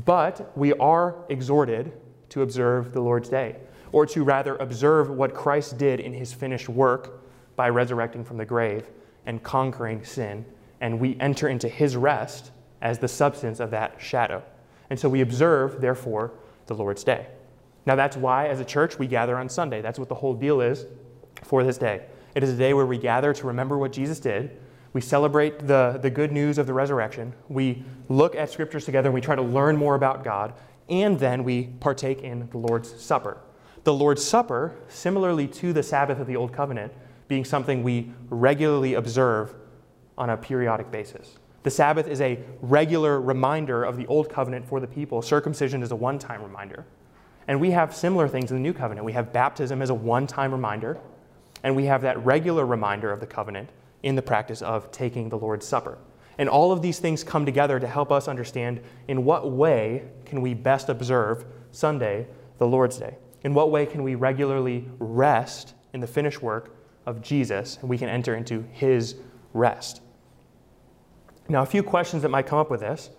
But 0.03 0.51
we 0.57 0.73
are 0.73 1.15
exhorted 1.29 1.93
to 2.29 2.41
observe 2.41 2.91
the 2.91 3.01
Lord's 3.01 3.29
day, 3.29 3.55
or 3.91 4.05
to 4.07 4.23
rather 4.23 4.57
observe 4.57 5.09
what 5.09 5.33
Christ 5.33 5.77
did 5.77 5.99
in 5.99 6.11
his 6.11 6.33
finished 6.33 6.67
work 6.67 7.23
by 7.55 7.69
resurrecting 7.69 8.25
from 8.25 8.37
the 8.37 8.45
grave 8.45 8.89
and 9.25 9.41
conquering 9.41 10.03
sin. 10.03 10.45
And 10.81 10.99
we 10.99 11.17
enter 11.19 11.47
into 11.47 11.69
his 11.69 11.95
rest 11.95 12.51
as 12.81 12.99
the 12.99 13.07
substance 13.07 13.59
of 13.59 13.71
that 13.71 13.95
shadow. 13.99 14.43
And 14.89 14.99
so 14.99 15.09
we 15.09 15.21
observe, 15.21 15.81
therefore, 15.81 16.31
the 16.67 16.75
Lord's 16.75 17.03
day. 17.03 17.27
Now, 17.85 17.95
that's 17.95 18.17
why, 18.17 18.47
as 18.47 18.59
a 18.59 18.65
church, 18.65 18.97
we 18.97 19.07
gather 19.07 19.37
on 19.37 19.49
Sunday. 19.49 19.81
That's 19.81 19.99
what 19.99 20.09
the 20.09 20.15
whole 20.15 20.33
deal 20.33 20.61
is 20.61 20.85
for 21.43 21.63
this 21.63 21.77
day. 21.77 22.05
It 22.33 22.43
is 22.43 22.51
a 22.51 22.57
day 22.57 22.73
where 22.73 22.85
we 22.85 22.97
gather 22.97 23.33
to 23.33 23.47
remember 23.47 23.77
what 23.77 23.91
Jesus 23.91 24.19
did. 24.19 24.57
We 24.93 25.01
celebrate 25.01 25.67
the, 25.67 25.99
the 26.01 26.09
good 26.09 26.31
news 26.31 26.57
of 26.57 26.67
the 26.67 26.73
resurrection. 26.73 27.33
We 27.49 27.83
look 28.09 28.35
at 28.35 28.49
scriptures 28.49 28.85
together 28.85 29.09
and 29.09 29.13
we 29.13 29.21
try 29.21 29.35
to 29.35 29.41
learn 29.41 29.77
more 29.77 29.95
about 29.95 30.23
God. 30.23 30.53
And 30.89 31.19
then 31.19 31.43
we 31.43 31.67
partake 31.79 32.21
in 32.21 32.49
the 32.49 32.57
Lord's 32.57 33.01
Supper. 33.01 33.37
The 33.83 33.93
Lord's 33.93 34.23
Supper, 34.23 34.75
similarly 34.87 35.47
to 35.49 35.73
the 35.73 35.83
Sabbath 35.83 36.19
of 36.19 36.27
the 36.27 36.35
Old 36.35 36.53
Covenant, 36.53 36.93
being 37.27 37.45
something 37.45 37.83
we 37.83 38.11
regularly 38.29 38.93
observe 38.95 39.53
on 40.17 40.29
a 40.29 40.37
periodic 40.37 40.91
basis. 40.91 41.37
The 41.65 41.71
Sabbath 41.71 42.07
is 42.07 42.21
a 42.21 42.37
regular 42.61 43.19
reminder 43.19 43.83
of 43.83 43.97
the 43.97 44.05
Old 44.05 44.29
Covenant 44.29 44.67
for 44.67 44.79
the 44.79 44.85
people. 44.85 45.23
Circumcision 45.23 45.81
is 45.81 45.91
a 45.91 45.95
one 45.95 46.19
time 46.19 46.43
reminder. 46.43 46.85
And 47.47 47.59
we 47.59 47.71
have 47.71 47.95
similar 47.95 48.27
things 48.27 48.51
in 48.51 48.57
the 48.57 48.61
New 48.61 48.71
Covenant. 48.71 49.03
We 49.03 49.13
have 49.13 49.33
baptism 49.33 49.81
as 49.81 49.89
a 49.89 49.95
one 49.95 50.27
time 50.27 50.51
reminder, 50.51 50.99
and 51.63 51.75
we 51.75 51.85
have 51.85 52.03
that 52.03 52.23
regular 52.23 52.67
reminder 52.67 53.11
of 53.11 53.19
the 53.19 53.25
covenant 53.25 53.71
in 54.03 54.13
the 54.13 54.21
practice 54.21 54.61
of 54.61 54.91
taking 54.91 55.29
the 55.29 55.39
Lord's 55.39 55.65
Supper. 55.65 55.97
And 56.37 56.47
all 56.47 56.71
of 56.71 56.83
these 56.83 56.99
things 56.99 57.23
come 57.23 57.47
together 57.47 57.79
to 57.79 57.87
help 57.87 58.11
us 58.11 58.27
understand 58.27 58.79
in 59.07 59.25
what 59.25 59.51
way 59.51 60.03
can 60.23 60.41
we 60.41 60.53
best 60.53 60.87
observe 60.89 61.45
Sunday, 61.71 62.27
the 62.59 62.67
Lord's 62.67 62.99
Day? 62.99 63.17
In 63.41 63.55
what 63.55 63.71
way 63.71 63.87
can 63.87 64.03
we 64.03 64.13
regularly 64.13 64.87
rest 64.99 65.73
in 65.93 65.99
the 65.99 66.05
finished 66.05 66.43
work 66.43 66.77
of 67.07 67.23
Jesus 67.23 67.79
and 67.81 67.89
we 67.89 67.97
can 67.97 68.07
enter 68.07 68.35
into 68.35 68.65
his 68.71 69.15
rest? 69.51 70.01
Now, 71.47 71.61
a 71.61 71.65
few 71.65 71.83
questions 71.83 72.23
that 72.23 72.29
might 72.29 72.47
come 72.47 72.59
up 72.59 72.71
with 72.71 72.79
this. 72.79 73.09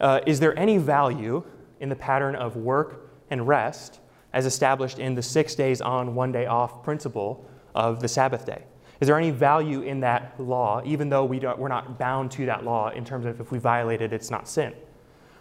Uh, 0.00 0.20
is 0.26 0.40
there 0.40 0.58
any 0.58 0.78
value 0.78 1.44
in 1.80 1.88
the 1.88 1.96
pattern 1.96 2.34
of 2.34 2.56
work 2.56 3.10
and 3.30 3.46
rest 3.46 4.00
as 4.32 4.44
established 4.44 4.98
in 4.98 5.14
the 5.14 5.22
six 5.22 5.54
days 5.54 5.80
on, 5.80 6.14
one 6.14 6.32
day 6.32 6.46
off 6.46 6.82
principle 6.82 7.48
of 7.74 8.00
the 8.00 8.08
Sabbath 8.08 8.44
day? 8.44 8.64
Is 9.00 9.06
there 9.08 9.18
any 9.18 9.30
value 9.30 9.82
in 9.82 10.00
that 10.00 10.34
law, 10.38 10.82
even 10.84 11.08
though 11.08 11.24
we 11.24 11.38
we're 11.38 11.68
not 11.68 11.98
bound 11.98 12.30
to 12.32 12.46
that 12.46 12.64
law 12.64 12.90
in 12.90 13.04
terms 13.04 13.26
of 13.26 13.40
if 13.40 13.52
we 13.52 13.58
violate 13.58 14.00
it, 14.00 14.12
it's 14.12 14.30
not 14.30 14.48
sin? 14.48 14.74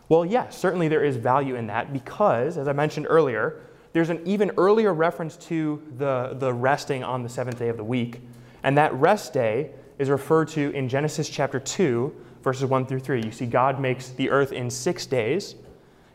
Well, 0.08 0.26
yes, 0.26 0.58
certainly 0.58 0.88
there 0.88 1.04
is 1.04 1.16
value 1.16 1.56
in 1.56 1.68
that 1.68 1.92
because, 1.92 2.58
as 2.58 2.68
I 2.68 2.74
mentioned 2.74 3.08
earlier, 3.10 3.62
there's 3.94 4.10
an 4.10 4.22
even 4.26 4.52
earlier 4.58 4.94
reference 4.94 5.38
to 5.38 5.82
the, 5.98 6.36
the 6.38 6.54
resting 6.54 7.04
on 7.04 7.24
the 7.24 7.30
seventh 7.30 7.58
day 7.58 7.70
of 7.70 7.78
the 7.78 7.84
week. 7.84 8.22
And 8.64 8.78
that 8.78 8.94
rest 8.94 9.34
day 9.34 9.72
is 9.98 10.10
referred 10.10 10.50
to 10.50 10.72
in 10.72 10.90
Genesis 10.90 11.30
chapter 11.30 11.60
2, 11.60 12.14
verses 12.46 12.64
1 12.70 12.86
through 12.86 13.00
3. 13.00 13.24
You 13.24 13.32
see, 13.32 13.48
God 13.48 13.82
makes 13.82 14.10
the 14.10 14.30
earth 14.30 14.54
in 14.54 14.70
six 14.70 15.06
days, 15.08 15.56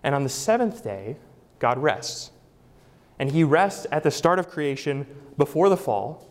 and 0.04 0.14
on 0.14 0.22
the 0.22 0.30
seventh 0.30 0.82
day, 0.82 1.16
God 1.58 1.76
rests. 1.76 2.30
And 3.18 3.32
he 3.32 3.44
rests 3.44 3.86
at 3.90 4.04
the 4.04 4.12
start 4.12 4.38
of 4.38 4.48
creation 4.48 5.06
before 5.36 5.68
the 5.68 5.76
fall. 5.76 6.30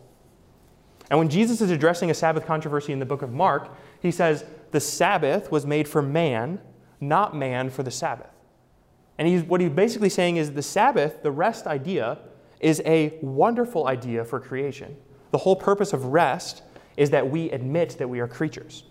And 1.10 1.18
when 1.18 1.28
Jesus 1.28 1.60
is 1.60 1.70
addressing 1.70 2.10
a 2.10 2.14
Sabbath 2.14 2.46
controversy 2.46 2.92
in 2.92 2.98
the 2.98 3.04
book 3.04 3.20
of 3.20 3.30
Mark, 3.30 3.76
he 4.00 4.10
says, 4.10 4.44
The 4.70 4.80
Sabbath 4.80 5.52
was 5.52 5.66
made 5.66 5.86
for 5.86 6.00
man, 6.00 6.60
not 6.98 7.36
man 7.36 7.68
for 7.68 7.82
the 7.82 7.90
Sabbath. 7.90 8.30
And 9.18 9.28
he's, 9.28 9.42
what 9.42 9.60
he's 9.60 9.70
basically 9.70 10.08
saying 10.08 10.38
is 10.38 10.52
the 10.52 10.62
Sabbath, 10.62 11.22
the 11.22 11.30
rest 11.30 11.66
idea, 11.66 12.18
is 12.58 12.80
a 12.86 13.18
wonderful 13.20 13.86
idea 13.86 14.24
for 14.24 14.40
creation. 14.40 14.96
The 15.30 15.38
whole 15.38 15.56
purpose 15.56 15.92
of 15.92 16.06
rest 16.06 16.62
is 16.96 17.10
that 17.10 17.30
we 17.30 17.50
admit 17.50 17.96
that 17.98 18.08
we 18.08 18.20
are 18.20 18.26
creatures. 18.26 18.84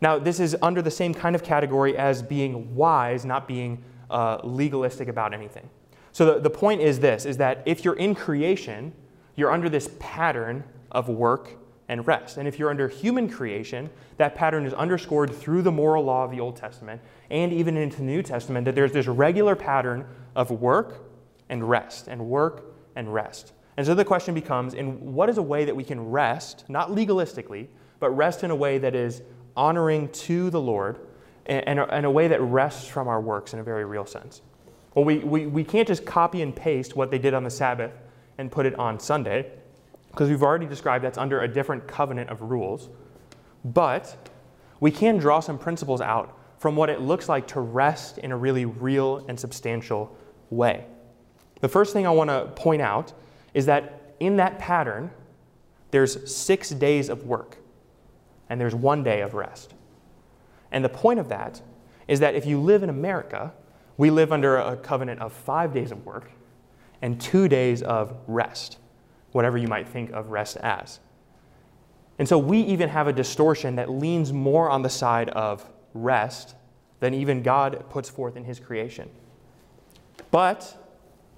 Now, 0.00 0.18
this 0.18 0.40
is 0.40 0.56
under 0.62 0.82
the 0.82 0.90
same 0.90 1.12
kind 1.12 1.34
of 1.36 1.42
category 1.42 1.96
as 1.96 2.22
being 2.22 2.74
wise, 2.74 3.24
not 3.24 3.46
being 3.46 3.82
uh, 4.10 4.38
legalistic 4.42 5.08
about 5.08 5.34
anything. 5.34 5.68
So 6.12 6.34
the, 6.34 6.40
the 6.40 6.50
point 6.50 6.80
is 6.80 7.00
this, 7.00 7.24
is 7.24 7.36
that 7.36 7.62
if 7.66 7.84
you're 7.84 7.96
in 7.96 8.14
creation, 8.14 8.92
you're 9.36 9.52
under 9.52 9.68
this 9.68 9.90
pattern 10.00 10.64
of 10.90 11.08
work 11.08 11.56
and 11.88 12.06
rest. 12.06 12.36
And 12.36 12.46
if 12.48 12.58
you're 12.58 12.70
under 12.70 12.88
human 12.88 13.28
creation, 13.28 13.90
that 14.16 14.34
pattern 14.34 14.64
is 14.64 14.72
underscored 14.74 15.34
through 15.34 15.62
the 15.62 15.72
moral 15.72 16.04
law 16.04 16.24
of 16.24 16.30
the 16.30 16.40
Old 16.40 16.56
Testament 16.56 17.00
and 17.30 17.52
even 17.52 17.76
into 17.76 17.98
the 17.98 18.02
New 18.04 18.22
Testament 18.22 18.64
that 18.64 18.74
there's 18.74 18.92
this 18.92 19.06
regular 19.06 19.56
pattern 19.56 20.06
of 20.34 20.50
work 20.50 21.02
and 21.48 21.68
rest, 21.68 22.06
and 22.08 22.26
work 22.26 22.64
and 22.96 23.12
rest. 23.12 23.52
And 23.76 23.86
so 23.86 23.94
the 23.94 24.04
question 24.04 24.34
becomes 24.34 24.74
in 24.74 25.14
what 25.14 25.28
is 25.28 25.38
a 25.38 25.42
way 25.42 25.64
that 25.64 25.74
we 25.74 25.84
can 25.84 26.00
rest, 26.10 26.64
not 26.68 26.90
legalistically, 26.90 27.66
but 27.98 28.10
rest 28.10 28.44
in 28.44 28.50
a 28.50 28.56
way 28.56 28.78
that 28.78 28.94
is 28.94 29.22
honoring 29.60 30.08
to 30.08 30.48
the 30.48 30.60
Lord 30.60 30.98
and, 31.44 31.78
and, 31.78 32.06
a 32.06 32.10
way 32.10 32.28
that 32.28 32.40
rests 32.40 32.88
from 32.88 33.08
our 33.08 33.20
works 33.20 33.52
in 33.52 33.58
a 33.58 33.62
very 33.62 33.84
real 33.84 34.06
sense. 34.06 34.40
Well, 34.94 35.04
we, 35.04 35.18
we, 35.18 35.46
we 35.46 35.64
can't 35.64 35.86
just 35.86 36.06
copy 36.06 36.40
and 36.40 36.56
paste 36.56 36.96
what 36.96 37.10
they 37.10 37.18
did 37.18 37.34
on 37.34 37.44
the 37.44 37.50
Sabbath 37.50 37.92
and 38.38 38.50
put 38.50 38.64
it 38.64 38.74
on 38.76 38.98
Sunday, 38.98 39.52
because 40.10 40.30
we've 40.30 40.42
already 40.42 40.64
described 40.64 41.04
that's 41.04 41.18
under 41.18 41.42
a 41.42 41.48
different 41.48 41.86
covenant 41.86 42.30
of 42.30 42.40
rules. 42.40 42.88
But 43.62 44.30
we 44.80 44.90
can 44.90 45.18
draw 45.18 45.40
some 45.40 45.58
principles 45.58 46.00
out 46.00 46.38
from 46.58 46.74
what 46.74 46.88
it 46.88 47.02
looks 47.02 47.28
like 47.28 47.46
to 47.48 47.60
rest 47.60 48.16
in 48.16 48.32
a 48.32 48.36
really 48.36 48.64
real 48.64 49.26
and 49.28 49.38
substantial 49.38 50.16
way. 50.48 50.86
The 51.60 51.68
first 51.68 51.92
thing 51.92 52.06
I 52.06 52.10
want 52.10 52.30
to 52.30 52.46
point 52.56 52.80
out 52.80 53.12
is 53.52 53.66
that 53.66 54.14
in 54.20 54.36
that 54.36 54.58
pattern, 54.58 55.10
there's 55.90 56.34
six 56.34 56.70
days 56.70 57.10
of 57.10 57.26
work 57.26 57.58
and 58.50 58.60
there's 58.60 58.74
one 58.74 59.02
day 59.02 59.22
of 59.22 59.32
rest. 59.32 59.72
And 60.70 60.84
the 60.84 60.90
point 60.90 61.18
of 61.20 61.30
that 61.30 61.62
is 62.06 62.20
that 62.20 62.34
if 62.34 62.44
you 62.44 62.60
live 62.60 62.82
in 62.82 62.90
America, 62.90 63.52
we 63.96 64.10
live 64.10 64.32
under 64.32 64.58
a 64.58 64.76
covenant 64.76 65.20
of 65.20 65.32
five 65.32 65.72
days 65.72 65.92
of 65.92 66.04
work 66.04 66.30
and 67.00 67.18
two 67.20 67.48
days 67.48 67.82
of 67.82 68.14
rest, 68.26 68.78
whatever 69.32 69.56
you 69.56 69.68
might 69.68 69.88
think 69.88 70.10
of 70.10 70.30
rest 70.30 70.56
as. 70.58 71.00
And 72.18 72.28
so 72.28 72.36
we 72.36 72.60
even 72.60 72.88
have 72.90 73.06
a 73.06 73.12
distortion 73.12 73.76
that 73.76 73.88
leans 73.88 74.32
more 74.32 74.68
on 74.68 74.82
the 74.82 74.90
side 74.90 75.30
of 75.30 75.64
rest 75.94 76.54
than 76.98 77.14
even 77.14 77.42
God 77.42 77.88
puts 77.88 78.10
forth 78.10 78.36
in 78.36 78.44
his 78.44 78.60
creation. 78.60 79.08
But 80.30 80.76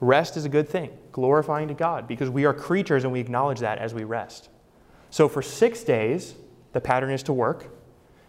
rest 0.00 0.36
is 0.36 0.44
a 0.44 0.48
good 0.48 0.68
thing, 0.68 0.90
glorifying 1.12 1.68
to 1.68 1.74
God, 1.74 2.08
because 2.08 2.30
we 2.30 2.44
are 2.46 2.52
creatures 2.52 3.04
and 3.04 3.12
we 3.12 3.20
acknowledge 3.20 3.60
that 3.60 3.78
as 3.78 3.94
we 3.94 4.02
rest. 4.02 4.48
So 5.10 5.28
for 5.28 5.42
six 5.42 5.84
days, 5.84 6.34
the 6.72 6.80
pattern 6.80 7.10
is 7.10 7.22
to 7.24 7.32
work. 7.32 7.68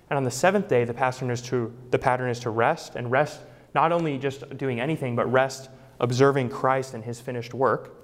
And 0.09 0.17
on 0.17 0.23
the 0.23 0.31
seventh 0.31 0.67
day, 0.67 0.83
the 0.83 0.93
pattern 0.93 1.31
is 1.31 1.41
to, 1.43 1.73
the 1.91 1.99
pattern 1.99 2.29
is 2.29 2.39
to 2.41 2.49
rest, 2.49 2.95
and 2.95 3.09
rest 3.11 3.41
not 3.73 3.91
only 3.91 4.17
just 4.17 4.57
doing 4.57 4.79
anything, 4.79 5.15
but 5.15 5.31
rest 5.31 5.69
observing 5.99 6.49
Christ 6.49 6.93
and 6.93 7.03
his 7.03 7.19
finished 7.19 7.53
work. 7.53 7.95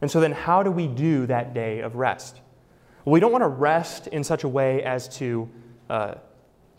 And 0.00 0.10
so 0.10 0.20
then, 0.20 0.32
how 0.32 0.62
do 0.62 0.70
we 0.70 0.86
do 0.86 1.26
that 1.26 1.54
day 1.54 1.80
of 1.80 1.96
rest? 1.96 2.40
Well, 3.04 3.12
we 3.12 3.20
don't 3.20 3.32
want 3.32 3.42
to 3.42 3.48
rest 3.48 4.06
in 4.08 4.22
such 4.22 4.44
a 4.44 4.48
way 4.48 4.82
as 4.82 5.08
to 5.16 5.48
uh, 5.90 6.14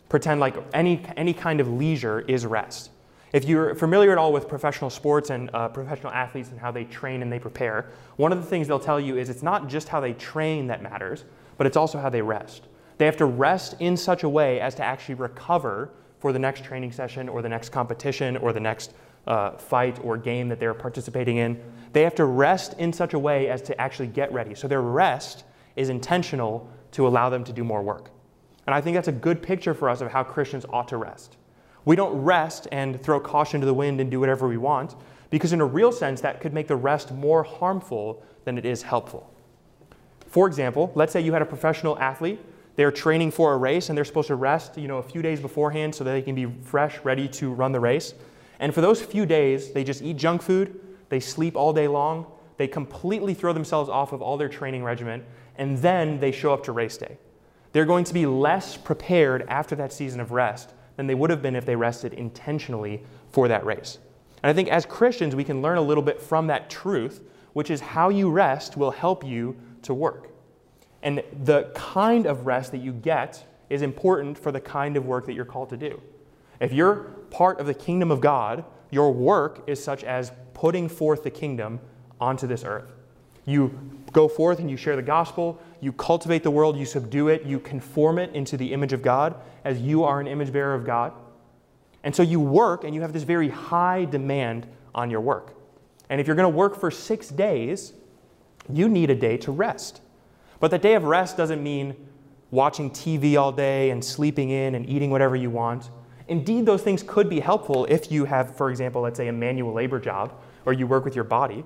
pretend 0.08 0.40
like 0.40 0.56
any, 0.72 1.02
any 1.16 1.34
kind 1.34 1.60
of 1.60 1.68
leisure 1.68 2.20
is 2.20 2.46
rest. 2.46 2.90
If 3.32 3.44
you're 3.44 3.74
familiar 3.74 4.10
at 4.10 4.18
all 4.18 4.32
with 4.32 4.48
professional 4.48 4.90
sports 4.90 5.30
and 5.30 5.50
uh, 5.54 5.68
professional 5.68 6.12
athletes 6.12 6.50
and 6.50 6.58
how 6.58 6.72
they 6.72 6.84
train 6.84 7.22
and 7.22 7.30
they 7.30 7.38
prepare, 7.38 7.90
one 8.16 8.32
of 8.32 8.40
the 8.40 8.46
things 8.46 8.66
they'll 8.66 8.80
tell 8.80 8.98
you 8.98 9.18
is 9.18 9.28
it's 9.28 9.42
not 9.42 9.68
just 9.68 9.88
how 9.88 10.00
they 10.00 10.14
train 10.14 10.66
that 10.66 10.82
matters, 10.82 11.24
but 11.56 11.66
it's 11.66 11.76
also 11.76 11.98
how 11.98 12.10
they 12.10 12.22
rest. 12.22 12.64
They 13.00 13.06
have 13.06 13.16
to 13.16 13.24
rest 13.24 13.76
in 13.78 13.96
such 13.96 14.24
a 14.24 14.28
way 14.28 14.60
as 14.60 14.74
to 14.74 14.84
actually 14.84 15.14
recover 15.14 15.88
for 16.18 16.34
the 16.34 16.38
next 16.38 16.64
training 16.64 16.92
session 16.92 17.30
or 17.30 17.40
the 17.40 17.48
next 17.48 17.70
competition 17.70 18.36
or 18.36 18.52
the 18.52 18.60
next 18.60 18.92
uh, 19.26 19.52
fight 19.52 19.98
or 20.04 20.18
game 20.18 20.50
that 20.50 20.60
they're 20.60 20.74
participating 20.74 21.38
in. 21.38 21.58
They 21.94 22.02
have 22.02 22.14
to 22.16 22.26
rest 22.26 22.74
in 22.74 22.92
such 22.92 23.14
a 23.14 23.18
way 23.18 23.48
as 23.48 23.62
to 23.62 23.80
actually 23.80 24.08
get 24.08 24.30
ready. 24.34 24.54
So 24.54 24.68
their 24.68 24.82
rest 24.82 25.44
is 25.76 25.88
intentional 25.88 26.68
to 26.90 27.08
allow 27.08 27.30
them 27.30 27.42
to 27.44 27.54
do 27.54 27.64
more 27.64 27.80
work. 27.80 28.10
And 28.66 28.74
I 28.74 28.82
think 28.82 28.96
that's 28.96 29.08
a 29.08 29.12
good 29.12 29.42
picture 29.42 29.72
for 29.72 29.88
us 29.88 30.02
of 30.02 30.10
how 30.10 30.22
Christians 30.22 30.66
ought 30.68 30.88
to 30.88 30.98
rest. 30.98 31.38
We 31.86 31.96
don't 31.96 32.20
rest 32.20 32.68
and 32.70 33.02
throw 33.02 33.18
caution 33.18 33.60
to 33.60 33.66
the 33.66 33.72
wind 33.72 34.02
and 34.02 34.10
do 34.10 34.20
whatever 34.20 34.46
we 34.46 34.58
want, 34.58 34.94
because 35.30 35.54
in 35.54 35.62
a 35.62 35.66
real 35.66 35.90
sense, 35.90 36.20
that 36.20 36.42
could 36.42 36.52
make 36.52 36.68
the 36.68 36.76
rest 36.76 37.12
more 37.12 37.44
harmful 37.44 38.22
than 38.44 38.58
it 38.58 38.66
is 38.66 38.82
helpful. 38.82 39.32
For 40.26 40.46
example, 40.46 40.92
let's 40.94 41.14
say 41.14 41.22
you 41.22 41.32
had 41.32 41.40
a 41.40 41.46
professional 41.46 41.98
athlete. 41.98 42.40
They're 42.80 42.90
training 42.90 43.32
for 43.32 43.52
a 43.52 43.58
race 43.58 43.90
and 43.90 43.98
they're 43.98 44.06
supposed 44.06 44.28
to 44.28 44.36
rest, 44.36 44.78
you 44.78 44.88
know, 44.88 44.96
a 44.96 45.02
few 45.02 45.20
days 45.20 45.38
beforehand 45.38 45.94
so 45.94 46.02
that 46.02 46.12
they 46.12 46.22
can 46.22 46.34
be 46.34 46.46
fresh, 46.62 46.98
ready 47.04 47.28
to 47.28 47.52
run 47.52 47.72
the 47.72 47.78
race. 47.78 48.14
And 48.58 48.72
for 48.72 48.80
those 48.80 49.02
few 49.02 49.26
days, 49.26 49.72
they 49.72 49.84
just 49.84 50.00
eat 50.00 50.16
junk 50.16 50.40
food, 50.40 50.80
they 51.10 51.20
sleep 51.20 51.56
all 51.56 51.74
day 51.74 51.88
long, 51.88 52.24
they 52.56 52.66
completely 52.66 53.34
throw 53.34 53.52
themselves 53.52 53.90
off 53.90 54.14
of 54.14 54.22
all 54.22 54.38
their 54.38 54.48
training 54.48 54.82
regimen, 54.82 55.26
and 55.56 55.76
then 55.76 56.20
they 56.20 56.32
show 56.32 56.54
up 56.54 56.64
to 56.64 56.72
race 56.72 56.96
day. 56.96 57.18
They're 57.72 57.84
going 57.84 58.04
to 58.04 58.14
be 58.14 58.24
less 58.24 58.78
prepared 58.78 59.44
after 59.46 59.76
that 59.76 59.92
season 59.92 60.18
of 60.18 60.30
rest 60.30 60.72
than 60.96 61.06
they 61.06 61.14
would 61.14 61.28
have 61.28 61.42
been 61.42 61.56
if 61.56 61.66
they 61.66 61.76
rested 61.76 62.14
intentionally 62.14 63.04
for 63.30 63.46
that 63.48 63.66
race. 63.66 63.98
And 64.42 64.48
I 64.48 64.54
think 64.54 64.70
as 64.70 64.86
Christians, 64.86 65.36
we 65.36 65.44
can 65.44 65.60
learn 65.60 65.76
a 65.76 65.82
little 65.82 66.02
bit 66.02 66.18
from 66.18 66.46
that 66.46 66.70
truth, 66.70 67.28
which 67.52 67.70
is 67.70 67.82
how 67.82 68.08
you 68.08 68.30
rest 68.30 68.78
will 68.78 68.92
help 68.92 69.22
you 69.22 69.54
to 69.82 69.92
work. 69.92 70.30
And 71.02 71.22
the 71.44 71.70
kind 71.74 72.26
of 72.26 72.46
rest 72.46 72.72
that 72.72 72.78
you 72.78 72.92
get 72.92 73.44
is 73.70 73.82
important 73.82 74.36
for 74.36 74.52
the 74.52 74.60
kind 74.60 74.96
of 74.96 75.06
work 75.06 75.26
that 75.26 75.32
you're 75.32 75.44
called 75.44 75.70
to 75.70 75.76
do. 75.76 76.00
If 76.60 76.72
you're 76.72 76.96
part 77.30 77.58
of 77.60 77.66
the 77.66 77.74
kingdom 77.74 78.10
of 78.10 78.20
God, 78.20 78.64
your 78.90 79.12
work 79.12 79.62
is 79.66 79.82
such 79.82 80.04
as 80.04 80.32
putting 80.52 80.88
forth 80.88 81.22
the 81.22 81.30
kingdom 81.30 81.80
onto 82.20 82.46
this 82.46 82.64
earth. 82.64 82.92
You 83.46 83.78
go 84.12 84.28
forth 84.28 84.58
and 84.58 84.70
you 84.70 84.76
share 84.76 84.96
the 84.96 85.02
gospel, 85.02 85.58
you 85.80 85.92
cultivate 85.92 86.42
the 86.42 86.50
world, 86.50 86.76
you 86.76 86.84
subdue 86.84 87.28
it, 87.28 87.44
you 87.44 87.58
conform 87.58 88.18
it 88.18 88.34
into 88.34 88.56
the 88.56 88.72
image 88.72 88.92
of 88.92 89.00
God 89.00 89.36
as 89.64 89.80
you 89.80 90.04
are 90.04 90.20
an 90.20 90.26
image 90.26 90.52
bearer 90.52 90.74
of 90.74 90.84
God. 90.84 91.12
And 92.02 92.14
so 92.14 92.22
you 92.22 92.40
work 92.40 92.84
and 92.84 92.94
you 92.94 93.00
have 93.00 93.12
this 93.12 93.22
very 93.22 93.48
high 93.48 94.04
demand 94.04 94.66
on 94.94 95.10
your 95.10 95.20
work. 95.20 95.54
And 96.08 96.20
if 96.20 96.26
you're 96.26 96.36
going 96.36 96.50
to 96.50 96.56
work 96.56 96.78
for 96.78 96.90
six 96.90 97.28
days, 97.28 97.92
you 98.70 98.88
need 98.88 99.10
a 99.10 99.14
day 99.14 99.36
to 99.38 99.52
rest. 99.52 100.00
But 100.60 100.70
the 100.70 100.78
day 100.78 100.94
of 100.94 101.04
rest 101.04 101.36
doesn't 101.36 101.62
mean 101.62 101.96
watching 102.50 102.90
TV 102.90 103.40
all 103.40 103.50
day 103.50 103.90
and 103.90 104.04
sleeping 104.04 104.50
in 104.50 104.74
and 104.74 104.88
eating 104.88 105.10
whatever 105.10 105.34
you 105.34 105.50
want. 105.50 105.90
Indeed, 106.28 106.66
those 106.66 106.82
things 106.82 107.02
could 107.02 107.28
be 107.28 107.40
helpful 107.40 107.86
if 107.86 108.12
you 108.12 108.24
have, 108.26 108.56
for 108.56 108.70
example, 108.70 109.02
let's 109.02 109.16
say 109.16 109.28
a 109.28 109.32
manual 109.32 109.72
labor 109.72 109.98
job 109.98 110.32
or 110.66 110.72
you 110.72 110.86
work 110.86 111.04
with 111.04 111.14
your 111.14 111.24
body. 111.24 111.64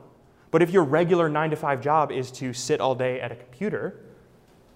But 0.50 0.62
if 0.62 0.70
your 0.70 0.84
regular 0.84 1.28
nine 1.28 1.50
to 1.50 1.56
five 1.56 1.82
job 1.82 2.12
is 2.12 2.30
to 2.32 2.52
sit 2.52 2.80
all 2.80 2.94
day 2.94 3.20
at 3.20 3.32
a 3.32 3.34
computer, 3.34 4.00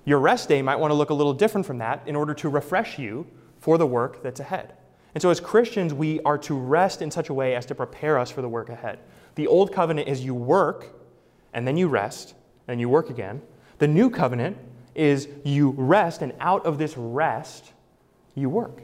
your 0.05 0.19
rest 0.19 0.49
day 0.49 0.61
might 0.63 0.77
want 0.77 0.91
to 0.91 0.95
look 0.95 1.11
a 1.11 1.15
little 1.15 1.33
different 1.33 1.67
from 1.67 1.79
that 1.79 2.03
in 2.07 2.17
order 2.17 2.35
to 2.35 2.49
refresh 2.49 2.99
you 2.99 3.27
for 3.59 3.79
the 3.79 3.87
work 3.87 4.23
that's 4.23 4.41
ahead. 4.41 4.75
And 5.15 5.23
so, 5.23 5.31
as 5.31 5.41
Christians, 5.41 5.95
we 5.95 6.21
are 6.21 6.39
to 6.39 6.55
rest 6.55 7.01
in 7.01 7.11
such 7.11 7.29
a 7.29 7.35
way 7.35 7.55
as 7.55 7.65
to 7.67 7.75
prepare 7.75 8.19
us 8.19 8.31
for 8.31 8.43
the 8.43 8.49
work 8.49 8.69
ahead. 8.69 8.99
The 9.37 9.47
old 9.47 9.73
covenant 9.73 10.09
is 10.09 10.25
you 10.25 10.35
work 10.35 10.95
and 11.55 11.67
then 11.67 11.77
you 11.77 11.89
rest, 11.89 12.35
and 12.69 12.79
you 12.79 12.89
work 12.89 13.09
again. 13.09 13.41
The 13.79 13.89
new 13.89 14.11
covenant 14.11 14.57
is 14.95 15.29
you 15.45 15.71
rest, 15.77 16.23
and 16.23 16.33
out 16.41 16.67
of 16.67 16.79
this 16.79 16.97
rest, 16.97 17.73
you 18.35 18.49
work. 18.49 18.83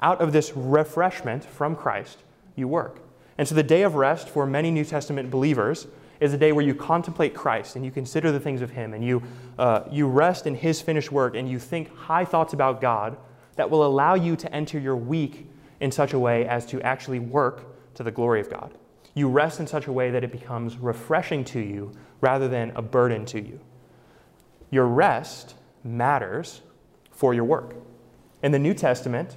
Out 0.00 0.20
of 0.20 0.32
this 0.32 0.52
refreshment 0.56 1.44
from 1.44 1.76
Christ, 1.76 2.18
you 2.56 2.66
work. 2.66 3.00
And 3.38 3.46
so 3.46 3.54
the 3.54 3.62
day 3.62 3.82
of 3.82 3.94
rest 3.94 4.28
for 4.28 4.46
many 4.46 4.70
New 4.70 4.84
Testament 4.84 5.30
believers 5.30 5.86
is 6.20 6.32
a 6.32 6.38
day 6.38 6.52
where 6.52 6.64
you 6.64 6.74
contemplate 6.74 7.34
Christ 7.34 7.76
and 7.76 7.84
you 7.84 7.90
consider 7.90 8.30
the 8.30 8.40
things 8.40 8.62
of 8.62 8.70
Him 8.70 8.94
and 8.94 9.04
you, 9.04 9.22
uh, 9.58 9.82
you 9.90 10.06
rest 10.06 10.46
in 10.46 10.54
His 10.54 10.80
finished 10.80 11.10
work 11.10 11.34
and 11.34 11.48
you 11.48 11.58
think 11.58 11.94
high 11.94 12.24
thoughts 12.24 12.52
about 12.52 12.80
God 12.80 13.16
that 13.56 13.68
will 13.68 13.84
allow 13.84 14.14
you 14.14 14.36
to 14.36 14.54
enter 14.54 14.78
your 14.78 14.96
week 14.96 15.48
in 15.80 15.90
such 15.90 16.12
a 16.12 16.18
way 16.18 16.46
as 16.46 16.64
to 16.66 16.80
actually 16.82 17.18
work 17.18 17.94
to 17.94 18.02
the 18.02 18.10
glory 18.10 18.40
of 18.40 18.48
God. 18.48 18.72
You 19.14 19.28
rest 19.28 19.60
in 19.60 19.66
such 19.66 19.88
a 19.88 19.92
way 19.92 20.10
that 20.10 20.24
it 20.24 20.32
becomes 20.32 20.78
refreshing 20.78 21.44
to 21.46 21.60
you 21.60 21.92
rather 22.20 22.48
than 22.48 22.70
a 22.76 22.82
burden 22.82 23.26
to 23.26 23.40
you. 23.40 23.60
Your 24.72 24.86
rest 24.86 25.54
matters 25.84 26.62
for 27.12 27.34
your 27.34 27.44
work. 27.44 27.76
In 28.42 28.50
the 28.50 28.58
New 28.58 28.74
Testament, 28.74 29.36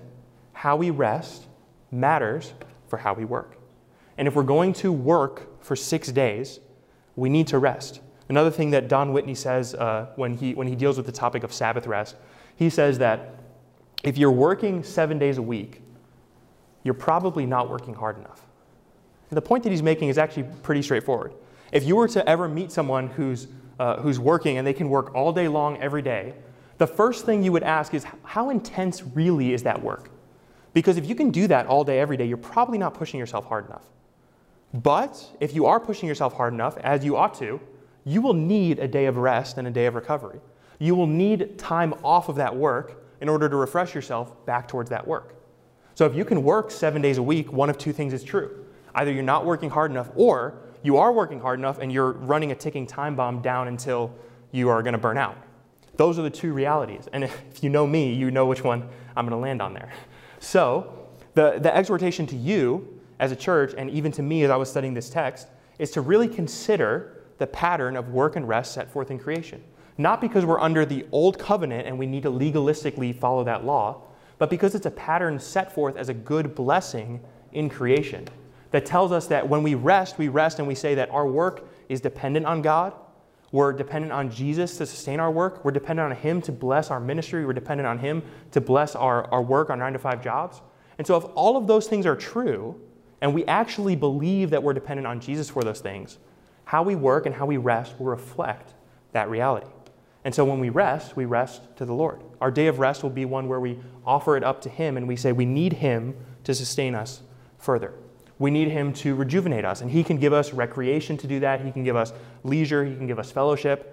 how 0.53 0.75
we 0.75 0.89
rest 0.89 1.45
matters 1.91 2.53
for 2.87 2.97
how 2.97 3.13
we 3.13 3.25
work. 3.25 3.57
And 4.17 4.27
if 4.27 4.33
we're 4.33 4.43
going 4.43 4.73
to 4.73 4.91
work 4.91 5.61
for 5.61 5.75
six 5.75 6.11
days, 6.11 6.61
we 7.15 7.29
need 7.29 7.47
to 7.47 7.59
rest. 7.59 7.99
Another 8.29 8.49
thing 8.49 8.71
that 8.71 8.87
Don 8.87 9.11
Whitney 9.13 9.35
says 9.35 9.75
uh, 9.75 10.07
when, 10.15 10.35
he, 10.35 10.55
when 10.55 10.67
he 10.67 10.75
deals 10.75 10.97
with 10.97 11.05
the 11.05 11.11
topic 11.11 11.43
of 11.43 11.53
Sabbath 11.53 11.85
rest, 11.85 12.15
he 12.55 12.69
says 12.69 12.97
that 12.99 13.35
if 14.03 14.17
you're 14.17 14.31
working 14.31 14.83
seven 14.83 15.19
days 15.19 15.37
a 15.37 15.41
week, 15.41 15.81
you're 16.83 16.93
probably 16.93 17.45
not 17.45 17.69
working 17.69 17.93
hard 17.93 18.17
enough. 18.17 18.45
And 19.29 19.37
the 19.37 19.41
point 19.41 19.63
that 19.63 19.71
he's 19.71 19.83
making 19.83 20.09
is 20.09 20.17
actually 20.17 20.47
pretty 20.63 20.81
straightforward. 20.81 21.33
If 21.71 21.83
you 21.83 21.97
were 21.97 22.07
to 22.07 22.27
ever 22.27 22.47
meet 22.47 22.71
someone 22.71 23.07
who's, 23.07 23.47
uh, 23.79 24.01
who's 24.01 24.19
working 24.19 24.57
and 24.57 24.65
they 24.65 24.73
can 24.73 24.89
work 24.89 25.13
all 25.13 25.31
day 25.33 25.47
long 25.47 25.77
every 25.81 26.01
day, 26.01 26.33
the 26.77 26.87
first 26.87 27.25
thing 27.25 27.43
you 27.43 27.51
would 27.51 27.63
ask 27.63 27.93
is 27.93 28.05
how 28.23 28.49
intense 28.49 29.03
really 29.03 29.53
is 29.53 29.63
that 29.63 29.81
work? 29.81 30.09
Because 30.73 30.97
if 30.97 31.07
you 31.07 31.15
can 31.15 31.31
do 31.31 31.47
that 31.47 31.67
all 31.67 31.83
day, 31.83 31.99
every 31.99 32.17
day, 32.17 32.25
you're 32.25 32.37
probably 32.37 32.77
not 32.77 32.93
pushing 32.93 33.19
yourself 33.19 33.45
hard 33.45 33.65
enough. 33.65 33.85
But 34.73 35.25
if 35.39 35.55
you 35.55 35.65
are 35.65 35.79
pushing 35.79 36.09
yourself 36.09 36.33
hard 36.33 36.53
enough, 36.53 36.77
as 36.79 37.05
you 37.05 37.15
ought 37.15 37.33
to, 37.35 37.61
you 38.03 38.21
will 38.21 38.33
need 38.33 38.79
a 38.79 38.87
day 38.87 39.05
of 39.05 39.15
rest 39.15 39.57
and 39.57 39.67
a 39.67 39.71
day 39.71 39.85
of 39.85 39.95
recovery. 39.95 40.39
You 40.79 40.95
will 40.95 41.07
need 41.07 41.57
time 41.57 41.93
off 42.03 42.27
of 42.27 42.35
that 42.35 42.53
work 42.53 43.03
in 43.21 43.29
order 43.29 43.47
to 43.47 43.55
refresh 43.55 43.95
yourself 43.95 44.45
back 44.45 44.67
towards 44.67 44.89
that 44.89 45.07
work. 45.07 45.35
So 45.95 46.05
if 46.05 46.13
you 46.13 46.25
can 46.25 46.43
work 46.43 46.71
seven 46.71 47.01
days 47.01 47.17
a 47.17 47.23
week, 47.23 47.53
one 47.53 47.69
of 47.69 47.77
two 47.77 47.93
things 47.93 48.11
is 48.11 48.23
true. 48.23 48.65
Either 48.93 49.11
you're 49.11 49.23
not 49.23 49.45
working 49.45 49.69
hard 49.69 49.91
enough, 49.91 50.09
or 50.15 50.57
you 50.85 50.97
are 50.97 51.11
working 51.11 51.39
hard 51.39 51.59
enough 51.59 51.79
and 51.79 51.91
you're 51.91 52.11
running 52.11 52.51
a 52.51 52.55
ticking 52.55 52.85
time 52.85 53.15
bomb 53.15 53.41
down 53.41 53.67
until 53.67 54.13
you 54.51 54.69
are 54.69 54.83
going 54.83 54.93
to 54.93 54.99
burn 54.99 55.17
out. 55.17 55.35
Those 55.97 56.19
are 56.19 56.21
the 56.21 56.29
two 56.29 56.53
realities. 56.53 57.07
And 57.11 57.23
if 57.23 57.63
you 57.63 57.69
know 57.69 57.87
me, 57.87 58.13
you 58.13 58.29
know 58.29 58.45
which 58.45 58.63
one 58.63 58.87
I'm 59.15 59.25
going 59.27 59.37
to 59.37 59.41
land 59.41 59.61
on 59.61 59.73
there. 59.73 59.91
So, 60.39 61.07
the, 61.33 61.57
the 61.59 61.75
exhortation 61.75 62.25
to 62.27 62.35
you 62.35 63.01
as 63.19 63.31
a 63.31 63.35
church, 63.35 63.73
and 63.77 63.89
even 63.89 64.11
to 64.13 64.21
me 64.21 64.43
as 64.43 64.51
I 64.51 64.55
was 64.55 64.69
studying 64.69 64.93
this 64.93 65.09
text, 65.09 65.47
is 65.79 65.91
to 65.91 66.01
really 66.01 66.27
consider 66.27 67.23
the 67.39 67.47
pattern 67.47 67.97
of 67.97 68.09
work 68.09 68.35
and 68.35 68.47
rest 68.47 68.73
set 68.73 68.89
forth 68.89 69.11
in 69.11 69.19
creation. 69.19 69.61
Not 69.97 70.21
because 70.21 70.45
we're 70.45 70.59
under 70.59 70.85
the 70.85 71.05
old 71.11 71.39
covenant 71.39 71.87
and 71.87 71.97
we 71.97 72.05
need 72.05 72.23
to 72.23 72.29
legalistically 72.29 73.17
follow 73.17 73.43
that 73.43 73.65
law, 73.65 74.01
but 74.37 74.49
because 74.49 74.75
it's 74.75 74.85
a 74.85 74.91
pattern 74.91 75.39
set 75.39 75.73
forth 75.73 75.97
as 75.97 76.09
a 76.09 76.13
good 76.13 76.53
blessing 76.55 77.21
in 77.53 77.69
creation 77.69 78.27
that 78.75 78.85
tells 78.85 79.13
us 79.13 79.27
that 79.27 79.47
when 79.47 79.63
we 79.63 79.73
rest, 79.73 80.17
we 80.17 80.27
rest 80.27 80.59
and 80.59 80.67
we 80.67 80.75
say 80.75 80.95
that 80.95 81.09
our 81.09 81.25
work 81.25 81.65
is 81.87 82.01
dependent 82.01 82.45
on 82.45 82.61
God. 82.61 82.93
We're 83.53 83.71
dependent 83.71 84.11
on 84.11 84.29
Jesus 84.29 84.75
to 84.79 84.85
sustain 84.85 85.21
our 85.21 85.31
work. 85.31 85.63
We're 85.63 85.71
dependent 85.71 86.11
on 86.11 86.17
Him 86.17 86.41
to 86.41 86.51
bless 86.51 86.91
our 86.91 86.99
ministry. 86.99 87.45
We're 87.45 87.53
dependent 87.53 87.87
on 87.87 87.99
Him 87.99 88.21
to 88.51 88.59
bless 88.59 88.93
our, 88.93 89.31
our 89.31 89.41
work, 89.41 89.69
our 89.69 89.77
nine 89.77 89.93
to 89.93 89.99
five 89.99 90.21
jobs. 90.21 90.61
And 90.97 91.07
so, 91.07 91.15
if 91.15 91.23
all 91.35 91.55
of 91.55 91.67
those 91.67 91.87
things 91.87 92.05
are 92.05 92.17
true, 92.17 92.77
and 93.21 93.33
we 93.33 93.45
actually 93.45 93.95
believe 93.95 94.49
that 94.49 94.61
we're 94.61 94.73
dependent 94.73 95.07
on 95.07 95.21
Jesus 95.21 95.49
for 95.49 95.63
those 95.63 95.79
things, 95.79 96.17
how 96.65 96.83
we 96.83 96.95
work 96.95 97.25
and 97.25 97.33
how 97.33 97.45
we 97.45 97.55
rest 97.55 97.97
will 97.97 98.07
reflect 98.07 98.73
that 99.13 99.29
reality. 99.29 99.67
And 100.25 100.35
so 100.35 100.43
when 100.43 100.59
we 100.59 100.67
rest, 100.67 101.15
we 101.15 101.23
rest 101.23 101.61
to 101.77 101.85
the 101.85 101.93
Lord. 101.93 102.21
Our 102.41 102.51
day 102.51 102.67
of 102.67 102.79
rest 102.79 103.03
will 103.03 103.09
be 103.09 103.23
one 103.23 103.47
where 103.47 103.61
we 103.61 103.79
offer 104.05 104.35
it 104.35 104.43
up 104.43 104.59
to 104.63 104.69
Him 104.69 104.97
and 104.97 105.07
we 105.07 105.15
say 105.15 105.31
we 105.31 105.45
need 105.45 105.71
Him 105.71 106.13
to 106.43 106.53
sustain 106.53 106.93
us 106.93 107.21
further 107.57 107.93
we 108.37 108.51
need 108.51 108.69
Him 108.69 108.93
to 108.93 109.15
rejuvenate 109.15 109.65
us. 109.65 109.81
And 109.81 109.89
He 109.89 110.03
can 110.03 110.17
give 110.17 110.33
us 110.33 110.53
recreation 110.53 111.17
to 111.17 111.27
do 111.27 111.39
that, 111.39 111.61
He 111.61 111.71
can 111.71 111.83
give 111.83 111.95
us 111.95 112.13
leisure, 112.43 112.85
He 112.85 112.95
can 112.95 113.07
give 113.07 113.19
us 113.19 113.31
fellowship. 113.31 113.91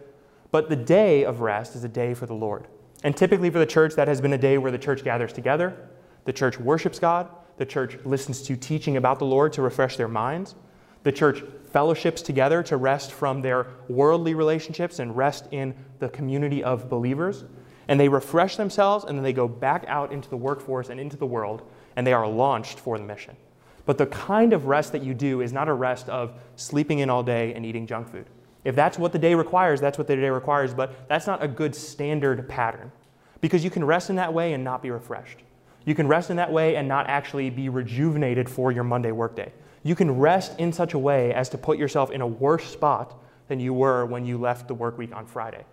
But 0.51 0.69
the 0.69 0.77
day 0.77 1.25
of 1.25 1.41
rest 1.41 1.75
is 1.75 1.85
a 1.85 1.89
day 1.89 2.15
for 2.15 2.27
the 2.27 2.35
Lord. 2.35 2.67
And 3.05 3.17
typically 3.17 3.51
for 3.51 3.59
the 3.59 3.67
church, 3.67 3.95
that 3.95 4.09
has 4.09 4.21
been 4.21 4.33
a 4.33 4.39
day 4.39 4.59
where 4.59 4.71
the 4.71 4.79
church 4.79 5.03
gathers 5.03 5.33
together, 5.33 5.89
the 6.25 6.33
church 6.33 6.59
worships 6.59 6.99
God, 6.99 7.29
the 7.57 7.67
church 7.67 7.99
listens 8.05 8.43
to 8.43 8.57
teaching 8.57 8.97
about 8.97 9.19
the 9.19 9.25
Lord 9.25 9.53
to 9.55 9.63
refresh 9.63 9.97
their 9.97 10.09
minds, 10.09 10.55
the 11.03 11.13
church 11.13 11.43
fellowships 11.73 12.23
together 12.23 12.63
to 12.63 12.77
rest 12.77 13.13
from 13.13 13.43
their 13.43 13.67
worldly 13.89 14.35
relationships 14.35 14.99
and 14.99 15.17
rest 15.17 15.49
in 15.51 15.75
the 15.99 16.09
community 16.11 16.63
of 16.63 16.89
believers. 16.89 17.45
And 17.89 17.99
they 17.99 18.09
refresh 18.09 18.57
themselves 18.57 19.05
and 19.05 19.19
then 19.19 19.25
they 19.25 19.33
go 19.33 19.49
back 19.49 19.85
out 19.89 20.13
into 20.13 20.31
the 20.31 20.37
workforce 20.37 20.91
and 20.91 21.01
into 21.01 21.17
the 21.17 21.27
world 21.27 21.63
and 21.97 22.07
they 22.07 22.13
are 22.13 22.29
launched 22.29 22.79
for 22.79 22.99
the 22.99 23.05
mission. 23.05 23.37
But 23.85 23.99
the 23.99 24.07
kind 24.07 24.53
of 24.53 24.67
rest 24.67 24.93
that 24.93 25.03
you 25.03 25.15
do 25.15 25.41
is 25.41 25.53
not 25.53 25.69
a 25.69 25.73
rest 25.73 26.09
of 26.09 26.33
sleeping 26.57 27.01
in 27.01 27.11
all 27.11 27.23
day 27.23 27.53
and 27.55 27.67
eating 27.67 27.87
junk 27.87 28.09
food. 28.11 28.27
If 28.65 28.77
that's 28.77 28.99
what 28.99 29.13
the 29.13 29.19
day 29.19 29.35
requires, 29.35 29.81
that's 29.81 29.99
what 29.99 30.07
the 30.07 30.17
day 30.17 30.31
requires, 30.31 30.73
but 30.73 31.09
that's 31.09 31.27
not 31.27 31.43
a 31.43 31.49
good 31.49 31.75
standard 31.75 32.49
pattern. 32.49 32.93
Because 33.41 33.65
you 33.65 33.71
can 33.71 33.85
rest 33.85 34.09
in 34.09 34.17
that 34.17 34.33
way 34.33 34.53
and 34.53 34.63
not 34.63 34.83
be 34.83 34.91
refreshed. 34.91 35.39
You 35.85 35.97
can 35.97 36.07
rest 36.07 36.31
in 36.31 36.37
that 36.37 36.53
way 36.53 36.77
and 36.77 36.87
not 36.87 37.09
actually 37.09 37.51
be 37.51 37.69
rejuvenated 37.69 38.49
for 38.49 38.71
your 38.71 38.85
Monday 38.85 39.11
workday. 39.11 39.53
You 39.83 39.97
can 39.97 40.17
rest 40.17 40.59
in 40.61 40.73
such 40.73 40.95
a 40.95 40.99
way 40.99 41.35
as 41.35 41.49
to 41.49 41.59
put 41.59 41.77
yourself 41.77 42.13
in 42.13 42.21
a 42.21 42.27
worse 42.27 42.65
spot 42.65 43.21
than 43.49 43.59
you 43.59 43.75
were 43.75 44.07
when 44.07 44.25
you 44.25 44.39
left 44.39 44.69
the 44.69 44.75
work 44.75 44.97
week 44.97 45.15
on 45.15 45.27
Friday. 45.27 45.65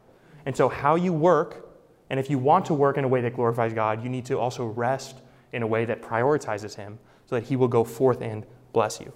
And 0.47 0.57
so, 0.57 0.67
how 0.67 0.95
you 0.95 1.13
work, 1.13 1.69
and 2.09 2.19
if 2.19 2.27
you 2.27 2.39
want 2.39 2.65
to 2.65 2.73
work 2.73 2.97
in 2.97 3.03
a 3.03 3.07
way 3.07 3.21
that 3.21 3.35
glorifies 3.35 3.71
God, 3.71 4.03
you 4.03 4.09
need 4.09 4.25
to 4.25 4.39
also 4.39 4.65
rest 4.65 5.19
in 5.53 5.61
a 5.61 5.67
way 5.67 5.85
that 5.85 6.01
prioritizes 6.01 6.75
Him 6.75 6.97
so 7.29 7.35
that 7.35 7.45
He 7.45 7.55
will 7.55 7.67
go 7.67 7.83
forth 7.83 8.21
and 8.21 8.43
bless 8.73 8.99
you. 8.99 9.13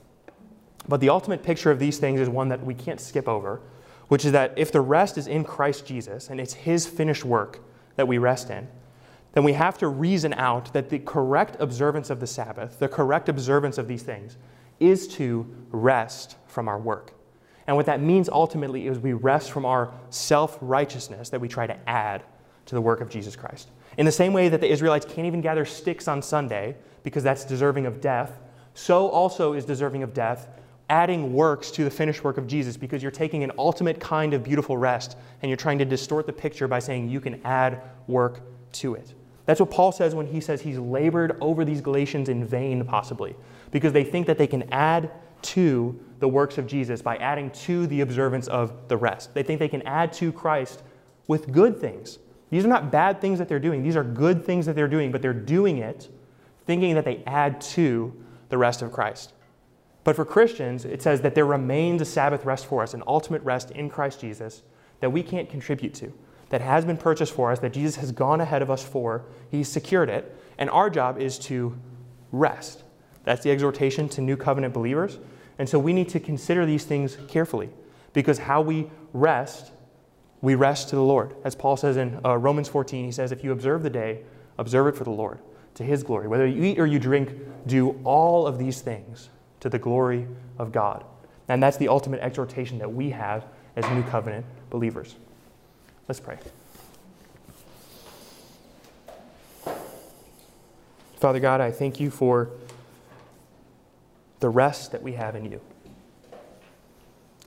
But 0.88 1.00
the 1.00 1.10
ultimate 1.10 1.42
picture 1.42 1.72
of 1.72 1.80
these 1.80 1.98
things 1.98 2.20
is 2.20 2.30
one 2.30 2.50
that 2.50 2.64
we 2.64 2.76
can't 2.76 3.02
skip 3.02 3.28
over, 3.28 3.60
which 4.08 4.24
is 4.24 4.32
that 4.34 4.54
if 4.56 4.72
the 4.72 4.82
rest 4.82 5.18
is 5.18 5.26
in 5.26 5.44
Christ 5.44 5.88
Jesus 5.88 6.30
and 6.30 6.40
it's 6.40 6.54
His 6.54 6.86
finished 6.86 7.26
work 7.26 7.62
that 7.96 8.08
we 8.08 8.20
rest 8.20 8.52
in, 8.52 8.68
then 9.32 9.44
we 9.44 9.54
have 9.54 9.80
to 9.80 9.88
reason 9.88 10.32
out 10.34 10.72
that 10.74 10.90
the 10.90 11.00
correct 11.00 11.58
observance 11.60 12.12
of 12.12 12.20
the 12.20 12.28
Sabbath, 12.28 12.78
the 12.78 12.88
correct 12.88 13.30
observance 13.30 13.80
of 13.80 13.88
these 13.88 14.04
things, 14.04 14.38
is 14.80 15.08
to 15.08 15.52
rest 15.72 16.36
from 16.46 16.68
our 16.68 16.78
work. 16.78 17.14
And 17.66 17.76
what 17.76 17.88
that 17.88 18.00
means 18.00 18.30
ultimately 18.30 18.86
is 18.86 19.00
we 19.00 19.14
rest 19.14 19.52
from 19.52 19.66
our 19.66 19.92
self 20.12 20.60
righteousness 20.62 21.30
that 21.30 21.42
we 21.42 21.48
try 21.48 21.66
to 21.66 21.90
add 21.90 22.22
to 22.68 22.76
the 22.76 22.82
work 22.82 23.02
of 23.02 23.10
Jesus 23.10 23.36
Christ. 23.36 23.72
In 23.98 24.06
the 24.06 24.12
same 24.12 24.34
way 24.34 24.50
that 24.50 24.62
the 24.62 24.72
Israelites 24.72 25.06
can't 25.06 25.26
even 25.26 25.42
gather 25.42 25.66
sticks 25.66 26.08
on 26.08 26.22
Sunday 26.22 26.76
because 27.04 27.24
that's 27.24 27.46
deserving 27.46 27.86
of 27.86 28.02
death, 28.02 28.40
so 28.74 29.08
also 29.10 29.54
is 29.54 29.66
deserving 29.66 30.04
of 30.04 30.14
death 30.14 30.48
adding 30.90 31.34
works 31.34 31.72
to 31.72 31.84
the 31.84 31.90
finished 31.90 32.24
work 32.24 32.38
of 32.38 32.48
Jesus 32.48 32.78
because 32.78 33.02
you're 33.02 33.12
taking 33.12 33.44
an 33.44 33.52
ultimate 33.58 34.00
kind 34.00 34.34
of 34.34 34.44
beautiful 34.44 34.78
rest 34.78 35.18
and 35.42 35.50
you're 35.50 35.58
trying 35.58 35.80
to 35.80 35.86
distort 35.86 36.28
the 36.28 36.34
picture 36.34 36.68
by 36.68 36.80
saying 36.80 37.10
you 37.10 37.20
can 37.20 37.42
add 37.46 37.82
work 38.08 38.42
to 38.74 38.96
it. 38.96 39.14
That's 39.46 39.60
what 39.60 39.72
Paul 39.72 39.92
says 39.92 40.16
when 40.16 40.28
he 40.28 40.40
says 40.40 40.62
he's 40.62 40.78
labored 40.78 41.38
over 41.42 41.66
these 41.66 41.82
Galatians 41.82 42.30
in 42.30 42.46
vain, 42.46 42.86
possibly, 42.86 43.36
because 43.72 43.92
they 43.92 44.04
think 44.04 44.28
that 44.28 44.38
they 44.38 44.48
can 44.48 44.72
add 44.72 45.12
to 45.42 46.00
the 46.20 46.28
works 46.28 46.58
of 46.58 46.68
Jesus 46.68 47.02
by 47.02 47.18
adding 47.18 47.50
to 47.52 47.86
the 47.88 48.02
observance 48.02 48.48
of 48.48 48.88
the 48.88 48.96
rest. 48.96 49.34
They 49.34 49.44
think 49.44 49.60
they 49.60 49.68
can 49.68 49.82
add 49.82 50.14
to 50.14 50.32
Christ 50.32 50.84
with 51.28 51.52
good 51.52 51.78
things. 51.80 52.20
These 52.52 52.64
are 52.64 52.70
not 52.70 52.92
bad 52.92 53.20
things 53.20 53.40
that 53.40 53.50
they're 53.50 53.60
doing, 53.60 53.84
these 53.84 53.96
are 53.96 54.04
good 54.04 54.46
things 54.46 54.66
that 54.68 54.76
they're 54.76 54.88
doing, 54.88 55.12
but 55.12 55.22
they're 55.22 55.34
doing 55.34 55.80
it 55.80 56.10
thinking 56.66 56.96
that 56.96 57.06
they 57.06 57.24
add 57.26 57.62
to 57.62 58.14
the 58.50 58.58
rest 58.58 58.82
of 58.82 58.92
Christ. 58.92 59.34
But 60.04 60.16
for 60.16 60.26
Christians, 60.26 60.86
it 60.86 61.02
says 61.02 61.22
that 61.22 61.36
there 61.36 61.46
remains 61.46 62.02
a 62.02 62.06
Sabbath 62.06 62.46
rest 62.46 62.66
for 62.66 62.84
us, 62.84 62.94
an 62.94 63.04
ultimate 63.08 63.42
rest 63.44 63.72
in 63.72 63.90
Christ 63.90 64.20
Jesus 64.20 64.64
that 65.00 65.10
we 65.10 65.22
can't 65.22 65.50
contribute 65.50 65.94
to, 65.94 66.14
that 66.48 66.62
has 66.62 66.86
been 66.86 66.96
purchased 66.96 67.34
for 67.34 67.52
us, 67.52 67.60
that 67.60 67.74
Jesus 67.74 67.98
has 67.98 68.14
gone 68.14 68.40
ahead 68.40 68.62
of 68.62 68.72
us 68.72 68.82
for. 68.82 69.26
He's 69.52 69.68
secured 69.68 70.10
it. 70.10 70.34
And 70.58 70.70
our 70.70 70.90
job 70.90 71.20
is 71.20 71.38
to 71.40 71.78
rest. 72.32 72.84
That's 73.26 73.44
the 73.44 73.52
exhortation 73.52 74.08
to 74.10 74.22
new 74.22 74.38
covenant 74.38 74.74
believers. 74.74 75.20
And 75.60 75.68
so 75.68 75.78
we 75.78 75.92
need 75.92 76.08
to 76.10 76.20
consider 76.20 76.66
these 76.66 76.86
things 76.86 77.18
carefully 77.28 77.70
because 78.14 78.38
how 78.38 78.62
we 78.62 78.90
rest, 79.12 79.72
we 80.42 80.56
rest 80.56 80.90
to 80.90 80.96
the 80.96 81.02
Lord. 81.02 81.36
As 81.44 81.54
Paul 81.54 81.76
says 81.76 81.98
in 81.98 82.20
uh, 82.24 82.38
Romans 82.38 82.70
14, 82.70 83.04
he 83.04 83.12
says, 83.12 83.32
If 83.34 83.44
you 83.44 83.52
observe 83.52 83.84
the 83.84 83.90
day, 83.90 84.22
observe 84.58 84.88
it 84.88 84.96
for 84.96 85.04
the 85.04 85.12
Lord, 85.12 85.40
to 85.76 85.84
his 85.84 86.04
glory. 86.04 86.28
Whether 86.28 86.46
you 86.46 86.64
eat 86.64 86.80
or 86.80 86.86
you 86.86 87.00
drink, 87.00 87.32
do 87.66 88.00
all 88.04 88.46
of 88.46 88.58
these 88.58 88.82
things 88.82 89.30
to 89.60 89.70
the 89.70 89.80
glory 89.80 90.28
of 90.60 90.72
God. 90.72 91.04
And 91.48 91.62
that's 91.62 91.78
the 91.78 91.88
ultimate 91.88 92.22
exhortation 92.22 92.80
that 92.80 92.92
we 92.92 93.10
have 93.10 93.46
as 93.76 93.90
new 93.92 94.04
covenant 94.04 94.46
believers. 94.70 95.16
Let's 96.08 96.20
pray. 96.20 96.38
Father 101.16 101.40
God, 101.40 101.62
I 101.62 101.72
thank 101.72 102.00
you 102.00 102.10
for 102.12 102.50
the 104.42 104.50
rest 104.50 104.92
that 104.92 105.02
we 105.02 105.14
have 105.14 105.36
in 105.36 105.50
you. 105.50 105.62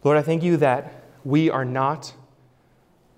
Lord, 0.02 0.16
I 0.16 0.22
thank 0.22 0.42
you 0.42 0.56
that 0.58 1.04
we 1.24 1.50
are 1.50 1.64
not 1.64 2.14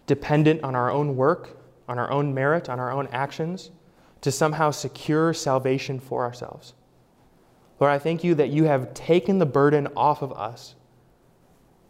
dependent 0.07 0.65
on 0.65 0.75
our 0.75 0.91
own 0.91 1.17
work, 1.17 1.57
on 1.89 1.99
our 1.99 2.11
own 2.11 2.35
merit, 2.35 2.69
on 2.69 2.81
our 2.81 2.91
own 2.91 3.07
actions 3.13 3.71
to 4.21 4.33
somehow 4.33 4.71
secure 4.71 5.33
salvation 5.33 5.99
for 6.01 6.25
ourselves. 6.25 6.75
Lord, 7.81 7.93
I 7.93 7.99
thank 7.99 8.25
you 8.25 8.35
that 8.35 8.49
you 8.49 8.65
have 8.65 8.93
taken 8.95 9.39
the 9.39 9.47
burden 9.47 9.89
off 9.97 10.23
of 10.23 10.33
us 10.33 10.75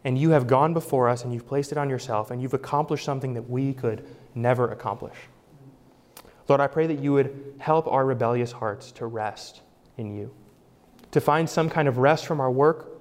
and 0.04 0.18
you 0.18 0.30
have 0.30 0.46
gone 0.46 0.74
before 0.74 1.08
us 1.08 1.24
and 1.24 1.32
you've 1.32 1.46
placed 1.46 1.72
it 1.72 1.78
on 1.78 1.88
yourself 1.88 2.30
and 2.30 2.40
you've 2.40 2.54
accomplished 2.54 3.04
something 3.04 3.34
that 3.34 3.48
we 3.48 3.72
could 3.72 4.06
never 4.34 4.70
accomplish. 4.70 5.16
Lord, 6.46 6.60
I 6.60 6.66
pray 6.66 6.86
that 6.86 6.98
you 6.98 7.12
would 7.12 7.54
help 7.58 7.86
our 7.86 8.06
rebellious 8.06 8.52
hearts 8.52 8.92
to 8.92 9.06
rest 9.06 9.62
in 9.96 10.14
you, 10.14 10.32
to 11.10 11.20
find 11.20 11.48
some 11.48 11.68
kind 11.68 11.88
of 11.88 11.98
rest 11.98 12.26
from 12.26 12.40
our 12.40 12.50
work, 12.50 13.00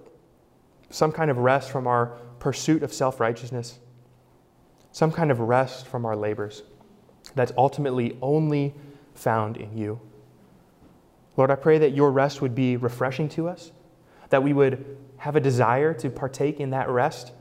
some 0.89 1.11
kind 1.11 1.29
of 1.29 1.37
rest 1.37 1.71
from 1.71 1.87
our 1.87 2.17
pursuit 2.39 2.83
of 2.83 2.93
self 2.93 3.19
righteousness, 3.19 3.79
some 4.91 5.11
kind 5.11 5.31
of 5.31 5.39
rest 5.39 5.87
from 5.87 6.05
our 6.05 6.15
labors 6.15 6.63
that's 7.35 7.51
ultimately 7.57 8.17
only 8.21 8.73
found 9.17 9.57
in 9.57 9.77
you. 9.77 9.99
Lord, 11.35 11.51
I 11.51 11.55
pray 11.55 11.77
that 11.77 11.93
your 11.93 12.11
rest 12.11 12.41
would 12.41 12.55
be 12.55 12.77
refreshing 12.77 13.29
to 13.29 13.47
us, 13.47 13.71
that 14.29 14.41
we 14.41 14.53
would 14.53 14.97
have 15.17 15.35
a 15.35 15.39
desire 15.39 15.93
to 15.95 16.09
partake 16.09 16.59
in 16.59 16.71
that 16.71 16.89
rest. 16.89 17.31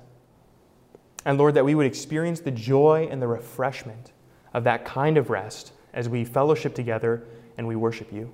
And 1.25 1.39
Lord, 1.39 1.55
that 1.55 1.65
we 1.65 1.75
would 1.75 1.87
experience 1.87 2.41
the 2.41 2.51
joy 2.51 3.09
and 3.11 3.21
the 3.21 3.27
refreshment 3.27 4.13
of 4.55 4.65
that 4.65 4.85
kind 4.85 5.19
of 5.19 5.31
rest 5.31 5.73
as 5.93 6.09
we 6.09 6.25
fellowship 6.25 6.75
together 6.75 7.25
and 7.57 7.67
we 7.67 7.77
worship 7.77 8.13
you. 8.13 8.33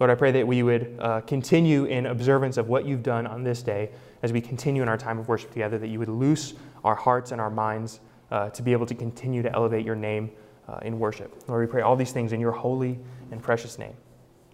Lord, 0.00 0.10
I 0.10 0.14
pray 0.16 0.32
that 0.32 0.46
we 0.46 0.64
would 0.64 0.96
uh, 0.98 1.20
continue 1.22 1.84
in 1.84 2.06
observance 2.06 2.56
of 2.56 2.68
what 2.68 2.84
you've 2.84 3.04
done 3.04 3.26
on 3.26 3.44
this 3.44 3.62
day 3.62 3.90
as 4.22 4.32
we 4.32 4.40
continue 4.40 4.82
in 4.82 4.88
our 4.88 4.98
time 4.98 5.18
of 5.18 5.28
worship 5.28 5.52
together, 5.52 5.78
that 5.78 5.88
you 5.88 6.00
would 6.00 6.08
loose 6.08 6.54
our 6.82 6.96
hearts 6.96 7.30
and 7.30 7.40
our 7.40 7.50
minds 7.50 8.00
uh, 8.32 8.50
to 8.50 8.62
be 8.62 8.72
able 8.72 8.86
to 8.86 8.94
continue 8.94 9.42
to 9.42 9.52
elevate 9.54 9.86
your 9.86 9.94
name 9.94 10.30
uh, 10.68 10.78
in 10.82 10.98
worship. 10.98 11.34
Lord, 11.48 11.66
we 11.66 11.70
pray 11.70 11.82
all 11.82 11.96
these 11.96 12.12
things 12.12 12.32
in 12.32 12.40
your 12.40 12.52
holy 12.52 12.98
and 13.30 13.42
precious 13.42 13.78
name. 13.78 13.94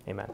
Amen. 0.09 0.31